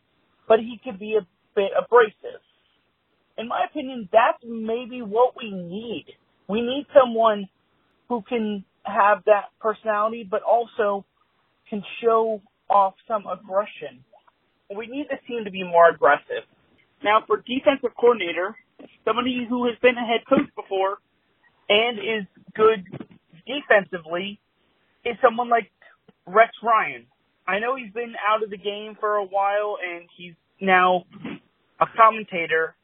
but 0.48 0.60
he 0.60 0.80
could 0.84 1.00
be 1.00 1.15
a 1.15 1.26
bit 1.56 1.72
abrasive. 1.78 2.41
In 3.38 3.48
my 3.48 3.65
opinion, 3.70 4.10
that's 4.12 4.44
maybe 4.44 5.02
what 5.02 5.36
we 5.38 5.52
need. 5.52 6.06
We 6.48 6.62
need 6.62 6.86
someone 6.94 7.48
who 8.10 8.22
can 8.28 8.65
have 8.84 9.24
that 9.26 9.46
personality, 9.60 10.28
but 10.30 10.41
also 10.44 11.06
can 11.70 11.84
show 12.04 12.41
off 12.70 12.94
some 13.08 13.26
aggression. 13.28 14.04
We 14.76 14.88
need 14.88 15.08
this 15.10 15.20
team 15.28 15.46
to 15.46 15.52
be 15.52 15.63
more 15.63 15.89
aggressive. 15.89 16.48
Now, 17.04 17.24
for 17.28 17.38
defensive 17.38 17.91
coordinator, 18.00 18.56
somebody 19.06 19.46
who 19.48 19.65
has 19.65 19.76
been 19.82 19.96
a 19.98 20.06
head 20.06 20.22
coach 20.28 20.50
before 20.56 20.98
and 21.70 21.98
is 22.00 22.28
good 22.56 22.86
defensively 23.46 24.39
is 25.06 25.15
someone 25.22 25.50
like 25.50 25.72
Rex 26.26 26.52
Ryan. 26.63 27.06
I 27.48 27.60
know 27.60 27.76
he's 27.76 27.91
been 27.94 28.13
out 28.30 28.44
of 28.44 28.50
the 28.50 28.58
game 28.58 28.96
for 29.00 29.15
a 29.15 29.26
while 29.26 29.78
and 29.84 30.08
he's 30.15 30.34
now 30.60 31.06
a 31.80 31.86
commentator, 31.98 32.76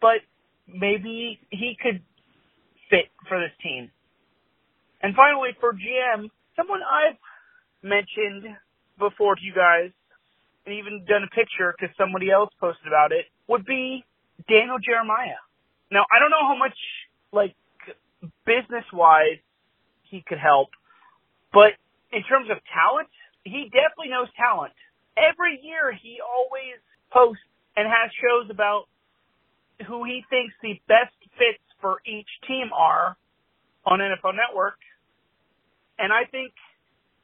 but 0.00 0.20
maybe 0.68 1.40
he 1.50 1.76
could 1.82 2.02
fit 2.90 3.06
for 3.28 3.40
this 3.40 3.52
team. 3.62 3.90
And 5.04 5.14
finally, 5.14 5.50
for 5.60 5.74
GM, 5.74 6.32
someone 6.56 6.80
I've 6.80 7.20
mentioned 7.82 8.56
before 8.98 9.36
to 9.36 9.42
you 9.44 9.52
guys, 9.52 9.92
and 10.64 10.74
even 10.80 11.04
done 11.04 11.20
a 11.20 11.28
picture 11.28 11.76
because 11.76 11.94
somebody 12.00 12.30
else 12.32 12.48
posted 12.58 12.88
about 12.88 13.12
it, 13.12 13.28
would 13.46 13.66
be 13.66 14.02
Daniel 14.48 14.80
Jeremiah. 14.80 15.36
Now, 15.92 16.08
I 16.08 16.16
don't 16.18 16.32
know 16.32 16.48
how 16.48 16.56
much, 16.56 16.78
like, 17.36 17.52
business 18.48 18.88
wise 18.94 19.44
he 20.08 20.24
could 20.26 20.40
help, 20.40 20.70
but 21.52 21.76
in 22.08 22.24
terms 22.24 22.48
of 22.48 22.56
talent, 22.72 23.12
he 23.44 23.68
definitely 23.68 24.08
knows 24.08 24.32
talent. 24.40 24.72
Every 25.20 25.60
year 25.60 25.92
he 25.92 26.24
always 26.24 26.80
posts 27.12 27.44
and 27.76 27.84
has 27.84 28.08
shows 28.16 28.48
about 28.48 28.88
who 29.86 30.04
he 30.08 30.24
thinks 30.30 30.54
the 30.62 30.80
best 30.88 31.12
fits 31.36 31.60
for 31.82 32.00
each 32.08 32.30
team 32.48 32.72
are 32.72 33.18
on 33.84 33.98
NFL 34.00 34.32
Network. 34.32 34.80
And 35.98 36.12
I 36.12 36.24
think 36.30 36.52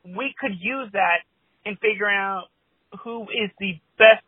we 0.04 0.35
could 0.38 0.52
use 0.59 0.90
that 0.92 1.20
in 1.64 1.76
figuring 1.76 2.16
out 2.16 2.46
who 3.02 3.22
is 3.24 3.50
the 3.59 3.78
best 3.98 4.24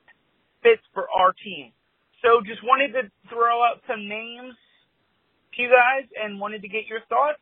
fits 0.63 0.83
for 0.95 1.07
our 1.11 1.33
team. 1.45 1.73
So 2.23 2.41
just 2.47 2.63
wanted 2.63 2.93
to 2.93 3.11
throw 3.29 3.63
out 3.65 3.81
some 3.89 4.09
names 4.09 4.55
to 5.55 5.63
you 5.63 5.69
guys 5.69 6.09
and 6.23 6.39
wanted 6.39 6.63
to 6.63 6.69
get 6.69 6.87
your 6.87 7.01
thoughts 7.09 7.41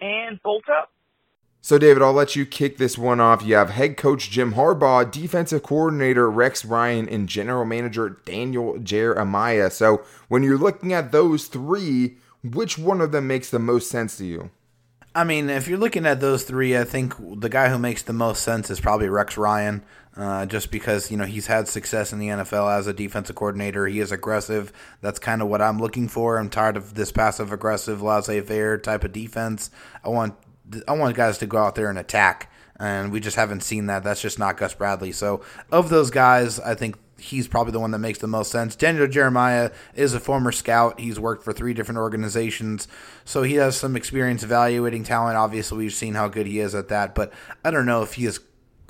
and 0.00 0.40
bolt 0.42 0.64
up. 0.68 0.90
So, 1.62 1.76
David, 1.76 2.02
I'll 2.02 2.14
let 2.14 2.36
you 2.36 2.46
kick 2.46 2.78
this 2.78 2.96
one 2.96 3.20
off. 3.20 3.44
You 3.44 3.54
have 3.56 3.68
head 3.68 3.98
coach 3.98 4.30
Jim 4.30 4.54
Harbaugh, 4.54 5.10
defensive 5.10 5.62
coordinator 5.62 6.30
Rex 6.30 6.64
Ryan, 6.64 7.06
and 7.06 7.28
general 7.28 7.66
manager 7.66 8.18
Daniel 8.24 8.78
Jeremiah. 8.78 9.70
So, 9.70 10.02
when 10.28 10.42
you're 10.42 10.56
looking 10.56 10.94
at 10.94 11.12
those 11.12 11.48
three, 11.48 12.16
which 12.42 12.78
one 12.78 13.02
of 13.02 13.12
them 13.12 13.26
makes 13.26 13.50
the 13.50 13.58
most 13.58 13.90
sense 13.90 14.16
to 14.16 14.24
you? 14.24 14.50
I 15.14 15.24
mean, 15.24 15.50
if 15.50 15.66
you're 15.66 15.78
looking 15.78 16.06
at 16.06 16.20
those 16.20 16.44
three, 16.44 16.78
I 16.78 16.84
think 16.84 17.14
the 17.40 17.48
guy 17.48 17.68
who 17.68 17.78
makes 17.78 18.02
the 18.02 18.12
most 18.12 18.42
sense 18.42 18.70
is 18.70 18.78
probably 18.78 19.08
Rex 19.08 19.36
Ryan, 19.36 19.84
uh, 20.16 20.46
just 20.46 20.70
because 20.70 21.10
you 21.10 21.16
know 21.16 21.24
he's 21.24 21.48
had 21.48 21.66
success 21.66 22.12
in 22.12 22.20
the 22.20 22.28
NFL 22.28 22.78
as 22.78 22.86
a 22.86 22.92
defensive 22.92 23.34
coordinator. 23.34 23.86
He 23.86 23.98
is 23.98 24.12
aggressive. 24.12 24.72
That's 25.00 25.18
kind 25.18 25.42
of 25.42 25.48
what 25.48 25.60
I'm 25.60 25.80
looking 25.80 26.06
for. 26.06 26.38
I'm 26.38 26.48
tired 26.48 26.76
of 26.76 26.94
this 26.94 27.10
passive 27.10 27.52
aggressive, 27.52 28.00
laissez-faire 28.00 28.78
type 28.78 29.02
of 29.02 29.12
defense. 29.12 29.70
I 30.04 30.10
want 30.10 30.34
I 30.86 30.92
want 30.92 31.16
guys 31.16 31.38
to 31.38 31.46
go 31.46 31.58
out 31.58 31.74
there 31.74 31.90
and 31.90 31.98
attack, 31.98 32.48
and 32.78 33.10
we 33.10 33.18
just 33.18 33.36
haven't 33.36 33.64
seen 33.64 33.86
that. 33.86 34.04
That's 34.04 34.22
just 34.22 34.38
not 34.38 34.58
Gus 34.58 34.74
Bradley. 34.74 35.10
So, 35.10 35.42
of 35.72 35.88
those 35.88 36.10
guys, 36.10 36.60
I 36.60 36.76
think 36.76 36.96
he's 37.20 37.48
probably 37.48 37.72
the 37.72 37.80
one 37.80 37.90
that 37.92 37.98
makes 37.98 38.18
the 38.18 38.26
most 38.26 38.50
sense. 38.50 38.76
Daniel 38.76 39.06
Jeremiah 39.06 39.70
is 39.94 40.14
a 40.14 40.20
former 40.20 40.52
scout. 40.52 40.98
He's 41.00 41.20
worked 41.20 41.44
for 41.44 41.52
three 41.52 41.74
different 41.74 41.98
organizations, 41.98 42.88
so 43.24 43.42
he 43.42 43.54
has 43.54 43.76
some 43.76 43.96
experience 43.96 44.42
evaluating 44.42 45.04
talent. 45.04 45.36
Obviously, 45.36 45.78
we've 45.78 45.92
seen 45.92 46.14
how 46.14 46.28
good 46.28 46.46
he 46.46 46.60
is 46.60 46.74
at 46.74 46.88
that, 46.88 47.14
but 47.14 47.32
I 47.64 47.70
don't 47.70 47.86
know 47.86 48.02
if 48.02 48.14
he 48.14 48.26
is 48.26 48.40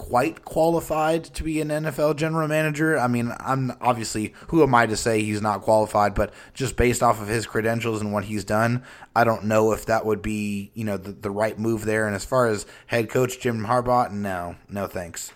quite 0.01 0.47
qualified 0.47 1.23
to 1.23 1.43
be 1.43 1.61
an 1.61 1.69
NFL 1.69 2.16
general 2.16 2.49
manager. 2.49 2.99
I 2.99 3.07
mean, 3.07 3.35
I'm 3.38 3.73
obviously 3.83 4.33
who 4.49 4.62
am 4.62 4.75
I 4.75 4.87
to 4.87 4.97
say 4.97 5.23
he's 5.23 5.43
not 5.43 5.61
qualified, 5.61 6.14
but 6.14 6.33
just 6.55 6.75
based 6.75 7.03
off 7.03 7.21
of 7.21 7.29
his 7.29 7.47
credentials 7.47 8.01
and 8.01 8.11
what 8.11 8.25
he's 8.25 8.43
done, 8.43 8.83
I 9.14 9.25
don't 9.25 9.45
know 9.45 9.73
if 9.73 9.85
that 9.87 10.07
would 10.07 10.23
be, 10.23 10.71
you 10.73 10.85
know, 10.85 10.97
the, 10.97 11.12
the 11.12 11.31
right 11.31 11.59
move 11.59 11.85
there. 11.85 12.07
And 12.07 12.16
as 12.16 12.25
far 12.25 12.47
as 12.47 12.64
head 12.87 13.11
coach 13.11 13.40
Jim 13.40 13.66
Harbaugh, 13.66 14.11
no, 14.11 14.57
no 14.71 14.87
thanks. 14.87 15.35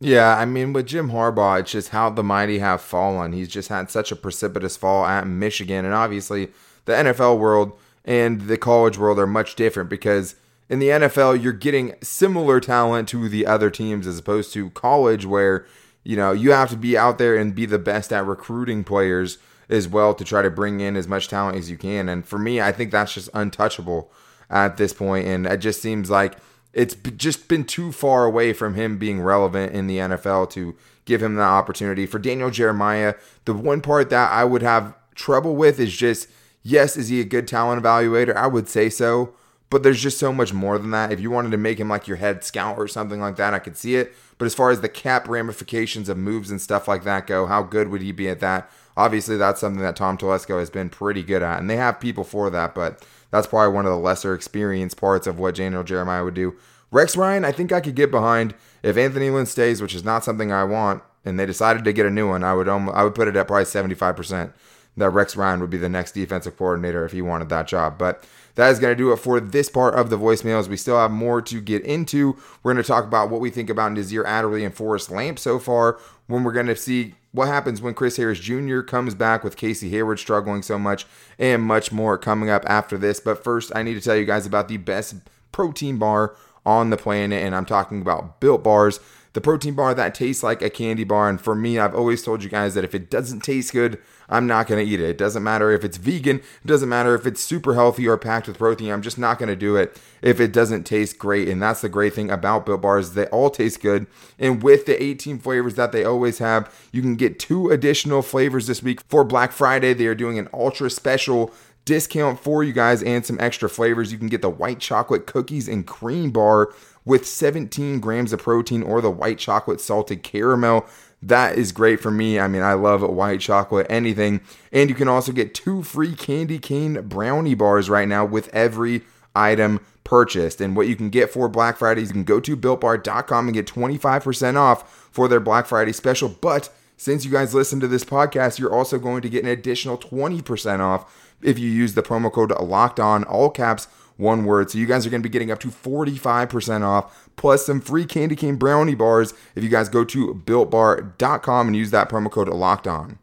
Yeah, 0.00 0.36
I 0.36 0.44
mean, 0.44 0.72
with 0.72 0.86
Jim 0.86 1.10
Harbaugh, 1.10 1.60
it's 1.60 1.72
just 1.72 1.90
how 1.90 2.10
the 2.10 2.22
mighty 2.22 2.58
have 2.58 2.80
fallen. 2.80 3.32
He's 3.32 3.48
just 3.48 3.68
had 3.68 3.90
such 3.90 4.12
a 4.12 4.16
precipitous 4.16 4.76
fall 4.76 5.06
at 5.06 5.26
Michigan. 5.26 5.84
And 5.84 5.94
obviously, 5.94 6.48
the 6.84 6.92
NFL 6.92 7.38
world 7.38 7.72
and 8.04 8.42
the 8.42 8.58
college 8.58 8.98
world 8.98 9.18
are 9.18 9.26
much 9.26 9.54
different 9.54 9.88
because 9.88 10.34
in 10.68 10.78
the 10.78 10.88
NFL, 10.88 11.42
you're 11.42 11.52
getting 11.52 11.94
similar 12.02 12.60
talent 12.60 13.08
to 13.10 13.28
the 13.28 13.46
other 13.46 13.70
teams 13.70 14.06
as 14.06 14.18
opposed 14.18 14.52
to 14.54 14.70
college, 14.70 15.24
where 15.24 15.66
you 16.02 16.16
know 16.16 16.32
you 16.32 16.50
have 16.52 16.70
to 16.70 16.76
be 16.76 16.96
out 16.96 17.18
there 17.18 17.36
and 17.36 17.54
be 17.54 17.66
the 17.66 17.78
best 17.78 18.12
at 18.12 18.26
recruiting 18.26 18.84
players 18.84 19.38
as 19.68 19.88
well 19.88 20.14
to 20.14 20.24
try 20.24 20.42
to 20.42 20.50
bring 20.50 20.80
in 20.80 20.96
as 20.96 21.08
much 21.08 21.28
talent 21.28 21.56
as 21.56 21.70
you 21.70 21.78
can. 21.78 22.08
And 22.08 22.26
for 22.26 22.38
me, 22.38 22.60
I 22.60 22.72
think 22.72 22.90
that's 22.90 23.14
just 23.14 23.30
untouchable 23.32 24.10
at 24.50 24.76
this 24.76 24.92
point, 24.92 25.26
and 25.26 25.46
it 25.46 25.58
just 25.58 25.80
seems 25.80 26.10
like 26.10 26.36
it's 26.74 26.94
just 27.16 27.48
been 27.48 27.64
too 27.64 27.92
far 27.92 28.24
away 28.24 28.52
from 28.52 28.74
him 28.74 28.98
being 28.98 29.20
relevant 29.20 29.72
in 29.72 29.86
the 29.86 29.98
NFL 29.98 30.50
to 30.50 30.76
give 31.04 31.22
him 31.22 31.36
the 31.36 31.42
opportunity. 31.42 32.06
For 32.06 32.18
Daniel 32.18 32.50
Jeremiah, 32.50 33.14
the 33.44 33.54
one 33.54 33.80
part 33.80 34.10
that 34.10 34.32
I 34.32 34.44
would 34.44 34.62
have 34.62 34.94
trouble 35.14 35.54
with 35.54 35.78
is 35.78 35.96
just 35.96 36.28
yes, 36.64 36.96
is 36.96 37.08
he 37.08 37.20
a 37.20 37.24
good 37.24 37.46
talent 37.46 37.82
evaluator? 37.82 38.34
I 38.34 38.48
would 38.48 38.68
say 38.68 38.90
so, 38.90 39.34
but 39.70 39.82
there's 39.82 40.02
just 40.02 40.18
so 40.18 40.32
much 40.32 40.52
more 40.52 40.78
than 40.78 40.90
that. 40.90 41.12
If 41.12 41.20
you 41.20 41.30
wanted 41.30 41.52
to 41.52 41.58
make 41.58 41.78
him 41.78 41.88
like 41.88 42.08
your 42.08 42.16
head 42.16 42.42
scout 42.42 42.76
or 42.78 42.88
something 42.88 43.20
like 43.20 43.36
that, 43.36 43.54
I 43.54 43.60
could 43.60 43.76
see 43.76 43.94
it. 43.94 44.12
But 44.38 44.46
as 44.46 44.54
far 44.54 44.70
as 44.70 44.80
the 44.80 44.88
cap 44.88 45.28
ramifications 45.28 46.08
of 46.08 46.16
moves 46.16 46.50
and 46.50 46.60
stuff 46.60 46.88
like 46.88 47.04
that 47.04 47.28
go, 47.28 47.46
how 47.46 47.62
good 47.62 47.88
would 47.88 48.02
he 48.02 48.10
be 48.10 48.28
at 48.28 48.40
that? 48.40 48.68
Obviously, 48.96 49.36
that's 49.36 49.60
something 49.60 49.82
that 49.82 49.96
Tom 49.96 50.16
Telesco 50.16 50.58
has 50.58 50.70
been 50.70 50.88
pretty 50.88 51.22
good 51.22 51.42
at, 51.42 51.58
and 51.58 51.68
they 51.68 51.76
have 51.76 51.98
people 51.98 52.24
for 52.24 52.48
that, 52.50 52.74
but 52.74 53.04
that's 53.30 53.46
probably 53.46 53.74
one 53.74 53.86
of 53.86 53.92
the 53.92 53.98
lesser 53.98 54.34
experienced 54.34 54.96
parts 54.96 55.26
of 55.26 55.38
what 55.38 55.56
Daniel 55.56 55.82
Jeremiah 55.82 56.22
would 56.24 56.34
do. 56.34 56.56
Rex 56.92 57.16
Ryan, 57.16 57.44
I 57.44 57.50
think 57.50 57.72
I 57.72 57.80
could 57.80 57.96
get 57.96 58.12
behind 58.12 58.54
if 58.84 58.96
Anthony 58.96 59.30
Lynn 59.30 59.46
stays, 59.46 59.82
which 59.82 59.94
is 59.94 60.04
not 60.04 60.22
something 60.22 60.52
I 60.52 60.62
want, 60.62 61.02
and 61.24 61.40
they 61.40 61.46
decided 61.46 61.84
to 61.84 61.92
get 61.92 62.06
a 62.06 62.10
new 62.10 62.28
one. 62.28 62.44
I 62.44 62.54
would 62.54 62.68
I 62.68 63.02
would 63.02 63.16
put 63.16 63.26
it 63.26 63.34
at 63.34 63.48
probably 63.48 63.64
seventy 63.64 63.96
five 63.96 64.14
percent 64.14 64.52
that 64.96 65.10
Rex 65.10 65.34
Ryan 65.34 65.60
would 65.60 65.70
be 65.70 65.78
the 65.78 65.88
next 65.88 66.12
defensive 66.12 66.56
coordinator 66.56 67.04
if 67.04 67.10
he 67.10 67.20
wanted 67.20 67.48
that 67.48 67.66
job. 67.66 67.98
But 67.98 68.24
that 68.54 68.70
is 68.70 68.78
going 68.78 68.92
to 68.92 68.96
do 68.96 69.10
it 69.10 69.16
for 69.16 69.40
this 69.40 69.68
part 69.68 69.94
of 69.94 70.10
the 70.10 70.18
voicemails. 70.18 70.68
We 70.68 70.76
still 70.76 70.98
have 70.98 71.10
more 71.10 71.42
to 71.42 71.60
get 71.60 71.82
into. 71.82 72.36
We're 72.62 72.72
going 72.72 72.84
to 72.84 72.86
talk 72.86 73.04
about 73.04 73.28
what 73.28 73.40
we 73.40 73.50
think 73.50 73.68
about 73.68 73.90
Nasir 73.90 74.24
Adderley 74.24 74.64
and 74.64 74.72
Forrest 74.72 75.10
Lamp 75.10 75.40
so 75.40 75.58
far. 75.58 75.98
When 76.28 76.44
we're 76.44 76.52
going 76.52 76.66
to 76.66 76.76
see 76.76 77.14
what 77.34 77.48
happens 77.48 77.82
when 77.82 77.94
Chris 77.94 78.16
Harris 78.16 78.38
Jr. 78.38 78.80
comes 78.80 79.12
back 79.12 79.42
with 79.42 79.56
Casey 79.56 79.90
Hayward 79.90 80.20
struggling 80.20 80.62
so 80.62 80.78
much, 80.78 81.04
and 81.36 81.62
much 81.62 81.90
more 81.90 82.16
coming 82.16 82.48
up 82.48 82.62
after 82.66 82.96
this. 82.96 83.18
But 83.18 83.42
first, 83.42 83.72
I 83.74 83.82
need 83.82 83.94
to 83.94 84.00
tell 84.00 84.14
you 84.14 84.24
guys 84.24 84.46
about 84.46 84.68
the 84.68 84.76
best 84.76 85.16
protein 85.50 85.98
bar 85.98 86.36
on 86.64 86.90
the 86.90 86.96
planet, 86.96 87.42
and 87.42 87.52
I'm 87.52 87.66
talking 87.66 88.00
about 88.00 88.38
Built 88.38 88.62
Bars, 88.62 89.00
the 89.34 89.40
protein 89.40 89.74
bar 89.74 89.94
that 89.94 90.14
tastes 90.14 90.42
like 90.42 90.62
a 90.62 90.70
candy 90.70 91.04
bar. 91.04 91.28
And 91.28 91.40
for 91.40 91.54
me, 91.54 91.78
I've 91.78 91.94
always 91.94 92.22
told 92.22 92.42
you 92.42 92.48
guys 92.48 92.74
that 92.74 92.84
if 92.84 92.94
it 92.94 93.10
doesn't 93.10 93.40
taste 93.40 93.72
good, 93.72 93.98
I'm 94.28 94.46
not 94.46 94.68
going 94.68 94.84
to 94.84 94.90
eat 94.90 95.00
it. 95.00 95.10
It 95.10 95.18
doesn't 95.18 95.42
matter 95.42 95.70
if 95.72 95.84
it's 95.84 95.96
vegan, 95.96 96.36
it 96.36 96.66
doesn't 96.66 96.88
matter 96.88 97.14
if 97.14 97.26
it's 97.26 97.42
super 97.42 97.74
healthy 97.74 98.08
or 98.08 98.16
packed 98.16 98.46
with 98.46 98.58
protein. 98.58 98.90
I'm 98.90 99.02
just 99.02 99.18
not 99.18 99.38
going 99.38 99.48
to 99.48 99.56
do 99.56 99.76
it 99.76 100.00
if 100.22 100.40
it 100.40 100.52
doesn't 100.52 100.84
taste 100.84 101.18
great. 101.18 101.48
And 101.48 101.60
that's 101.60 101.82
the 101.82 101.88
great 101.88 102.14
thing 102.14 102.30
about 102.30 102.64
Built 102.64 102.80
Bars. 102.80 103.12
They 103.12 103.26
all 103.26 103.50
taste 103.50 103.82
good. 103.82 104.06
And 104.38 104.62
with 104.62 104.86
the 104.86 105.02
18 105.02 105.40
flavors 105.40 105.74
that 105.74 105.92
they 105.92 106.04
always 106.04 106.38
have, 106.38 106.72
you 106.92 107.02
can 107.02 107.16
get 107.16 107.38
two 107.38 107.70
additional 107.70 108.22
flavors 108.22 108.68
this 108.68 108.82
week 108.82 109.00
for 109.08 109.24
Black 109.24 109.52
Friday. 109.52 109.92
They 109.92 110.06
are 110.06 110.14
doing 110.14 110.38
an 110.38 110.48
ultra 110.54 110.88
special 110.88 111.52
discount 111.84 112.40
for 112.40 112.64
you 112.64 112.72
guys 112.72 113.02
and 113.02 113.26
some 113.26 113.38
extra 113.40 113.68
flavors. 113.68 114.10
You 114.12 114.18
can 114.18 114.28
get 114.28 114.42
the 114.42 114.48
white 114.50 114.78
chocolate 114.78 115.26
cookies 115.26 115.68
and 115.68 115.86
cream 115.86 116.30
bar 116.30 116.72
with 117.04 117.26
17 117.26 118.00
grams 118.00 118.32
of 118.32 118.40
protein 118.40 118.82
or 118.82 119.00
the 119.00 119.10
white 119.10 119.38
chocolate 119.38 119.80
salted 119.80 120.22
caramel. 120.22 120.86
That 121.22 121.56
is 121.56 121.72
great 121.72 122.00
for 122.00 122.10
me. 122.10 122.38
I 122.38 122.48
mean, 122.48 122.62
I 122.62 122.74
love 122.74 123.02
white 123.02 123.40
chocolate, 123.40 123.86
anything. 123.88 124.40
And 124.72 124.90
you 124.90 124.96
can 124.96 125.08
also 125.08 125.32
get 125.32 125.54
two 125.54 125.82
free 125.82 126.14
candy 126.14 126.58
cane 126.58 127.00
brownie 127.02 127.54
bars 127.54 127.88
right 127.88 128.08
now 128.08 128.24
with 128.24 128.48
every 128.48 129.02
item 129.34 129.80
purchased. 130.04 130.60
And 130.60 130.76
what 130.76 130.86
you 130.86 130.96
can 130.96 131.10
get 131.10 131.30
for 131.30 131.48
Black 131.48 131.78
Friday 131.78 132.02
is 132.02 132.08
you 132.08 132.14
can 132.14 132.24
go 132.24 132.40
to 132.40 132.56
builtbar.com 132.56 133.46
and 133.46 133.54
get 133.54 133.66
25% 133.66 134.56
off 134.56 135.08
for 135.10 135.28
their 135.28 135.40
Black 135.40 135.66
Friday 135.66 135.92
special. 135.92 136.28
But 136.28 136.68
since 136.96 137.24
you 137.24 137.30
guys 137.30 137.54
listen 137.54 137.80
to 137.80 137.88
this 137.88 138.04
podcast, 138.04 138.58
you're 138.58 138.72
also 138.72 138.98
going 138.98 139.22
to 139.22 139.28
get 139.28 139.42
an 139.42 139.50
additional 139.50 139.98
20% 139.98 140.80
off 140.80 141.34
if 141.42 141.58
you 141.58 141.68
use 141.68 141.94
the 141.94 142.02
promo 142.02 142.32
code 142.32 142.50
locked 142.60 143.00
on, 143.00 143.24
all 143.24 143.50
caps, 143.50 143.88
one 144.16 144.44
word. 144.44 144.70
So 144.70 144.78
you 144.78 144.86
guys 144.86 145.06
are 145.06 145.10
going 145.10 145.22
to 145.22 145.28
be 145.28 145.32
getting 145.32 145.50
up 145.50 145.60
to 145.60 145.68
45% 145.68 146.82
off, 146.82 147.30
plus 147.36 147.66
some 147.66 147.80
free 147.80 148.06
candy 148.06 148.36
cane 148.36 148.56
brownie 148.56 148.94
bars 148.94 149.34
if 149.54 149.62
you 149.62 149.68
guys 149.68 149.88
go 149.88 150.04
to 150.04 150.42
builtbar.com 150.44 151.66
and 151.66 151.76
use 151.76 151.90
that 151.90 152.08
promo 152.08 152.30
code 152.30 152.48
locked 152.48 152.86
on. 152.86 153.18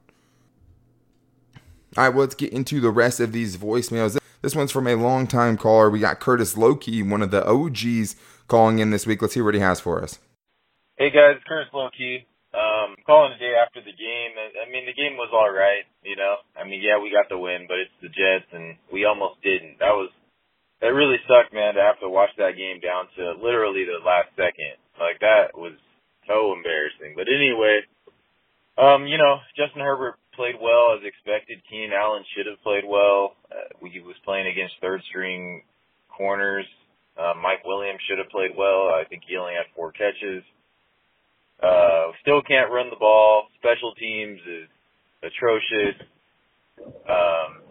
All 1.98 2.06
right, 2.06 2.10
well, 2.10 2.22
let's 2.22 2.36
get 2.36 2.54
into 2.54 2.80
the 2.80 2.92
rest 2.92 3.20
of 3.20 3.34
these 3.34 3.58
voicemails. 3.58 4.18
This 4.42 4.56
one's 4.56 4.72
from 4.72 4.88
a 4.88 4.96
longtime 4.96 5.58
caller. 5.58 5.90
We 5.90 6.00
got 6.00 6.20
Curtis 6.20 6.56
Loki, 6.56 7.04
one 7.04 7.22
of 7.22 7.32
the 7.32 7.46
OGs, 7.46 8.16
calling 8.48 8.80
in 8.80 8.92
this 8.92 9.06
week. 9.06 9.22
Let's 9.22 9.34
see 9.34 9.42
what 9.42 9.54
he 9.54 9.60
has 9.60 9.80
for 9.80 10.02
us. 10.02 10.18
Hey 10.98 11.10
guys, 11.10 11.42
Curtis 11.48 11.70
Loki. 11.74 12.28
Um, 12.54 12.96
calling 13.06 13.32
the 13.32 13.40
day 13.40 13.56
after 13.56 13.80
the 13.80 13.96
game. 13.96 14.32
I 14.36 14.70
mean, 14.72 14.86
the 14.86 14.94
game 14.94 15.16
was 15.16 15.32
all 15.32 15.52
right. 15.52 15.84
You 16.04 16.16
know, 16.16 16.36
I 16.60 16.68
mean, 16.68 16.82
yeah, 16.84 17.00
we 17.02 17.12
got 17.12 17.30
the 17.30 17.38
win, 17.38 17.66
but 17.68 17.80
it's 17.80 17.96
the 18.02 18.10
Jets, 18.10 18.52
and 18.52 18.76
we 18.92 19.06
almost 19.06 19.42
didn't. 19.42 19.80
That 19.80 19.96
was 19.96 20.12
it 20.82 20.88
really 20.88 21.18
sucked, 21.28 21.54
man, 21.54 21.76
to 21.76 21.82
have 21.82 22.00
to 22.02 22.10
watch 22.10 22.32
that 22.38 22.58
game 22.58 22.82
down 22.82 23.06
to 23.18 23.38
literally 23.38 23.86
the 23.86 24.02
last 24.04 24.30
second. 24.36 24.82
Like 24.98 25.22
that 25.22 25.54
was 25.54 25.74
so 26.28 26.54
embarrassing. 26.54 27.14
But 27.16 27.30
anyway, 27.30 27.82
um, 28.78 29.06
you 29.06 29.18
know, 29.18 29.38
Justin 29.56 29.82
Herbert 29.82 30.16
played 30.34 30.56
well 30.60 30.98
as 30.98 31.06
expected. 31.06 31.62
Keenan 31.70 31.94
Allen 31.94 32.24
should 32.34 32.48
have 32.48 32.62
played 32.64 32.84
well. 32.86 33.38
Uh, 33.52 33.70
he 33.86 34.00
was 34.00 34.18
playing 34.26 34.48
against 34.48 34.76
third 34.82 35.02
string 35.10 35.62
corners. 36.10 36.66
Uh, 37.18 37.34
Mike 37.38 37.62
Williams 37.66 38.00
should 38.08 38.18
have 38.18 38.30
played 38.30 38.58
well. 38.58 38.90
I 38.90 39.04
think 39.08 39.24
he 39.28 39.38
only 39.38 39.54
had 39.54 39.70
four 39.76 39.92
catches. 39.92 40.42
Uh, 41.62 42.10
still 42.22 42.42
can't 42.42 42.72
run 42.72 42.90
the 42.90 42.98
ball. 42.98 43.46
Special 43.60 43.94
teams 43.94 44.40
is 44.50 44.68
atrocious. 45.22 46.02
Um, 46.82 47.62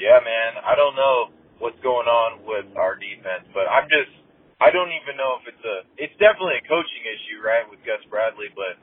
yeah, 0.00 0.18
man, 0.18 0.58
I 0.66 0.74
don't 0.74 0.96
know 0.96 1.30
what's 1.58 1.78
going 1.80 2.08
on 2.08 2.44
with 2.44 2.68
our 2.76 2.96
defense, 2.96 3.48
but 3.56 3.64
I'm 3.68 3.88
just, 3.88 4.12
I 4.60 4.72
don't 4.72 4.92
even 4.92 5.16
know 5.16 5.40
if 5.40 5.44
it's 5.52 5.64
a, 5.64 5.76
it's 5.96 6.16
definitely 6.20 6.60
a 6.60 6.66
coaching 6.68 7.04
issue, 7.04 7.38
right, 7.44 7.64
with 7.68 7.80
Gus 7.84 8.00
Bradley, 8.08 8.52
but 8.52 8.76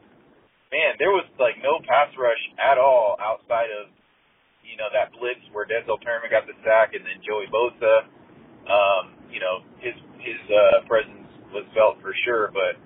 man, 0.73 0.97
there 0.97 1.13
was 1.13 1.29
like 1.37 1.61
no 1.61 1.77
pass 1.85 2.09
rush 2.17 2.43
at 2.57 2.81
all 2.81 3.13
outside 3.21 3.69
of 3.69 3.93
you 4.65 4.73
know 4.79 4.89
that 4.89 5.13
blitz 5.13 5.43
where 5.53 5.69
Denzel 5.69 6.01
Perryman 6.01 6.33
got 6.33 6.49
the 6.49 6.57
sack 6.65 6.97
and 6.97 7.05
then 7.05 7.21
Joey 7.21 7.45
Bosa. 7.53 8.09
Um, 8.65 9.13
you 9.29 9.37
know 9.37 9.61
his 9.77 9.93
his 10.17 10.41
uh, 10.49 10.81
presence 10.89 11.29
was 11.53 11.69
felt 11.77 12.01
for 12.01 12.17
sure, 12.25 12.49
but 12.49 12.79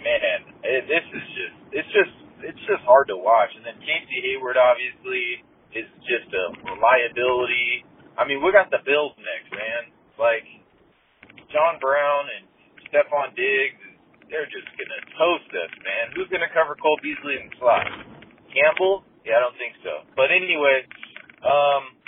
man, 0.00 0.48
it, 0.64 0.88
this 0.88 1.04
is 1.12 1.26
just 1.36 1.56
it's 1.76 1.92
just 1.92 2.14
it's 2.40 2.64
just 2.64 2.80
hard 2.88 3.12
to 3.12 3.18
watch. 3.20 3.52
And 3.52 3.68
then 3.68 3.76
Casey 3.84 4.24
Hayward 4.32 4.56
obviously 4.56 5.44
is 5.76 5.88
just 6.08 6.32
a 6.32 6.44
reliability. 6.64 7.84
I 8.20 8.28
mean, 8.28 8.44
we 8.44 8.52
got 8.52 8.68
the 8.68 8.84
Bills 8.84 9.16
next, 9.16 9.48
man. 9.48 9.88
Like 10.20 10.44
John 11.48 11.80
Brown 11.80 12.28
and 12.28 12.44
Stefon 12.92 13.32
Diggs 13.32 13.80
they're 14.30 14.46
just 14.46 14.70
gonna 14.78 15.02
toast 15.18 15.50
us, 15.58 15.72
man. 15.82 16.14
Who's 16.14 16.30
gonna 16.30 16.50
cover 16.54 16.78
Cole 16.78 16.98
Beasley 17.02 17.36
in 17.36 17.50
the 17.50 17.54
slot? 17.58 17.86
Campbell? 18.54 19.02
Yeah, 19.26 19.42
I 19.42 19.44
don't 19.44 19.58
think 19.58 19.74
so. 19.82 20.06
But 20.14 20.30
anyway, 20.30 20.86
um, 21.42 21.98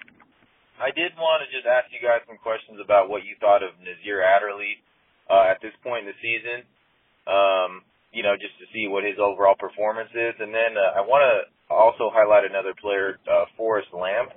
I 0.78 0.94
did 0.94 1.12
want 1.18 1.42
to 1.44 1.50
just 1.50 1.66
ask 1.66 1.90
you 1.90 2.00
guys 2.00 2.22
some 2.24 2.38
questions 2.40 2.78
about 2.78 3.10
what 3.10 3.26
you 3.26 3.34
thought 3.42 3.62
of 3.62 3.74
Nasir 3.82 4.22
Adderley 4.22 4.80
uh, 5.28 5.50
at 5.50 5.60
this 5.60 5.74
point 5.82 6.06
in 6.06 6.14
the 6.14 6.18
season. 6.22 6.64
Um, 7.26 7.82
you 8.14 8.22
know, 8.22 8.34
just 8.38 8.54
to 8.62 8.66
see 8.72 8.88
what 8.88 9.04
his 9.04 9.18
overall 9.18 9.58
performance 9.58 10.10
is, 10.14 10.34
and 10.38 10.54
then 10.54 10.78
uh, 10.78 10.98
I 10.98 11.02
want 11.02 11.22
to 11.26 11.34
also 11.70 12.10
highlight 12.10 12.44
another 12.46 12.74
player, 12.78 13.18
uh, 13.26 13.46
Forrest 13.56 13.90
Lamp. 13.94 14.30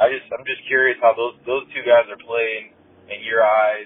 I 0.00 0.08
just, 0.08 0.32
I'm 0.32 0.48
just 0.48 0.64
curious 0.64 0.96
how 1.04 1.12
those 1.12 1.36
those 1.44 1.68
two 1.76 1.84
guys 1.84 2.08
are 2.08 2.16
playing 2.16 2.72
in 3.12 3.20
your 3.20 3.44
eyes, 3.44 3.84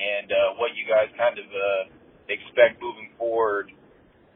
and 0.00 0.32
uh, 0.32 0.56
what 0.56 0.72
you 0.72 0.88
guys 0.88 1.12
kind 1.20 1.36
of 1.36 1.44
uh, 1.44 1.82
expect 2.32 2.80
moving 2.80 3.12
forward 3.20 3.68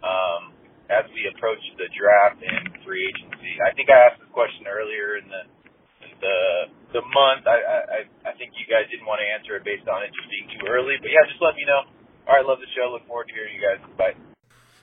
um, 0.05 0.53
as 0.93 1.09
we 1.17 1.25
approach 1.33 1.65
the 1.81 1.89
draft 1.97 2.45
and 2.45 2.77
free 2.85 3.09
agency? 3.09 3.57
I 3.65 3.73
think 3.73 3.89
I 3.89 4.13
asked 4.13 4.21
this 4.21 4.29
question 4.37 4.69
earlier 4.69 5.17
in 5.17 5.27
the 5.33 5.43
the 6.21 6.39
the 7.01 7.03
month. 7.09 7.49
I, 7.49 7.57
I 7.57 8.01
I 8.29 8.33
think 8.37 8.53
you 8.61 8.69
guys 8.69 8.85
didn't 8.93 9.09
want 9.09 9.25
to 9.25 9.29
answer 9.33 9.57
it 9.57 9.65
based 9.65 9.89
on 9.89 10.05
it 10.05 10.13
just 10.13 10.29
being 10.29 10.45
too 10.61 10.69
early. 10.69 11.01
But 11.01 11.09
yeah, 11.09 11.25
just 11.25 11.41
let 11.41 11.57
me 11.57 11.65
know. 11.65 11.89
All 12.29 12.37
right, 12.37 12.45
love 12.45 12.61
the 12.61 12.69
show. 12.77 12.93
Look 12.93 13.09
forward 13.09 13.33
to 13.33 13.35
hearing 13.35 13.57
you 13.57 13.65
guys. 13.65 13.81
Bye. 13.97 14.17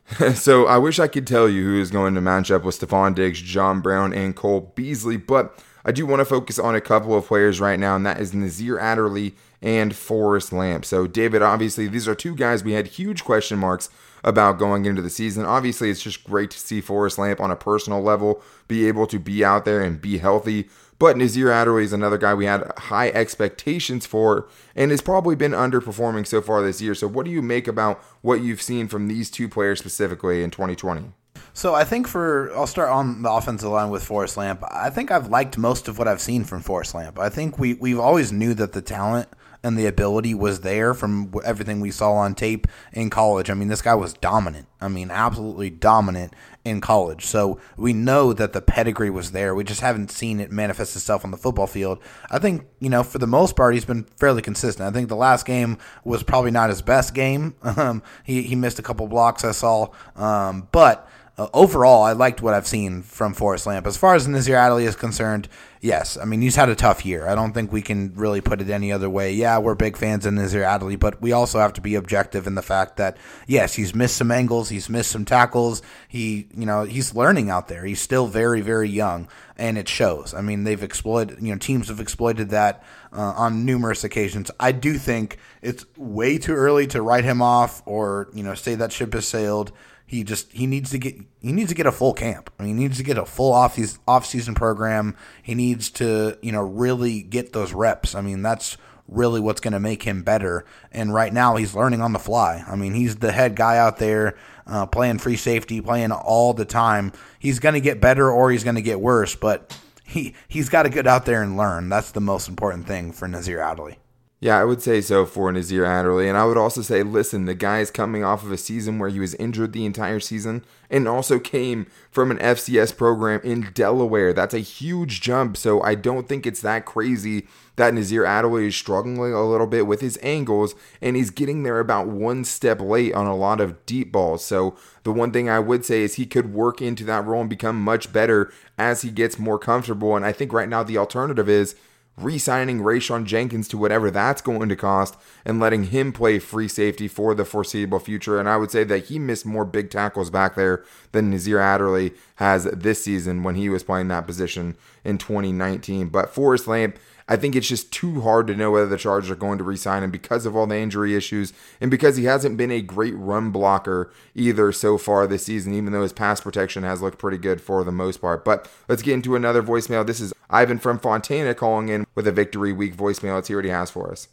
so 0.34 0.66
I 0.66 0.78
wish 0.78 1.00
I 1.00 1.08
could 1.08 1.26
tell 1.26 1.50
you 1.50 1.64
who 1.66 1.82
is 1.82 1.90
going 1.90 2.14
to 2.16 2.22
match 2.22 2.52
up 2.52 2.64
with 2.64 2.80
Stefon 2.80 3.14
Diggs, 3.16 3.42
John 3.42 3.82
Brown, 3.82 4.14
and 4.14 4.36
Cole 4.36 4.74
Beasley, 4.76 5.18
but 5.18 5.62
I 5.88 5.92
do 5.92 6.08
want 6.08 6.20
to 6.20 6.26
focus 6.26 6.58
on 6.58 6.74
a 6.74 6.82
couple 6.82 7.16
of 7.16 7.28
players 7.28 7.62
right 7.62 7.80
now, 7.80 7.96
and 7.96 8.04
that 8.08 8.20
is 8.20 8.34
Nasir 8.34 8.80
Adderley 8.80 9.36
and 9.62 9.96
Forrest 9.96 10.52
Lamp. 10.52 10.84
So, 10.84 11.06
David, 11.06 11.44
obviously, 11.44 11.88
these 11.88 12.08
are 12.08 12.16
two 12.16 12.36
guys 12.36 12.64
we 12.64 12.74
had 12.74 12.88
huge 12.88 13.24
question 13.24 13.60
marks 13.60 13.90
about 14.24 14.58
going 14.58 14.86
into 14.86 15.04
the 15.04 15.12
season. 15.12 15.46
Obviously, 15.46 15.92
it's 15.92 16.02
just 16.02 16.24
great 16.24 16.50
to 16.50 16.60
see 16.60 16.82
Forrest 16.82 17.20
Lamp 17.20 17.40
on 17.40 17.52
a 17.52 17.56
personal 17.56 18.02
level 18.02 18.42
be 18.68 18.88
able 18.88 19.06
to 19.06 19.20
be 19.20 19.46
out 19.46 19.64
there 19.64 19.82
and 19.82 20.02
be 20.02 20.18
healthy. 20.18 20.68
But 20.98 21.18
Nasir 21.18 21.52
Adderley 21.52 21.84
is 21.84 21.94
another 21.94 22.18
guy 22.18 22.34
we 22.34 22.46
had 22.46 22.72
high 22.78 23.10
expectations 23.10 24.08
for 24.08 24.48
and 24.76 24.90
has 24.90 25.02
probably 25.02 25.36
been 25.36 25.52
underperforming 25.52 26.26
so 26.26 26.42
far 26.42 26.64
this 26.64 26.82
year. 26.82 26.96
So, 26.96 27.08
what 27.08 27.26
do 27.26 27.32
you 27.32 27.44
make 27.44 27.68
about 27.68 28.04
what 28.22 28.42
you've 28.42 28.62
seen 28.62 28.88
from 28.88 29.08
these 29.08 29.30
two 29.30 29.48
players 29.48 29.80
specifically 29.80 30.42
in 30.42 30.50
2020? 30.50 31.12
So 31.56 31.74
I 31.74 31.86
think 31.86 32.06
for 32.06 32.54
I'll 32.54 32.68
start 32.68 32.90
on 32.90 33.22
the 33.22 33.32
offensive 33.32 33.70
line 33.70 33.90
with 33.90 34.04
Forrest 34.04 34.36
Lamp. 34.36 34.62
I 34.70 34.90
think 34.90 35.10
I've 35.10 35.30
liked 35.30 35.58
most 35.58 35.88
of 35.88 35.98
what 35.98 36.06
I've 36.06 36.20
seen 36.20 36.44
from 36.44 36.62
Forrest 36.62 36.94
Lamp. 36.94 37.18
I 37.18 37.30
think 37.30 37.58
we 37.58 37.76
we've 37.76 38.00
always 38.00 38.34
knew 38.34 38.54
that 38.56 38.74
the 38.74 38.82
talent 38.82 39.30
and 39.64 39.78
the 39.78 39.86
ability 39.88 40.36
was 40.36 40.60
there 40.62 40.94
from 40.94 41.34
everything 41.46 41.80
we 41.80 41.92
saw 41.92 42.12
on 42.12 42.36
tape 42.36 42.68
in 42.92 43.10
college. 43.10 43.50
I 43.50 43.54
mean, 43.54 43.70
this 43.70 43.82
guy 43.82 43.96
was 43.96 44.14
dominant. 44.14 44.68
I 44.82 44.90
mean, 44.90 45.10
absolutely 45.10 45.70
dominant 45.70 46.34
in 46.66 46.82
college. 46.82 47.26
So 47.26 47.60
we 47.78 47.94
know 47.94 48.34
that 48.34 48.54
the 48.54 48.62
pedigree 48.62 49.10
was 49.10 49.32
there. 49.32 49.56
We 49.56 49.64
just 49.64 49.82
haven't 49.82 50.12
seen 50.12 50.42
it 50.42 50.52
manifest 50.52 50.96
itself 50.96 51.24
on 51.24 51.32
the 51.32 51.38
football 51.38 51.68
field. 51.68 52.00
I 52.30 52.38
think, 52.38 52.68
you 52.80 52.90
know, 52.90 53.02
for 53.02 53.18
the 53.18 53.28
most 53.28 53.56
part, 53.56 53.74
he's 53.74 53.86
been 53.86 54.04
fairly 54.18 54.42
consistent. 54.44 54.88
I 54.88 54.92
think 54.92 55.08
the 55.08 55.16
last 55.16 55.46
game 55.46 55.78
was 56.04 56.22
probably 56.22 56.52
not 56.52 56.70
his 56.70 56.82
best 56.82 57.14
game. 57.16 57.56
Um, 57.76 58.04
he, 58.24 58.44
he 58.44 58.56
missed 58.56 58.80
a 58.80 58.82
couple 58.82 59.06
blocks, 59.08 59.44
I 59.44 59.52
saw. 59.52 59.88
Um, 60.16 60.70
but 60.72 61.10
uh, 61.38 61.48
overall, 61.54 62.04
I 62.04 62.14
liked 62.14 62.42
what 62.42 62.54
I've 62.54 62.68
seen 62.68 63.02
from 63.02 63.34
Forrest 63.34 63.68
Lamp. 63.68 63.86
As 63.86 63.98
far 63.98 64.16
as 64.16 64.26
Nasir 64.26 64.56
Adderley 64.56 64.86
is 64.86 64.96
concerned, 64.96 65.50
yes, 65.82 66.18
I 66.18 66.24
mean 66.24 66.40
he's 66.40 66.56
had 66.56 66.70
a 66.70 66.76
tough 66.76 67.06
year. 67.06 67.28
I 67.28 67.36
don't 67.36 67.52
think 67.52 67.74
we 67.74 67.82
can 67.82 68.14
really 68.16 68.40
put 68.40 68.62
it 68.62 68.70
any 68.70 68.90
other 68.94 69.10
way. 69.10 69.34
Yeah, 69.34 69.58
we're 69.58 69.76
big 69.76 69.98
fans 69.98 70.26
of 70.26 70.34
Nasir 70.34 70.64
Adderley, 70.64 70.96
but 70.96 71.22
we 71.22 71.34
also 71.34 71.60
have 71.60 71.74
to 71.74 71.82
be 71.82 71.96
objective 71.96 72.48
in 72.48 72.56
the 72.56 72.62
fact 72.62 72.96
that 72.98 73.18
yes, 73.48 73.74
he's 73.74 73.94
missed 73.94 74.16
some 74.16 74.32
angles, 74.32 74.70
he's 74.70 74.90
missed 74.90 75.12
some 75.12 75.26
tackles. 75.26 75.82
He, 76.08 76.48
you 76.56 76.66
know, 76.66 76.84
he's 76.84 77.14
learning 77.14 77.50
out 77.50 77.68
there. 77.68 77.84
He's 77.84 78.00
still 78.00 78.28
very, 78.28 78.62
very 78.62 78.90
young, 78.90 79.28
and 79.58 79.78
it 79.78 79.90
shows. 79.90 80.34
I 80.34 80.40
mean, 80.40 80.64
they've 80.64 80.82
exploited, 80.82 81.42
you 81.42 81.52
know, 81.52 81.58
teams 81.58 81.90
have 81.90 82.00
exploited 82.00 82.52
that 82.52 82.82
uh, 83.12 83.34
on 83.36 83.66
numerous 83.66 84.06
occasions. 84.06 84.52
I 84.58 84.72
do 84.72 84.98
think 84.98 85.38
it's 85.62 85.86
way 85.98 86.38
too 86.38 86.54
early 86.54 86.88
to 86.88 87.02
write 87.02 87.26
him 87.26 87.42
off 87.42 87.82
or 87.86 88.30
you 88.34 88.44
know 88.44 88.54
say 88.54 88.76
that 88.76 88.94
ship 88.94 89.14
has 89.14 89.28
sailed. 89.28 89.74
He 90.06 90.24
just 90.24 90.52
he 90.52 90.68
needs 90.68 90.92
to 90.92 90.98
get 90.98 91.16
he 91.42 91.52
needs 91.52 91.70
to 91.70 91.76
get 91.76 91.88
a 91.88 91.92
full 91.92 92.14
camp. 92.14 92.52
I 92.60 92.64
mean, 92.64 92.78
he 92.78 92.84
needs 92.84 92.98
to 92.98 93.04
get 93.04 93.18
a 93.18 93.26
full 93.26 93.52
off 93.52 93.80
off 94.08 94.26
season 94.26 94.56
program. 94.56 95.16
He 95.42 95.56
needs 95.56 95.90
to 95.92 96.38
you 96.42 96.52
know 96.52 96.62
really 96.62 97.22
get 97.22 97.54
those 97.54 97.74
reps. 97.74 98.14
I 98.14 98.22
mean, 98.22 98.42
that's 98.42 98.78
really 99.08 99.40
what's 99.40 99.62
going 99.62 99.74
to 99.74 99.80
make 99.80 100.04
him 100.04 100.24
better. 100.24 100.66
And 100.92 101.14
right 101.14 101.32
now, 101.32 101.56
he's 101.56 101.76
learning 101.76 102.02
on 102.02 102.14
the 102.14 102.20
fly. 102.20 102.64
I 102.68 102.76
mean, 102.76 102.94
he's 102.94 103.18
the 103.18 103.32
head 103.32 103.56
guy 103.56 103.78
out 103.78 103.98
there 103.98 104.38
uh, 104.68 104.86
playing 104.86 105.20
free 105.20 105.38
safety, 105.38 105.82
playing 105.82 106.12
all 106.12 106.54
the 106.54 106.66
time. 106.66 107.12
He's 107.40 107.60
going 107.60 107.74
to 107.74 107.82
get 107.82 108.02
better 108.02 108.32
or 108.32 108.52
he's 108.52 108.64
going 108.64 108.76
to 108.76 108.82
get 108.82 109.00
worse, 109.00 109.36
but 109.36 109.78
he 110.04 110.36
he's 110.48 110.70
got 110.70 110.84
to 110.84 110.90
get 110.90 111.08
out 111.08 111.26
there 111.26 111.42
and 111.42 111.58
learn. 111.58 111.90
That's 111.90 112.12
the 112.12 112.22
most 112.22 112.48
important 112.48 112.88
thing 112.88 113.12
for 113.12 113.28
Nasir 113.28 113.60
Adderley. 113.60 113.98
Yeah, 114.46 114.60
I 114.60 114.64
would 114.64 114.80
say 114.80 115.02
so 115.02 115.26
for 115.26 115.52
Nasir 115.52 115.86
Adderley. 115.86 116.30
And 116.30 116.38
I 116.38 116.46
would 116.46 116.56
also 116.56 116.84
say, 116.84 117.02
listen, 117.02 117.46
the 117.46 117.56
guy 117.56 117.80
is 117.80 117.90
coming 117.90 118.24
off 118.24 118.44
of 118.44 118.52
a 118.52 118.60
season 118.60 119.00
where 119.00 119.10
he 119.10 119.20
was 119.20 119.34
injured 119.34 119.74
the 119.74 119.88
entire 119.88 120.20
season 120.20 120.64
and 120.88 121.08
also 121.08 121.40
came 121.40 121.88
from 122.12 122.30
an 122.30 122.38
FCS 122.38 122.96
program 122.96 123.42
in 123.44 123.72
Delaware. 123.74 124.34
That's 124.34 124.54
a 124.54 124.60
huge 124.60 125.20
jump. 125.20 125.58
So 125.58 125.82
I 125.82 125.96
don't 125.96 126.30
think 126.30 126.46
it's 126.46 126.62
that 126.62 126.86
crazy 126.86 127.48
that 127.78 127.96
Nasir 127.96 128.24
Adderley 128.24 128.68
is 128.68 128.76
struggling 128.76 129.34
a 129.34 129.50
little 129.50 129.66
bit 129.66 129.88
with 129.88 130.02
his 130.02 130.20
angles 130.22 130.76
and 131.02 131.16
he's 131.16 131.32
getting 131.32 131.64
there 131.64 131.80
about 131.80 132.06
one 132.06 132.44
step 132.44 132.80
late 132.80 133.16
on 133.16 133.26
a 133.26 133.36
lot 133.36 133.60
of 133.60 133.84
deep 133.88 134.12
balls. 134.12 134.46
So 134.46 134.78
the 135.02 135.12
one 135.12 135.32
thing 135.32 135.50
I 135.50 135.58
would 135.58 135.84
say 135.86 136.04
is 136.04 136.14
he 136.16 136.28
could 136.28 136.54
work 136.54 136.84
into 136.84 137.04
that 137.06 137.26
role 137.26 137.42
and 137.42 137.50
become 137.50 137.84
much 137.84 138.14
better 138.14 138.54
as 138.78 139.02
he 139.02 139.10
gets 139.10 139.40
more 139.40 139.58
comfortable. 139.58 140.16
And 140.16 140.24
I 140.24 140.34
think 140.34 140.54
right 140.54 140.70
now 140.70 140.84
the 140.84 141.00
alternative 141.00 141.50
is 141.50 141.76
re 142.18 142.38
signing 142.38 142.80
Rayshawn 142.80 143.26
Jenkins 143.26 143.68
to 143.70 143.78
whatever 143.78 144.10
that's 144.10 144.42
going 144.42 144.70
to 144.70 144.76
cost 144.76 145.18
and 145.44 145.60
letting 145.60 145.86
him 145.86 146.14
play 146.14 146.40
free 146.40 146.68
safety 146.68 147.08
for 147.08 147.36
the 147.36 147.46
foreseeable 147.46 148.00
future. 148.00 148.40
And 148.40 148.48
I 148.48 148.58
would 148.58 148.72
say 148.72 148.84
that 148.86 149.06
he 149.06 149.20
missed 149.20 149.46
more 149.46 149.66
big 149.66 149.90
tackles 149.90 150.30
back 150.30 150.56
there 150.56 150.84
than 151.12 151.30
Nasir 151.30 151.60
Adderley 151.60 152.14
has 152.36 152.66
this 152.66 153.04
season 153.04 153.44
when 153.44 153.56
he 153.56 153.70
was 153.70 153.84
playing 153.84 154.08
that 154.10 154.28
position 154.28 154.76
in 155.04 155.18
2019. 155.18 156.08
But 156.08 156.34
Forrest 156.34 156.68
Lamp, 156.68 156.98
I 157.28 157.38
think 157.38 157.56
it's 157.56 157.68
just 157.68 157.92
too 157.92 158.22
hard 158.22 158.46
to 158.48 158.56
know 158.56 158.70
whether 158.70 158.88
the 158.88 158.98
Chargers 158.98 159.32
are 159.32 159.36
going 159.36 159.58
to 159.58 159.64
resign 159.64 160.04
him 160.04 160.12
because 160.12 160.46
of 160.46 160.56
all 160.56 160.68
the 160.68 160.78
injury 160.78 161.16
issues 161.16 161.54
and 161.82 161.90
because 161.90 162.18
he 162.18 162.26
hasn't 162.26 162.56
been 162.56 162.70
a 162.70 162.82
great 162.82 163.16
run 163.18 163.50
blocker 163.50 164.12
either 164.36 164.72
so 164.72 165.00
far 165.00 165.26
this 165.26 165.46
season, 165.46 165.74
even 165.74 165.92
though 165.92 166.04
his 166.04 166.14
pass 166.14 166.40
protection 166.40 166.84
has 166.84 167.02
looked 167.02 167.18
pretty 167.18 167.40
good 167.40 167.62
for 167.62 167.84
the 167.84 167.92
most 167.92 168.18
part. 168.18 168.46
But 168.46 168.70
let's 168.88 169.02
get 169.02 169.16
into 169.16 169.36
another 169.36 169.64
voicemail. 169.64 170.06
This 170.06 170.20
is 170.20 170.34
Ivan 170.52 170.78
from 170.78 171.00
Fontana 171.00 171.56
calling 171.56 171.90
in 171.90 172.06
with 172.14 172.28
a 172.28 172.32
victory 172.32 172.72
week 172.72 172.96
voicemail. 172.96 173.36
Let's 173.36 173.48
hear 173.48 173.58
what 173.58 173.66
he 173.66 173.72
has 173.72 173.90
for 173.90 174.12
us. 174.12 174.28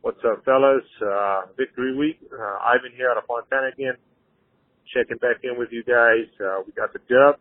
What's 0.00 0.24
up, 0.24 0.44
fellas? 0.44 0.82
Uh, 1.00 1.42
victory 1.56 1.96
week. 1.96 2.18
Uh, 2.32 2.58
Ivan 2.60 2.90
here 2.96 3.08
out 3.08 3.18
of 3.18 3.24
Fontana 3.26 3.68
again. 3.68 3.94
Checking 4.92 5.18
back 5.18 5.36
in 5.44 5.56
with 5.56 5.68
you 5.70 5.84
guys. 5.84 6.26
Uh, 6.44 6.62
we 6.66 6.72
got 6.72 6.92
the 6.92 6.98
dub. 7.08 7.38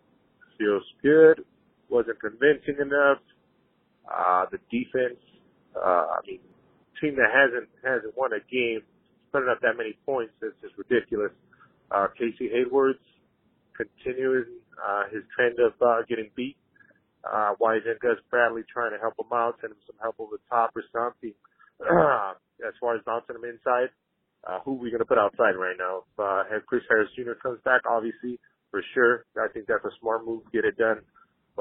Feels 0.59 0.83
good. 1.01 1.43
Wasn't 1.89 2.19
convincing 2.19 2.75
enough. 2.79 3.17
Uh, 4.11 4.45
the 4.51 4.59
defense, 4.69 5.19
uh, 5.75 6.19
I 6.19 6.19
mean, 6.27 6.39
team 6.99 7.15
that 7.15 7.31
hasn't 7.31 7.69
hasn't 7.83 8.17
won 8.17 8.31
a 8.33 8.43
game 8.51 8.83
putting 9.31 9.49
up 9.49 9.61
that 9.61 9.77
many 9.77 9.97
points 10.05 10.33
is 10.43 10.53
just 10.61 10.75
ridiculous. 10.77 11.31
Uh, 11.89 12.07
Casey 12.17 12.51
Hayward's 12.51 12.99
continuing 13.75 14.45
uh, 14.75 15.03
his 15.11 15.23
trend 15.35 15.57
of 15.59 15.73
uh, 15.81 16.03
getting 16.07 16.29
beat. 16.35 16.57
Uh, 17.23 17.53
why 17.57 17.77
isn't 17.77 17.99
Gus 17.99 18.17
Bradley 18.29 18.63
trying 18.71 18.91
to 18.91 18.99
help 18.99 19.13
him 19.17 19.31
out, 19.31 19.55
send 19.61 19.71
him 19.71 19.81
some 19.85 19.95
help 20.01 20.15
over 20.19 20.37
the 20.37 20.45
top 20.49 20.75
or 20.75 20.83
something? 20.91 21.33
as 22.61 22.73
far 22.79 22.95
as 22.95 23.01
bouncing 23.05 23.35
him 23.35 23.45
inside, 23.45 23.89
uh, 24.45 24.59
who 24.65 24.73
are 24.77 24.81
we 24.81 24.89
going 24.89 25.01
to 25.01 25.09
put 25.09 25.17
outside 25.17 25.57
right 25.57 25.77
now? 25.77 26.01
If, 26.05 26.11
uh, 26.17 26.55
if 26.55 26.65
Chris 26.65 26.81
Harris 26.89 27.09
Jr. 27.15 27.37
comes 27.41 27.59
back, 27.63 27.81
obviously, 27.89 28.39
for 28.69 28.81
sure, 28.93 29.25
I 29.37 29.47
think 29.53 29.67
that's 29.67 29.85
a 29.85 29.93
smart 29.99 30.25
move, 30.25 30.41
get 30.51 30.65
it 30.65 30.77
done. 30.77 31.01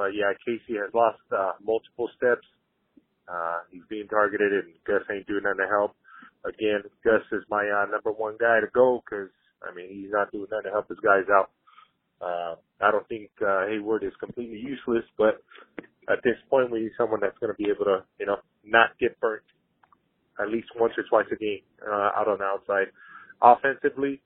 But 0.00 0.16
yeah, 0.16 0.32
Casey 0.40 0.80
has 0.80 0.88
lost, 0.94 1.20
uh, 1.28 1.60
multiple 1.60 2.08
steps. 2.16 2.48
Uh, 3.28 3.68
he's 3.70 3.84
being 3.90 4.08
targeted 4.08 4.50
and 4.50 4.72
Gus 4.88 5.04
ain't 5.12 5.26
doing 5.26 5.44
nothing 5.44 5.60
to 5.60 5.68
help. 5.68 5.92
Again, 6.48 6.80
Gus 7.04 7.20
is 7.36 7.44
my, 7.50 7.68
uh, 7.68 7.84
number 7.92 8.08
one 8.10 8.40
guy 8.40 8.64
to 8.64 8.66
go 8.72 9.04
because, 9.04 9.28
I 9.60 9.74
mean, 9.76 9.92
he's 9.92 10.08
not 10.08 10.32
doing 10.32 10.48
nothing 10.50 10.64
to 10.64 10.70
help 10.72 10.88
his 10.88 10.96
guys 11.04 11.28
out. 11.28 11.50
Uh, 12.16 12.56
I 12.80 12.90
don't 12.90 13.06
think, 13.12 13.28
uh, 13.44 13.68
Hayward 13.68 14.02
is 14.02 14.16
completely 14.16 14.56
useless, 14.56 15.04
but 15.18 15.44
at 16.08 16.24
this 16.24 16.40
point 16.48 16.70
we 16.70 16.80
need 16.80 16.96
someone 16.96 17.20
that's 17.20 17.36
going 17.36 17.52
to 17.52 17.62
be 17.62 17.68
able 17.68 17.84
to, 17.84 18.00
you 18.18 18.24
know, 18.24 18.40
not 18.64 18.96
get 18.98 19.20
burnt 19.20 19.44
at 20.40 20.48
least 20.48 20.68
once 20.80 20.94
or 20.96 21.04
twice 21.10 21.28
a 21.30 21.36
game 21.36 21.60
uh, 21.84 22.16
out 22.16 22.26
on 22.26 22.38
the 22.38 22.44
outside. 22.44 22.88
Offensively, 23.42 24.22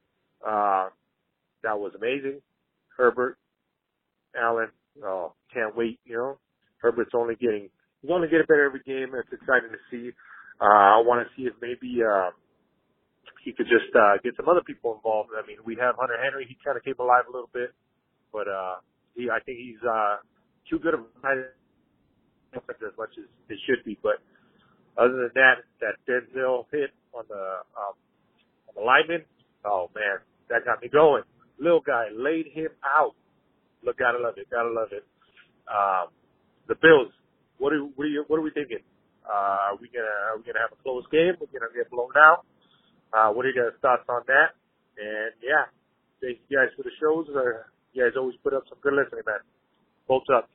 uh, 0.46 0.86
that 1.64 1.74
was 1.74 1.90
amazing. 1.98 2.42
Herbert, 2.96 3.38
Allen, 4.38 4.68
oh, 5.02 5.32
can't 5.52 5.74
wait. 5.76 5.98
You 6.04 6.16
know, 6.16 6.38
Herbert's 6.78 7.14
only 7.14 7.34
getting 7.36 7.68
he's 8.02 8.10
only 8.10 8.28
getting 8.28 8.46
better 8.46 8.66
every 8.66 8.82
game. 8.84 9.14
It's 9.14 9.32
exciting 9.32 9.70
to 9.72 9.82
see. 9.90 10.12
Uh, 10.60 10.98
I 10.98 11.02
want 11.02 11.26
to 11.26 11.28
see 11.34 11.48
if 11.48 11.54
maybe 11.60 11.98
uh, 12.04 12.30
he 13.44 13.52
could 13.52 13.66
just 13.66 13.90
uh, 13.96 14.16
get 14.22 14.36
some 14.36 14.48
other 14.48 14.62
people 14.62 14.94
involved. 14.94 15.30
I 15.36 15.46
mean, 15.46 15.58
we 15.64 15.76
have 15.80 15.96
Hunter 15.98 16.16
Henry. 16.22 16.46
He 16.48 16.56
kind 16.64 16.76
of 16.76 16.84
came 16.84 16.94
alive 16.98 17.24
a 17.28 17.32
little 17.32 17.50
bit, 17.52 17.74
but 18.32 18.46
uh, 18.46 18.78
he 19.16 19.28
I 19.30 19.40
think 19.42 19.58
he's 19.58 19.82
uh, 19.82 20.22
too 20.68 20.78
good 20.78 20.94
of 20.94 21.00
a 21.00 21.54
as 22.54 22.94
much 22.96 23.10
as 23.18 23.24
it 23.48 23.58
should 23.66 23.84
be. 23.84 23.98
But 24.02 24.22
other 24.96 25.28
than 25.28 25.34
that, 25.34 25.66
that 25.80 25.98
Denzel 26.06 26.66
hit 26.70 26.90
on 27.12 27.24
the 27.28 27.64
um, 27.74 27.94
on 28.68 28.74
the 28.76 28.82
lineman, 28.82 29.24
oh 29.64 29.90
man, 29.94 30.18
that 30.48 30.64
got 30.64 30.82
me 30.82 30.88
going. 30.88 31.22
Little 31.58 31.80
guy 31.80 32.06
laid 32.14 32.46
him 32.52 32.70
out. 32.84 33.14
Look, 33.84 33.98
gotta 33.98 34.18
love 34.18 34.34
it, 34.36 34.48
gotta 34.50 34.72
love 34.72 34.88
it. 34.92 35.04
Um, 35.68 36.08
the 36.68 36.74
Bills, 36.80 37.12
what 37.58 37.72
are 37.72 37.80
what 37.94 38.04
are, 38.04 38.12
you, 38.12 38.24
what 38.28 38.38
are 38.38 38.46
we 38.46 38.50
thinking? 38.50 38.80
Uh, 39.24 39.72
are 39.72 39.76
we 39.80 39.88
gonna 39.92 40.16
are 40.32 40.36
we 40.36 40.44
gonna 40.44 40.60
have 40.60 40.72
a 40.72 40.80
close 40.82 41.04
game? 41.12 41.36
We're 41.40 41.52
gonna 41.52 41.72
get 41.74 41.90
blown 41.90 42.12
out. 42.16 42.44
Uh, 43.12 43.30
what 43.30 43.44
are 43.44 43.50
your 43.52 43.70
guys' 43.70 43.78
thoughts 43.80 44.08
on 44.08 44.22
that? 44.26 44.56
And 44.96 45.32
yeah, 45.44 45.68
thank 46.20 46.40
you 46.48 46.58
guys 46.58 46.72
for 46.76 46.82
the 46.82 46.94
shows. 47.00 47.28
Uh, 47.28 47.68
you 47.92 48.02
guys 48.04 48.16
always 48.16 48.36
put 48.42 48.54
up 48.54 48.64
some 48.68 48.78
good 48.82 48.94
listening, 48.94 49.22
man. 49.26 49.44
Bolts 50.08 50.26
up. 50.32 50.50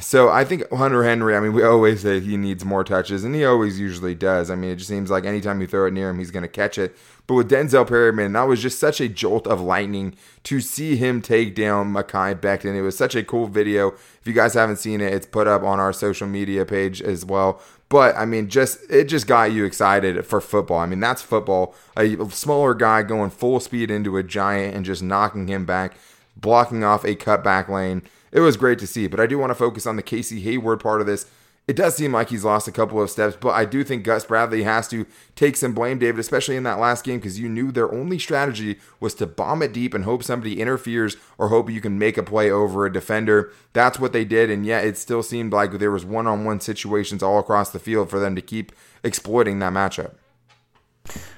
So 0.00 0.28
I 0.28 0.44
think 0.44 0.68
Hunter 0.72 1.04
Henry, 1.04 1.36
I 1.36 1.40
mean, 1.40 1.52
we 1.52 1.62
always 1.62 2.02
say 2.02 2.18
he 2.18 2.36
needs 2.36 2.64
more 2.64 2.82
touches, 2.82 3.22
and 3.22 3.32
he 3.34 3.44
always 3.44 3.78
usually 3.78 4.14
does. 4.14 4.50
I 4.50 4.56
mean, 4.56 4.70
it 4.70 4.76
just 4.76 4.88
seems 4.88 5.08
like 5.08 5.24
anytime 5.24 5.60
you 5.60 5.68
throw 5.68 5.86
it 5.86 5.92
near 5.92 6.10
him, 6.10 6.18
he's 6.18 6.32
going 6.32 6.42
to 6.42 6.48
catch 6.48 6.78
it. 6.78 6.96
But 7.28 7.34
with 7.34 7.50
Denzel 7.50 7.86
Perryman, 7.86 8.32
that 8.32 8.48
was 8.48 8.60
just 8.60 8.80
such 8.80 9.00
a 9.00 9.08
jolt 9.08 9.46
of 9.46 9.60
lightning 9.60 10.16
to 10.44 10.60
see 10.60 10.96
him 10.96 11.22
take 11.22 11.54
down 11.54 11.92
Mekhi 11.92 12.40
Becton. 12.40 12.74
It 12.74 12.82
was 12.82 12.98
such 12.98 13.14
a 13.14 13.22
cool 13.22 13.46
video. 13.46 13.88
If 14.20 14.22
you 14.24 14.32
guys 14.32 14.54
haven't 14.54 14.78
seen 14.78 15.00
it, 15.00 15.12
it's 15.12 15.26
put 15.26 15.46
up 15.46 15.62
on 15.62 15.78
our 15.78 15.92
social 15.92 16.26
media 16.26 16.64
page 16.64 17.00
as 17.00 17.24
well. 17.24 17.60
But 17.88 18.16
I 18.16 18.24
mean, 18.24 18.48
just 18.48 18.78
it 18.90 19.04
just 19.04 19.26
got 19.26 19.52
you 19.52 19.64
excited 19.64 20.26
for 20.26 20.40
football. 20.40 20.78
I 20.78 20.86
mean, 20.86 21.00
that's 21.00 21.22
football. 21.22 21.74
A 21.96 22.16
smaller 22.30 22.74
guy 22.74 23.02
going 23.02 23.30
full 23.30 23.60
speed 23.60 23.90
into 23.90 24.16
a 24.16 24.22
giant 24.24 24.74
and 24.74 24.84
just 24.84 25.02
knocking 25.02 25.46
him 25.46 25.64
back, 25.64 25.96
blocking 26.36 26.82
off 26.82 27.04
a 27.04 27.14
cutback 27.14 27.68
lane 27.68 28.02
it 28.32 28.40
was 28.40 28.56
great 28.56 28.78
to 28.80 28.86
see. 28.86 29.06
But 29.06 29.20
I 29.20 29.26
do 29.26 29.38
want 29.38 29.50
to 29.50 29.54
focus 29.54 29.86
on 29.86 29.96
the 29.96 30.02
Casey 30.02 30.40
Hayward 30.40 30.80
part 30.80 31.00
of 31.00 31.06
this. 31.06 31.26
It 31.66 31.76
does 31.76 31.94
seem 31.94 32.12
like 32.12 32.30
he's 32.30 32.46
lost 32.46 32.66
a 32.66 32.72
couple 32.72 33.02
of 33.02 33.10
steps, 33.10 33.36
but 33.38 33.50
I 33.50 33.66
do 33.66 33.84
think 33.84 34.02
Gus 34.02 34.24
Bradley 34.24 34.62
has 34.62 34.88
to 34.88 35.04
take 35.36 35.54
some 35.54 35.74
blame, 35.74 35.98
David, 35.98 36.18
especially 36.18 36.56
in 36.56 36.62
that 36.62 36.78
last 36.78 37.04
game, 37.04 37.18
because 37.18 37.38
you 37.38 37.46
knew 37.46 37.70
their 37.70 37.92
only 37.92 38.18
strategy 38.18 38.78
was 39.00 39.12
to 39.16 39.26
bomb 39.26 39.60
it 39.60 39.74
deep 39.74 39.92
and 39.92 40.04
hope 40.04 40.22
somebody 40.22 40.62
interferes 40.62 41.18
or 41.36 41.48
hope 41.48 41.68
you 41.68 41.82
can 41.82 41.98
make 41.98 42.16
a 42.16 42.22
play 42.22 42.50
over 42.50 42.86
a 42.86 42.92
defender. 42.92 43.52
That's 43.74 44.00
what 44.00 44.14
they 44.14 44.24
did, 44.24 44.50
and 44.50 44.64
yet 44.64 44.86
it 44.86 44.96
still 44.96 45.22
seemed 45.22 45.52
like 45.52 45.72
there 45.72 45.90
was 45.90 46.06
one-on-one 46.06 46.60
situations 46.60 47.22
all 47.22 47.38
across 47.38 47.68
the 47.68 47.78
field 47.78 48.08
for 48.08 48.18
them 48.18 48.34
to 48.34 48.40
keep 48.40 48.72
exploiting 49.04 49.58
that 49.58 49.74
matchup. 49.74 50.14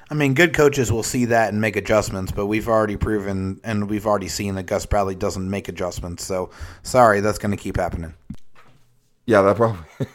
I 0.09 0.13
mean, 0.13 0.33
good 0.33 0.53
coaches 0.53 0.91
will 0.91 1.03
see 1.03 1.25
that 1.25 1.53
and 1.53 1.61
make 1.61 1.75
adjustments, 1.75 2.31
but 2.31 2.47
we've 2.47 2.67
already 2.67 2.97
proven 2.97 3.61
and 3.63 3.89
we've 3.89 4.05
already 4.05 4.27
seen 4.27 4.55
that 4.55 4.63
Gus 4.63 4.85
Bradley 4.85 5.15
doesn't 5.15 5.49
make 5.49 5.69
adjustments. 5.69 6.25
So, 6.25 6.49
sorry, 6.83 7.21
that's 7.21 7.37
going 7.37 7.51
to 7.51 7.57
keep 7.57 7.77
happening. 7.77 8.13
Yeah, 9.25 9.41
that 9.41 9.55
probably, 9.55 9.85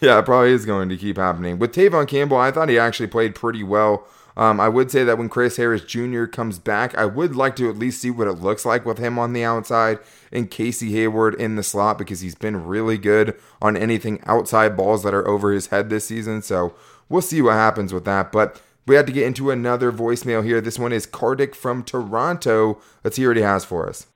yeah, 0.00 0.18
it 0.18 0.24
probably 0.24 0.52
is 0.52 0.64
going 0.64 0.88
to 0.88 0.96
keep 0.96 1.18
happening. 1.18 1.58
With 1.58 1.74
Tevaughn 1.74 2.08
Campbell, 2.08 2.38
I 2.38 2.50
thought 2.50 2.68
he 2.68 2.78
actually 2.78 3.08
played 3.08 3.34
pretty 3.34 3.62
well. 3.62 4.06
Um, 4.36 4.60
I 4.60 4.68
would 4.68 4.90
say 4.90 5.04
that 5.04 5.18
when 5.18 5.28
Chris 5.28 5.56
Harris 5.56 5.84
Jr. 5.84 6.24
comes 6.24 6.58
back, 6.58 6.96
I 6.96 7.04
would 7.04 7.36
like 7.36 7.54
to 7.56 7.68
at 7.68 7.76
least 7.76 8.00
see 8.00 8.10
what 8.10 8.28
it 8.28 8.34
looks 8.34 8.64
like 8.64 8.86
with 8.86 8.98
him 8.98 9.18
on 9.18 9.32
the 9.32 9.44
outside 9.44 9.98
and 10.32 10.50
Casey 10.50 10.92
Hayward 10.92 11.34
in 11.34 11.56
the 11.56 11.62
slot 11.62 11.98
because 11.98 12.20
he's 12.20 12.34
been 12.34 12.64
really 12.64 12.96
good 12.96 13.38
on 13.60 13.76
anything 13.76 14.20
outside 14.24 14.76
balls 14.76 15.02
that 15.02 15.12
are 15.12 15.28
over 15.28 15.52
his 15.52 15.66
head 15.66 15.90
this 15.90 16.06
season. 16.06 16.40
So 16.40 16.74
we'll 17.08 17.20
see 17.20 17.42
what 17.42 17.54
happens 17.54 17.92
with 17.92 18.06
that. 18.06 18.32
But 18.32 18.60
we 18.86 18.94
had 18.96 19.06
to 19.06 19.12
get 19.12 19.26
into 19.26 19.50
another 19.50 19.92
voicemail 19.92 20.44
here. 20.44 20.60
This 20.60 20.78
one 20.78 20.92
is 20.92 21.06
Kartik 21.06 21.54
from 21.54 21.84
Toronto. 21.84 22.80
Let's 23.04 23.16
hear 23.16 23.28
what 23.28 23.36
he 23.36 23.42
has 23.42 23.64
for 23.64 23.88
us. 23.88 24.06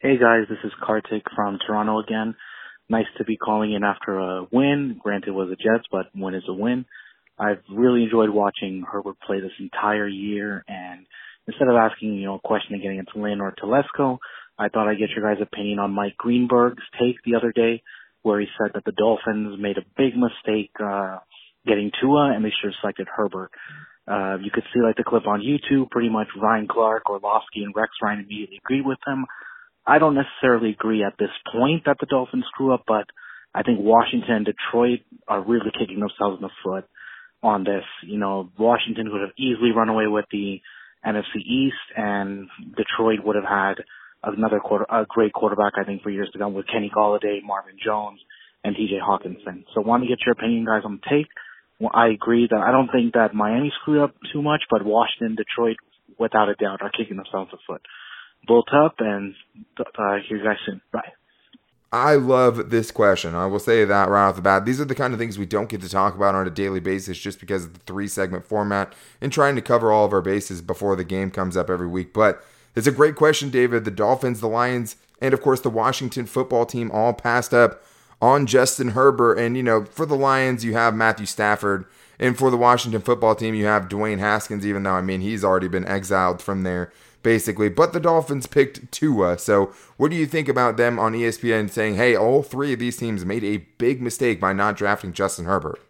Hey 0.00 0.16
guys, 0.18 0.46
this 0.48 0.58
is 0.64 0.72
Kartik 0.82 1.24
from 1.36 1.58
Toronto 1.66 2.00
again. 2.00 2.34
Nice 2.88 3.06
to 3.18 3.24
be 3.24 3.36
calling 3.36 3.72
in 3.72 3.84
after 3.84 4.18
a 4.18 4.46
win. 4.50 4.98
Granted, 5.02 5.28
it 5.28 5.32
was 5.32 5.50
a 5.50 5.56
Jets, 5.56 5.86
but 5.92 6.06
win 6.14 6.34
is 6.34 6.42
a 6.48 6.54
win. 6.54 6.86
I've 7.38 7.62
really 7.70 8.04
enjoyed 8.04 8.30
watching 8.30 8.84
Herbert 8.90 9.16
play 9.26 9.40
this 9.40 9.52
entire 9.60 10.08
year, 10.08 10.64
and 10.66 11.06
instead 11.46 11.68
of 11.68 11.76
asking, 11.76 12.14
you 12.14 12.24
know, 12.24 12.34
a 12.34 12.40
question 12.40 12.74
and 12.74 12.82
getting 12.82 12.98
into 12.98 13.22
Lynn 13.22 13.40
or 13.40 13.52
Telesco, 13.52 14.18
I 14.58 14.68
thought 14.68 14.88
I'd 14.88 14.98
get 14.98 15.10
your 15.10 15.22
guys' 15.22 15.42
opinion 15.42 15.78
on 15.78 15.92
Mike 15.92 16.16
Greenberg's 16.18 16.82
take 17.00 17.16
the 17.24 17.36
other 17.36 17.52
day, 17.52 17.82
where 18.22 18.40
he 18.40 18.46
said 18.58 18.72
that 18.74 18.84
the 18.84 18.92
Dolphins 18.92 19.58
made 19.58 19.78
a 19.78 19.86
big 19.96 20.14
mistake 20.16 20.70
uh, 20.82 21.18
getting 21.66 21.90
Tua, 22.00 22.32
and 22.34 22.44
they 22.44 22.50
should 22.50 22.72
have 22.72 22.80
selected 22.80 23.08
Herbert. 23.14 23.50
Uh, 24.10 24.38
you 24.42 24.50
could 24.52 24.64
see 24.74 24.80
like 24.82 24.96
the 24.96 25.04
clip 25.04 25.26
on 25.26 25.40
YouTube, 25.40 25.90
pretty 25.90 26.08
much 26.08 26.26
Ryan 26.40 26.66
Clark, 26.66 27.08
Orlovsky, 27.08 27.62
and 27.62 27.72
Rex 27.76 27.92
Ryan 28.02 28.20
immediately 28.20 28.58
agreed 28.58 28.84
with 28.84 28.98
him. 29.06 29.26
I 29.86 29.98
don't 29.98 30.16
necessarily 30.16 30.70
agree 30.70 31.04
at 31.04 31.14
this 31.18 31.30
point 31.52 31.84
that 31.86 31.96
the 32.00 32.06
Dolphins 32.06 32.44
screw 32.52 32.74
up, 32.74 32.84
but 32.86 33.06
I 33.54 33.62
think 33.62 33.78
Washington 33.80 34.34
and 34.34 34.46
Detroit 34.46 35.00
are 35.28 35.42
really 35.42 35.70
kicking 35.78 36.00
themselves 36.00 36.38
in 36.38 36.42
the 36.42 36.50
foot 36.64 36.84
on 37.42 37.64
this. 37.64 37.84
You 38.04 38.18
know, 38.18 38.50
Washington 38.58 39.12
would 39.12 39.22
have 39.22 39.36
easily 39.38 39.70
run 39.74 39.88
away 39.88 40.06
with 40.06 40.26
the 40.30 40.60
NFC 41.06 41.38
East, 41.38 41.86
and 41.96 42.48
Detroit 42.76 43.24
would 43.24 43.36
have 43.36 43.48
had 43.48 43.82
another 44.22 44.60
quarter, 44.60 44.86
a 44.90 45.06
great 45.08 45.32
quarterback, 45.32 45.74
I 45.80 45.84
think, 45.84 46.02
for 46.02 46.10
years 46.10 46.28
to 46.32 46.38
come 46.38 46.52
with 46.52 46.66
Kenny 46.66 46.90
Golladay, 46.94 47.42
Marvin 47.42 47.76
Jones, 47.82 48.20
and 48.62 48.76
TJ 48.76 49.00
Hockenson. 49.00 49.64
So, 49.74 49.80
want 49.80 50.02
to 50.02 50.08
get 50.08 50.18
your 50.26 50.32
opinion, 50.32 50.66
guys, 50.66 50.82
on 50.84 51.00
the 51.00 51.08
take. 51.08 51.28
I 51.92 52.08
agree 52.08 52.46
that 52.50 52.60
I 52.60 52.72
don't 52.72 52.90
think 52.92 53.14
that 53.14 53.34
Miami 53.34 53.72
screwed 53.80 54.02
up 54.02 54.14
too 54.32 54.42
much, 54.42 54.62
but 54.70 54.84
Washington, 54.84 55.36
Detroit, 55.36 55.76
without 56.18 56.48
a 56.48 56.54
doubt, 56.54 56.82
are 56.82 56.90
kicking 56.90 57.16
themselves 57.16 57.50
a 57.52 57.56
foot. 57.66 57.82
Built 58.46 58.68
up, 58.72 58.96
and 58.98 59.34
uh, 59.78 60.16
hear 60.28 60.38
you 60.38 60.44
guys 60.44 60.56
soon. 60.66 60.80
Bye. 60.92 61.12
I 61.92 62.14
love 62.14 62.70
this 62.70 62.92
question. 62.92 63.34
I 63.34 63.46
will 63.46 63.58
say 63.58 63.84
that 63.84 64.08
right 64.08 64.28
off 64.28 64.36
the 64.36 64.42
bat. 64.42 64.64
These 64.64 64.80
are 64.80 64.84
the 64.84 64.94
kind 64.94 65.12
of 65.12 65.18
things 65.18 65.38
we 65.38 65.46
don't 65.46 65.68
get 65.68 65.80
to 65.80 65.88
talk 65.88 66.14
about 66.14 66.36
on 66.36 66.46
a 66.46 66.50
daily 66.50 66.78
basis 66.78 67.18
just 67.18 67.40
because 67.40 67.64
of 67.64 67.74
the 67.74 67.80
three 67.80 68.06
segment 68.06 68.46
format 68.46 68.94
and 69.20 69.32
trying 69.32 69.56
to 69.56 69.62
cover 69.62 69.90
all 69.90 70.04
of 70.04 70.12
our 70.12 70.22
bases 70.22 70.62
before 70.62 70.94
the 70.94 71.04
game 71.04 71.32
comes 71.32 71.56
up 71.56 71.68
every 71.68 71.88
week. 71.88 72.12
But 72.12 72.44
it's 72.76 72.86
a 72.86 72.92
great 72.92 73.16
question, 73.16 73.50
David. 73.50 73.84
The 73.84 73.90
Dolphins, 73.90 74.40
the 74.40 74.46
Lions, 74.46 74.96
and 75.20 75.34
of 75.34 75.42
course 75.42 75.60
the 75.62 75.70
Washington 75.70 76.26
football 76.26 76.64
team 76.64 76.92
all 76.92 77.12
passed 77.12 77.52
up 77.52 77.82
on 78.20 78.46
Justin 78.46 78.90
Herbert. 78.90 79.34
And, 79.34 79.56
you 79.56 79.62
know, 79.62 79.84
for 79.84 80.06
the 80.06 80.16
Lions, 80.16 80.64
you 80.64 80.74
have 80.74 80.94
Matthew 80.94 81.26
Stafford. 81.26 81.84
And 82.18 82.36
for 82.36 82.50
the 82.50 82.56
Washington 82.56 83.00
football 83.00 83.34
team, 83.34 83.54
you 83.54 83.64
have 83.64 83.88
Dwayne 83.88 84.18
Haskins, 84.18 84.66
even 84.66 84.82
though, 84.82 84.92
I 84.92 85.00
mean, 85.00 85.22
he's 85.22 85.42
already 85.42 85.68
been 85.68 85.86
exiled 85.86 86.42
from 86.42 86.64
there, 86.64 86.92
basically. 87.22 87.70
But 87.70 87.94
the 87.94 88.00
Dolphins 88.00 88.46
picked 88.46 88.92
Tua. 88.92 89.38
So, 89.38 89.72
what 89.96 90.10
do 90.10 90.16
you 90.16 90.26
think 90.26 90.46
about 90.46 90.76
them 90.76 90.98
on 90.98 91.14
ESPN 91.14 91.70
saying, 91.70 91.96
hey, 91.96 92.14
all 92.14 92.42
three 92.42 92.74
of 92.74 92.78
these 92.78 92.98
teams 92.98 93.24
made 93.24 93.42
a 93.42 93.66
big 93.78 94.02
mistake 94.02 94.38
by 94.38 94.52
not 94.52 94.76
drafting 94.76 95.14
Justin 95.14 95.46
Herbert? 95.46 95.80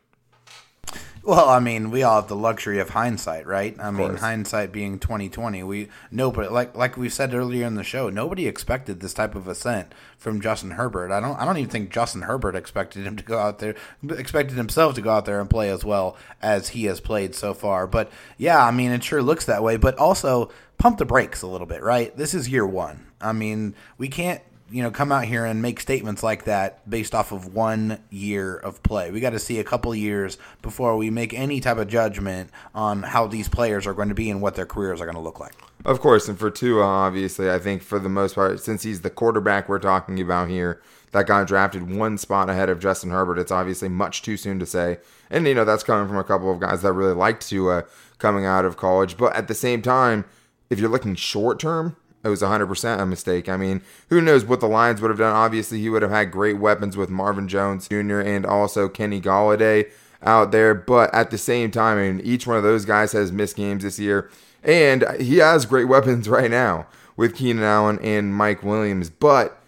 Well, 1.22 1.50
I 1.50 1.60
mean, 1.60 1.90
we 1.90 2.02
all 2.02 2.20
have 2.20 2.28
the 2.28 2.36
luxury 2.36 2.80
of 2.80 2.90
hindsight, 2.90 3.46
right? 3.46 3.76
I 3.78 3.90
mean, 3.90 4.16
hindsight 4.16 4.72
being 4.72 4.98
twenty 4.98 5.28
twenty. 5.28 5.62
We 5.62 5.88
nobody 6.10 6.48
like 6.48 6.74
like 6.74 6.96
we 6.96 7.10
said 7.10 7.34
earlier 7.34 7.66
in 7.66 7.74
the 7.74 7.84
show, 7.84 8.08
nobody 8.08 8.46
expected 8.46 9.00
this 9.00 9.12
type 9.12 9.34
of 9.34 9.46
ascent 9.46 9.94
from 10.16 10.40
Justin 10.40 10.72
Herbert. 10.72 11.12
I 11.12 11.20
don't 11.20 11.38
I 11.38 11.44
don't 11.44 11.58
even 11.58 11.70
think 11.70 11.90
Justin 11.90 12.22
Herbert 12.22 12.56
expected 12.56 13.06
him 13.06 13.16
to 13.16 13.22
go 13.22 13.38
out 13.38 13.58
there 13.58 13.74
expected 14.08 14.56
himself 14.56 14.94
to 14.94 15.02
go 15.02 15.10
out 15.10 15.26
there 15.26 15.40
and 15.40 15.50
play 15.50 15.68
as 15.68 15.84
well 15.84 16.16
as 16.40 16.70
he 16.70 16.84
has 16.84 17.00
played 17.00 17.34
so 17.34 17.52
far. 17.52 17.86
But 17.86 18.10
yeah, 18.38 18.64
I 18.64 18.70
mean, 18.70 18.90
it 18.90 19.04
sure 19.04 19.22
looks 19.22 19.44
that 19.44 19.62
way. 19.62 19.76
But 19.76 19.98
also 19.98 20.50
pump 20.78 20.96
the 20.96 21.04
brakes 21.04 21.42
a 21.42 21.46
little 21.46 21.66
bit, 21.66 21.82
right? 21.82 22.16
This 22.16 22.32
is 22.32 22.48
year 22.48 22.66
one. 22.66 23.06
I 23.20 23.32
mean, 23.32 23.74
we 23.98 24.08
can't 24.08 24.40
you 24.70 24.82
know 24.82 24.90
come 24.90 25.12
out 25.12 25.24
here 25.24 25.44
and 25.44 25.60
make 25.62 25.80
statements 25.80 26.22
like 26.22 26.44
that 26.44 26.88
based 26.88 27.14
off 27.14 27.32
of 27.32 27.54
one 27.54 28.02
year 28.10 28.56
of 28.56 28.82
play. 28.82 29.10
We 29.10 29.20
got 29.20 29.30
to 29.30 29.38
see 29.38 29.58
a 29.58 29.64
couple 29.64 29.94
years 29.94 30.38
before 30.62 30.96
we 30.96 31.10
make 31.10 31.34
any 31.34 31.60
type 31.60 31.78
of 31.78 31.88
judgment 31.88 32.50
on 32.74 33.02
how 33.02 33.26
these 33.26 33.48
players 33.48 33.86
are 33.86 33.94
going 33.94 34.08
to 34.08 34.14
be 34.14 34.30
and 34.30 34.40
what 34.40 34.54
their 34.54 34.66
careers 34.66 35.00
are 35.00 35.04
going 35.04 35.16
to 35.16 35.22
look 35.22 35.40
like. 35.40 35.54
Of 35.84 36.00
course, 36.00 36.28
and 36.28 36.38
for 36.38 36.50
Tua, 36.50 36.84
obviously, 36.84 37.50
I 37.50 37.58
think 37.58 37.82
for 37.82 37.98
the 37.98 38.08
most 38.08 38.34
part, 38.34 38.60
since 38.60 38.82
he's 38.82 39.00
the 39.00 39.10
quarterback 39.10 39.68
we're 39.68 39.78
talking 39.78 40.20
about 40.20 40.48
here, 40.48 40.80
that 41.12 41.26
got 41.26 41.46
drafted 41.46 41.94
one 41.94 42.18
spot 42.18 42.48
ahead 42.48 42.68
of 42.68 42.78
Justin 42.78 43.10
Herbert, 43.10 43.38
it's 43.38 43.50
obviously 43.50 43.88
much 43.88 44.22
too 44.22 44.36
soon 44.36 44.58
to 44.60 44.66
say. 44.66 44.98
And 45.28 45.46
you 45.46 45.54
know 45.54 45.64
that's 45.64 45.82
coming 45.82 46.06
from 46.06 46.18
a 46.18 46.24
couple 46.24 46.52
of 46.52 46.60
guys 46.60 46.82
that 46.82 46.92
really 46.92 47.14
liked 47.14 47.48
Tua 47.48 47.84
coming 48.18 48.44
out 48.44 48.64
of 48.64 48.76
college, 48.76 49.16
but 49.16 49.34
at 49.34 49.48
the 49.48 49.54
same 49.54 49.82
time, 49.82 50.24
if 50.68 50.78
you're 50.78 50.90
looking 50.90 51.16
short 51.16 51.58
term, 51.58 51.96
it 52.22 52.28
was 52.28 52.42
100% 52.42 53.00
a 53.00 53.06
mistake. 53.06 53.48
I 53.48 53.56
mean, 53.56 53.82
who 54.08 54.20
knows 54.20 54.44
what 54.44 54.60
the 54.60 54.68
Lions 54.68 55.00
would 55.00 55.10
have 55.10 55.18
done? 55.18 55.34
Obviously, 55.34 55.80
he 55.80 55.88
would 55.88 56.02
have 56.02 56.10
had 56.10 56.30
great 56.30 56.58
weapons 56.58 56.96
with 56.96 57.08
Marvin 57.08 57.48
Jones 57.48 57.88
Jr. 57.88 58.20
and 58.20 58.44
also 58.44 58.88
Kenny 58.88 59.20
Golladay 59.20 59.90
out 60.22 60.52
there. 60.52 60.74
But 60.74 61.12
at 61.14 61.30
the 61.30 61.38
same 61.38 61.70
time, 61.70 61.98
I 61.98 62.10
mean, 62.10 62.20
each 62.20 62.46
one 62.46 62.56
of 62.56 62.62
those 62.62 62.84
guys 62.84 63.12
has 63.12 63.32
missed 63.32 63.56
games 63.56 63.84
this 63.84 63.98
year. 63.98 64.30
And 64.62 65.04
he 65.18 65.38
has 65.38 65.64
great 65.64 65.86
weapons 65.86 66.28
right 66.28 66.50
now 66.50 66.86
with 67.16 67.34
Keenan 67.34 67.64
Allen 67.64 67.98
and 68.02 68.34
Mike 68.34 68.62
Williams. 68.62 69.08
But 69.08 69.58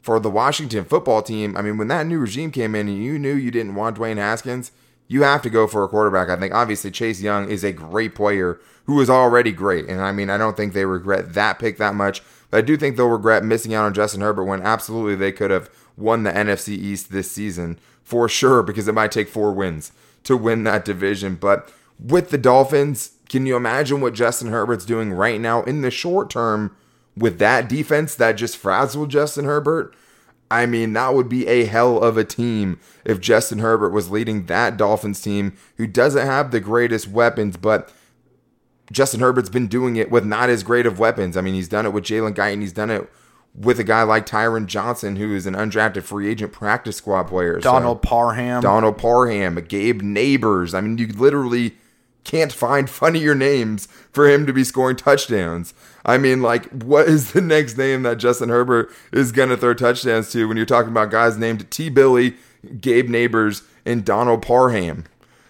for 0.00 0.18
the 0.18 0.30
Washington 0.30 0.84
football 0.84 1.22
team, 1.22 1.56
I 1.56 1.62
mean, 1.62 1.76
when 1.76 1.88
that 1.88 2.06
new 2.06 2.18
regime 2.18 2.50
came 2.50 2.74
in 2.74 2.88
and 2.88 3.02
you 3.02 3.18
knew 3.18 3.34
you 3.34 3.50
didn't 3.50 3.74
want 3.74 3.98
Dwayne 3.98 4.16
Haskins, 4.16 4.72
you 5.12 5.22
have 5.22 5.42
to 5.42 5.50
go 5.50 5.66
for 5.66 5.84
a 5.84 5.88
quarterback. 5.88 6.30
I 6.30 6.40
think 6.40 6.54
obviously 6.54 6.90
Chase 6.90 7.20
Young 7.20 7.50
is 7.50 7.62
a 7.62 7.72
great 7.72 8.14
player 8.14 8.58
who 8.86 8.98
is 9.00 9.10
already 9.10 9.52
great. 9.52 9.86
And 9.86 10.00
I 10.00 10.10
mean, 10.10 10.30
I 10.30 10.38
don't 10.38 10.56
think 10.56 10.72
they 10.72 10.86
regret 10.86 11.34
that 11.34 11.58
pick 11.58 11.76
that 11.76 11.94
much. 11.94 12.22
But 12.50 12.58
I 12.58 12.60
do 12.62 12.78
think 12.78 12.96
they'll 12.96 13.08
regret 13.08 13.44
missing 13.44 13.74
out 13.74 13.84
on 13.84 13.92
Justin 13.92 14.22
Herbert 14.22 14.44
when 14.44 14.62
absolutely 14.62 15.14
they 15.14 15.30
could 15.30 15.50
have 15.50 15.68
won 15.98 16.22
the 16.22 16.32
NFC 16.32 16.70
East 16.70 17.12
this 17.12 17.30
season 17.30 17.78
for 18.02 18.26
sure 18.26 18.62
because 18.62 18.88
it 18.88 18.94
might 18.94 19.12
take 19.12 19.28
four 19.28 19.52
wins 19.52 19.92
to 20.24 20.36
win 20.36 20.64
that 20.64 20.84
division. 20.84 21.34
But 21.36 21.70
with 21.98 22.30
the 22.30 22.38
Dolphins, 22.38 23.12
can 23.28 23.44
you 23.44 23.54
imagine 23.54 24.00
what 24.00 24.14
Justin 24.14 24.48
Herbert's 24.48 24.86
doing 24.86 25.12
right 25.12 25.40
now 25.40 25.62
in 25.64 25.82
the 25.82 25.90
short 25.90 26.30
term 26.30 26.74
with 27.16 27.38
that 27.38 27.68
defense 27.68 28.14
that 28.14 28.32
just 28.32 28.56
frazzled 28.56 29.10
Justin 29.10 29.44
Herbert? 29.44 29.94
I 30.52 30.66
mean, 30.66 30.92
that 30.92 31.14
would 31.14 31.30
be 31.30 31.46
a 31.46 31.64
hell 31.64 32.02
of 32.02 32.18
a 32.18 32.24
team 32.24 32.78
if 33.04 33.20
Justin 33.20 33.60
Herbert 33.60 33.90
was 33.90 34.10
leading 34.10 34.46
that 34.46 34.76
Dolphins 34.76 35.22
team 35.22 35.56
who 35.78 35.86
doesn't 35.86 36.26
have 36.26 36.50
the 36.50 36.60
greatest 36.60 37.08
weapons, 37.08 37.56
but 37.56 37.90
Justin 38.92 39.20
Herbert's 39.20 39.48
been 39.48 39.66
doing 39.66 39.96
it 39.96 40.10
with 40.10 40.26
not 40.26 40.50
as 40.50 40.62
great 40.62 40.84
of 40.84 40.98
weapons. 40.98 41.38
I 41.38 41.40
mean, 41.40 41.54
he's 41.54 41.68
done 41.68 41.86
it 41.86 41.94
with 41.94 42.04
Jalen 42.04 42.34
Guyton. 42.34 42.60
He's 42.60 42.74
done 42.74 42.90
it 42.90 43.10
with 43.54 43.78
a 43.80 43.84
guy 43.84 44.02
like 44.02 44.26
Tyron 44.26 44.66
Johnson, 44.66 45.16
who 45.16 45.34
is 45.34 45.46
an 45.46 45.54
undrafted 45.54 46.02
free 46.02 46.28
agent 46.28 46.52
practice 46.52 46.96
squad 46.96 47.24
player. 47.24 47.58
Donald 47.58 47.98
so, 48.02 48.08
Parham. 48.08 48.60
Donald 48.60 48.98
Parham, 48.98 49.54
Gabe 49.54 50.02
Nabers. 50.02 50.74
I 50.74 50.82
mean, 50.82 50.98
you 50.98 51.06
literally 51.06 51.76
can't 52.24 52.52
find 52.52 52.88
funnier 52.88 53.34
names 53.34 53.86
for 54.12 54.28
him 54.28 54.46
to 54.46 54.52
be 54.52 54.64
scoring 54.64 54.96
touchdowns. 54.96 55.74
I 56.04 56.18
mean, 56.18 56.42
like, 56.42 56.68
what 56.70 57.08
is 57.08 57.32
the 57.32 57.40
next 57.40 57.76
name 57.76 58.02
that 58.02 58.18
Justin 58.18 58.48
Herbert 58.48 58.90
is 59.12 59.32
going 59.32 59.48
to 59.48 59.56
throw 59.56 59.74
touchdowns 59.74 60.30
to 60.32 60.46
when 60.46 60.56
you're 60.56 60.66
talking 60.66 60.90
about 60.90 61.10
guys 61.10 61.36
named 61.36 61.70
T. 61.70 61.88
Billy, 61.88 62.36
Gabe 62.80 63.08
Nabers, 63.08 63.64
and 63.84 64.04
Donald 64.04 64.42
Parham? 64.42 65.04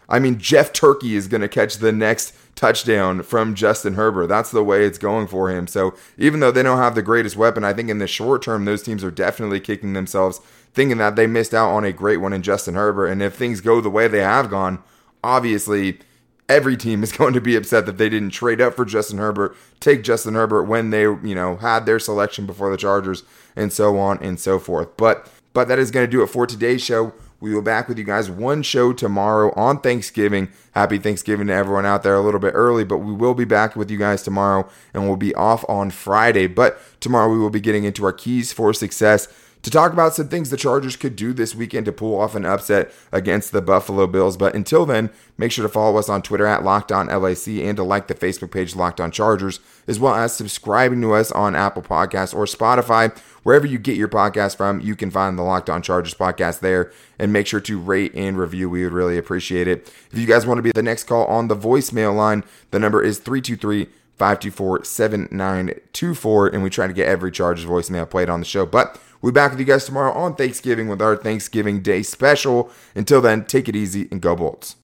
I 0.08 0.18
mean, 0.18 0.38
Jeff 0.38 0.72
Turkey 0.72 1.16
is 1.16 1.28
going 1.28 1.40
to 1.40 1.48
catch 1.48 1.78
the 1.78 1.92
next 1.92 2.34
touchdown 2.54 3.22
from 3.22 3.54
Justin 3.54 3.94
Herbert. 3.94 4.26
That's 4.26 4.50
the 4.50 4.62
way 4.62 4.84
it's 4.84 4.98
going 4.98 5.26
for 5.26 5.50
him. 5.50 5.66
So 5.66 5.94
even 6.18 6.40
though 6.40 6.50
they 6.50 6.62
don't 6.62 6.78
have 6.78 6.94
the 6.94 7.02
greatest 7.02 7.36
weapon, 7.36 7.64
I 7.64 7.72
think 7.72 7.88
in 7.88 7.98
the 7.98 8.06
short 8.06 8.42
term, 8.42 8.64
those 8.64 8.82
teams 8.82 9.02
are 9.02 9.10
definitely 9.10 9.58
kicking 9.58 9.94
themselves, 9.94 10.40
thinking 10.74 10.98
that 10.98 11.16
they 11.16 11.26
missed 11.26 11.54
out 11.54 11.70
on 11.70 11.84
a 11.84 11.92
great 11.92 12.18
one 12.18 12.34
in 12.34 12.42
Justin 12.42 12.74
Herbert. 12.74 13.06
And 13.06 13.22
if 13.22 13.34
things 13.34 13.62
go 13.62 13.80
the 13.80 13.88
way 13.88 14.06
they 14.06 14.20
have 14.20 14.50
gone, 14.50 14.82
obviously 15.24 16.00
every 16.48 16.76
team 16.76 17.02
is 17.02 17.12
going 17.16 17.34
to 17.34 17.40
be 17.40 17.56
upset 17.56 17.86
that 17.86 17.98
they 17.98 18.08
didn't 18.08 18.30
trade 18.30 18.60
up 18.60 18.74
for 18.74 18.84
Justin 18.84 19.18
Herbert, 19.18 19.56
take 19.80 20.02
Justin 20.02 20.34
Herbert 20.34 20.64
when 20.64 20.90
they, 20.90 21.02
you 21.02 21.34
know, 21.34 21.56
had 21.56 21.86
their 21.86 21.98
selection 21.98 22.46
before 22.46 22.70
the 22.70 22.76
Chargers 22.76 23.22
and 23.56 23.72
so 23.72 23.98
on 23.98 24.18
and 24.22 24.38
so 24.38 24.58
forth. 24.58 24.96
But 24.96 25.28
but 25.52 25.68
that 25.68 25.78
is 25.78 25.90
going 25.90 26.06
to 26.06 26.10
do 26.10 26.22
it 26.22 26.28
for 26.28 26.46
today's 26.46 26.82
show. 26.82 27.12
We 27.38 27.52
will 27.52 27.60
be 27.60 27.66
back 27.66 27.88
with 27.88 27.98
you 27.98 28.04
guys 28.04 28.30
one 28.30 28.62
show 28.62 28.92
tomorrow 28.92 29.52
on 29.54 29.80
Thanksgiving. 29.80 30.48
Happy 30.70 30.98
Thanksgiving 30.98 31.48
to 31.48 31.52
everyone 31.52 31.84
out 31.84 32.04
there 32.04 32.14
a 32.14 32.20
little 32.20 32.38
bit 32.38 32.52
early, 32.54 32.84
but 32.84 32.98
we 32.98 33.12
will 33.12 33.34
be 33.34 33.44
back 33.44 33.74
with 33.74 33.90
you 33.90 33.98
guys 33.98 34.22
tomorrow 34.22 34.68
and 34.94 35.08
we'll 35.08 35.16
be 35.16 35.34
off 35.34 35.64
on 35.68 35.90
Friday. 35.90 36.46
But 36.46 36.78
tomorrow 37.00 37.30
we 37.30 37.38
will 37.38 37.50
be 37.50 37.60
getting 37.60 37.82
into 37.84 38.04
our 38.04 38.12
keys 38.12 38.52
for 38.52 38.72
success 38.72 39.26
to 39.62 39.70
talk 39.70 39.92
about 39.92 40.14
some 40.14 40.28
things 40.28 40.50
the 40.50 40.56
Chargers 40.56 40.96
could 40.96 41.14
do 41.14 41.32
this 41.32 41.54
weekend 41.54 41.86
to 41.86 41.92
pull 41.92 42.18
off 42.20 42.34
an 42.34 42.44
upset 42.44 42.92
against 43.12 43.52
the 43.52 43.62
Buffalo 43.62 44.06
Bills. 44.06 44.36
But 44.36 44.54
until 44.54 44.84
then, 44.84 45.10
make 45.38 45.52
sure 45.52 45.62
to 45.62 45.68
follow 45.68 45.98
us 45.98 46.08
on 46.08 46.22
Twitter 46.22 46.46
at 46.46 46.64
Locked 46.64 46.90
On 46.90 47.06
LAC 47.06 47.46
and 47.48 47.76
to 47.76 47.84
like 47.84 48.08
the 48.08 48.14
Facebook 48.14 48.50
page 48.50 48.74
Locked 48.74 49.00
On 49.00 49.10
Chargers, 49.10 49.60
as 49.86 50.00
well 50.00 50.14
as 50.14 50.34
subscribing 50.34 51.00
to 51.02 51.14
us 51.14 51.30
on 51.30 51.54
Apple 51.54 51.82
Podcasts 51.82 52.34
or 52.34 52.44
Spotify. 52.44 53.16
Wherever 53.44 53.66
you 53.66 53.78
get 53.78 53.96
your 53.96 54.08
podcast 54.08 54.56
from, 54.56 54.80
you 54.80 54.96
can 54.96 55.10
find 55.10 55.38
the 55.38 55.42
Locked 55.42 55.70
On 55.70 55.80
Chargers 55.80 56.14
podcast 56.14 56.60
there. 56.60 56.92
And 57.18 57.32
make 57.32 57.46
sure 57.46 57.60
to 57.60 57.78
rate 57.78 58.12
and 58.16 58.36
review. 58.36 58.68
We 58.68 58.82
would 58.82 58.92
really 58.92 59.16
appreciate 59.16 59.68
it. 59.68 59.92
If 60.10 60.18
you 60.18 60.26
guys 60.26 60.44
want 60.44 60.58
to 60.58 60.62
be 60.62 60.72
the 60.72 60.82
next 60.82 61.04
call 61.04 61.24
on 61.26 61.46
the 61.46 61.56
voicemail 61.56 62.16
line, 62.16 62.42
the 62.72 62.80
number 62.80 63.00
is 63.00 63.20
323- 63.20 63.88
524 64.22 64.84
7924. 64.84 66.46
And 66.48 66.62
we 66.62 66.70
try 66.70 66.86
to 66.86 66.92
get 66.92 67.08
every 67.08 67.32
Chargers 67.32 67.64
voicemail 67.64 68.08
played 68.08 68.30
on 68.30 68.40
the 68.40 68.46
show. 68.46 68.64
But 68.64 69.00
we'll 69.22 69.32
be 69.32 69.34
back 69.34 69.52
with 69.52 69.60
you 69.60 69.66
guys 69.66 69.86
tomorrow 69.86 70.12
on 70.12 70.34
Thanksgiving 70.34 70.88
with 70.88 71.00
our 71.00 71.16
Thanksgiving 71.16 71.80
Day 71.80 72.02
special. 72.02 72.70
Until 72.94 73.22
then, 73.22 73.46
take 73.46 73.68
it 73.68 73.76
easy 73.76 74.08
and 74.10 74.20
go 74.20 74.36
Bolts. 74.36 74.76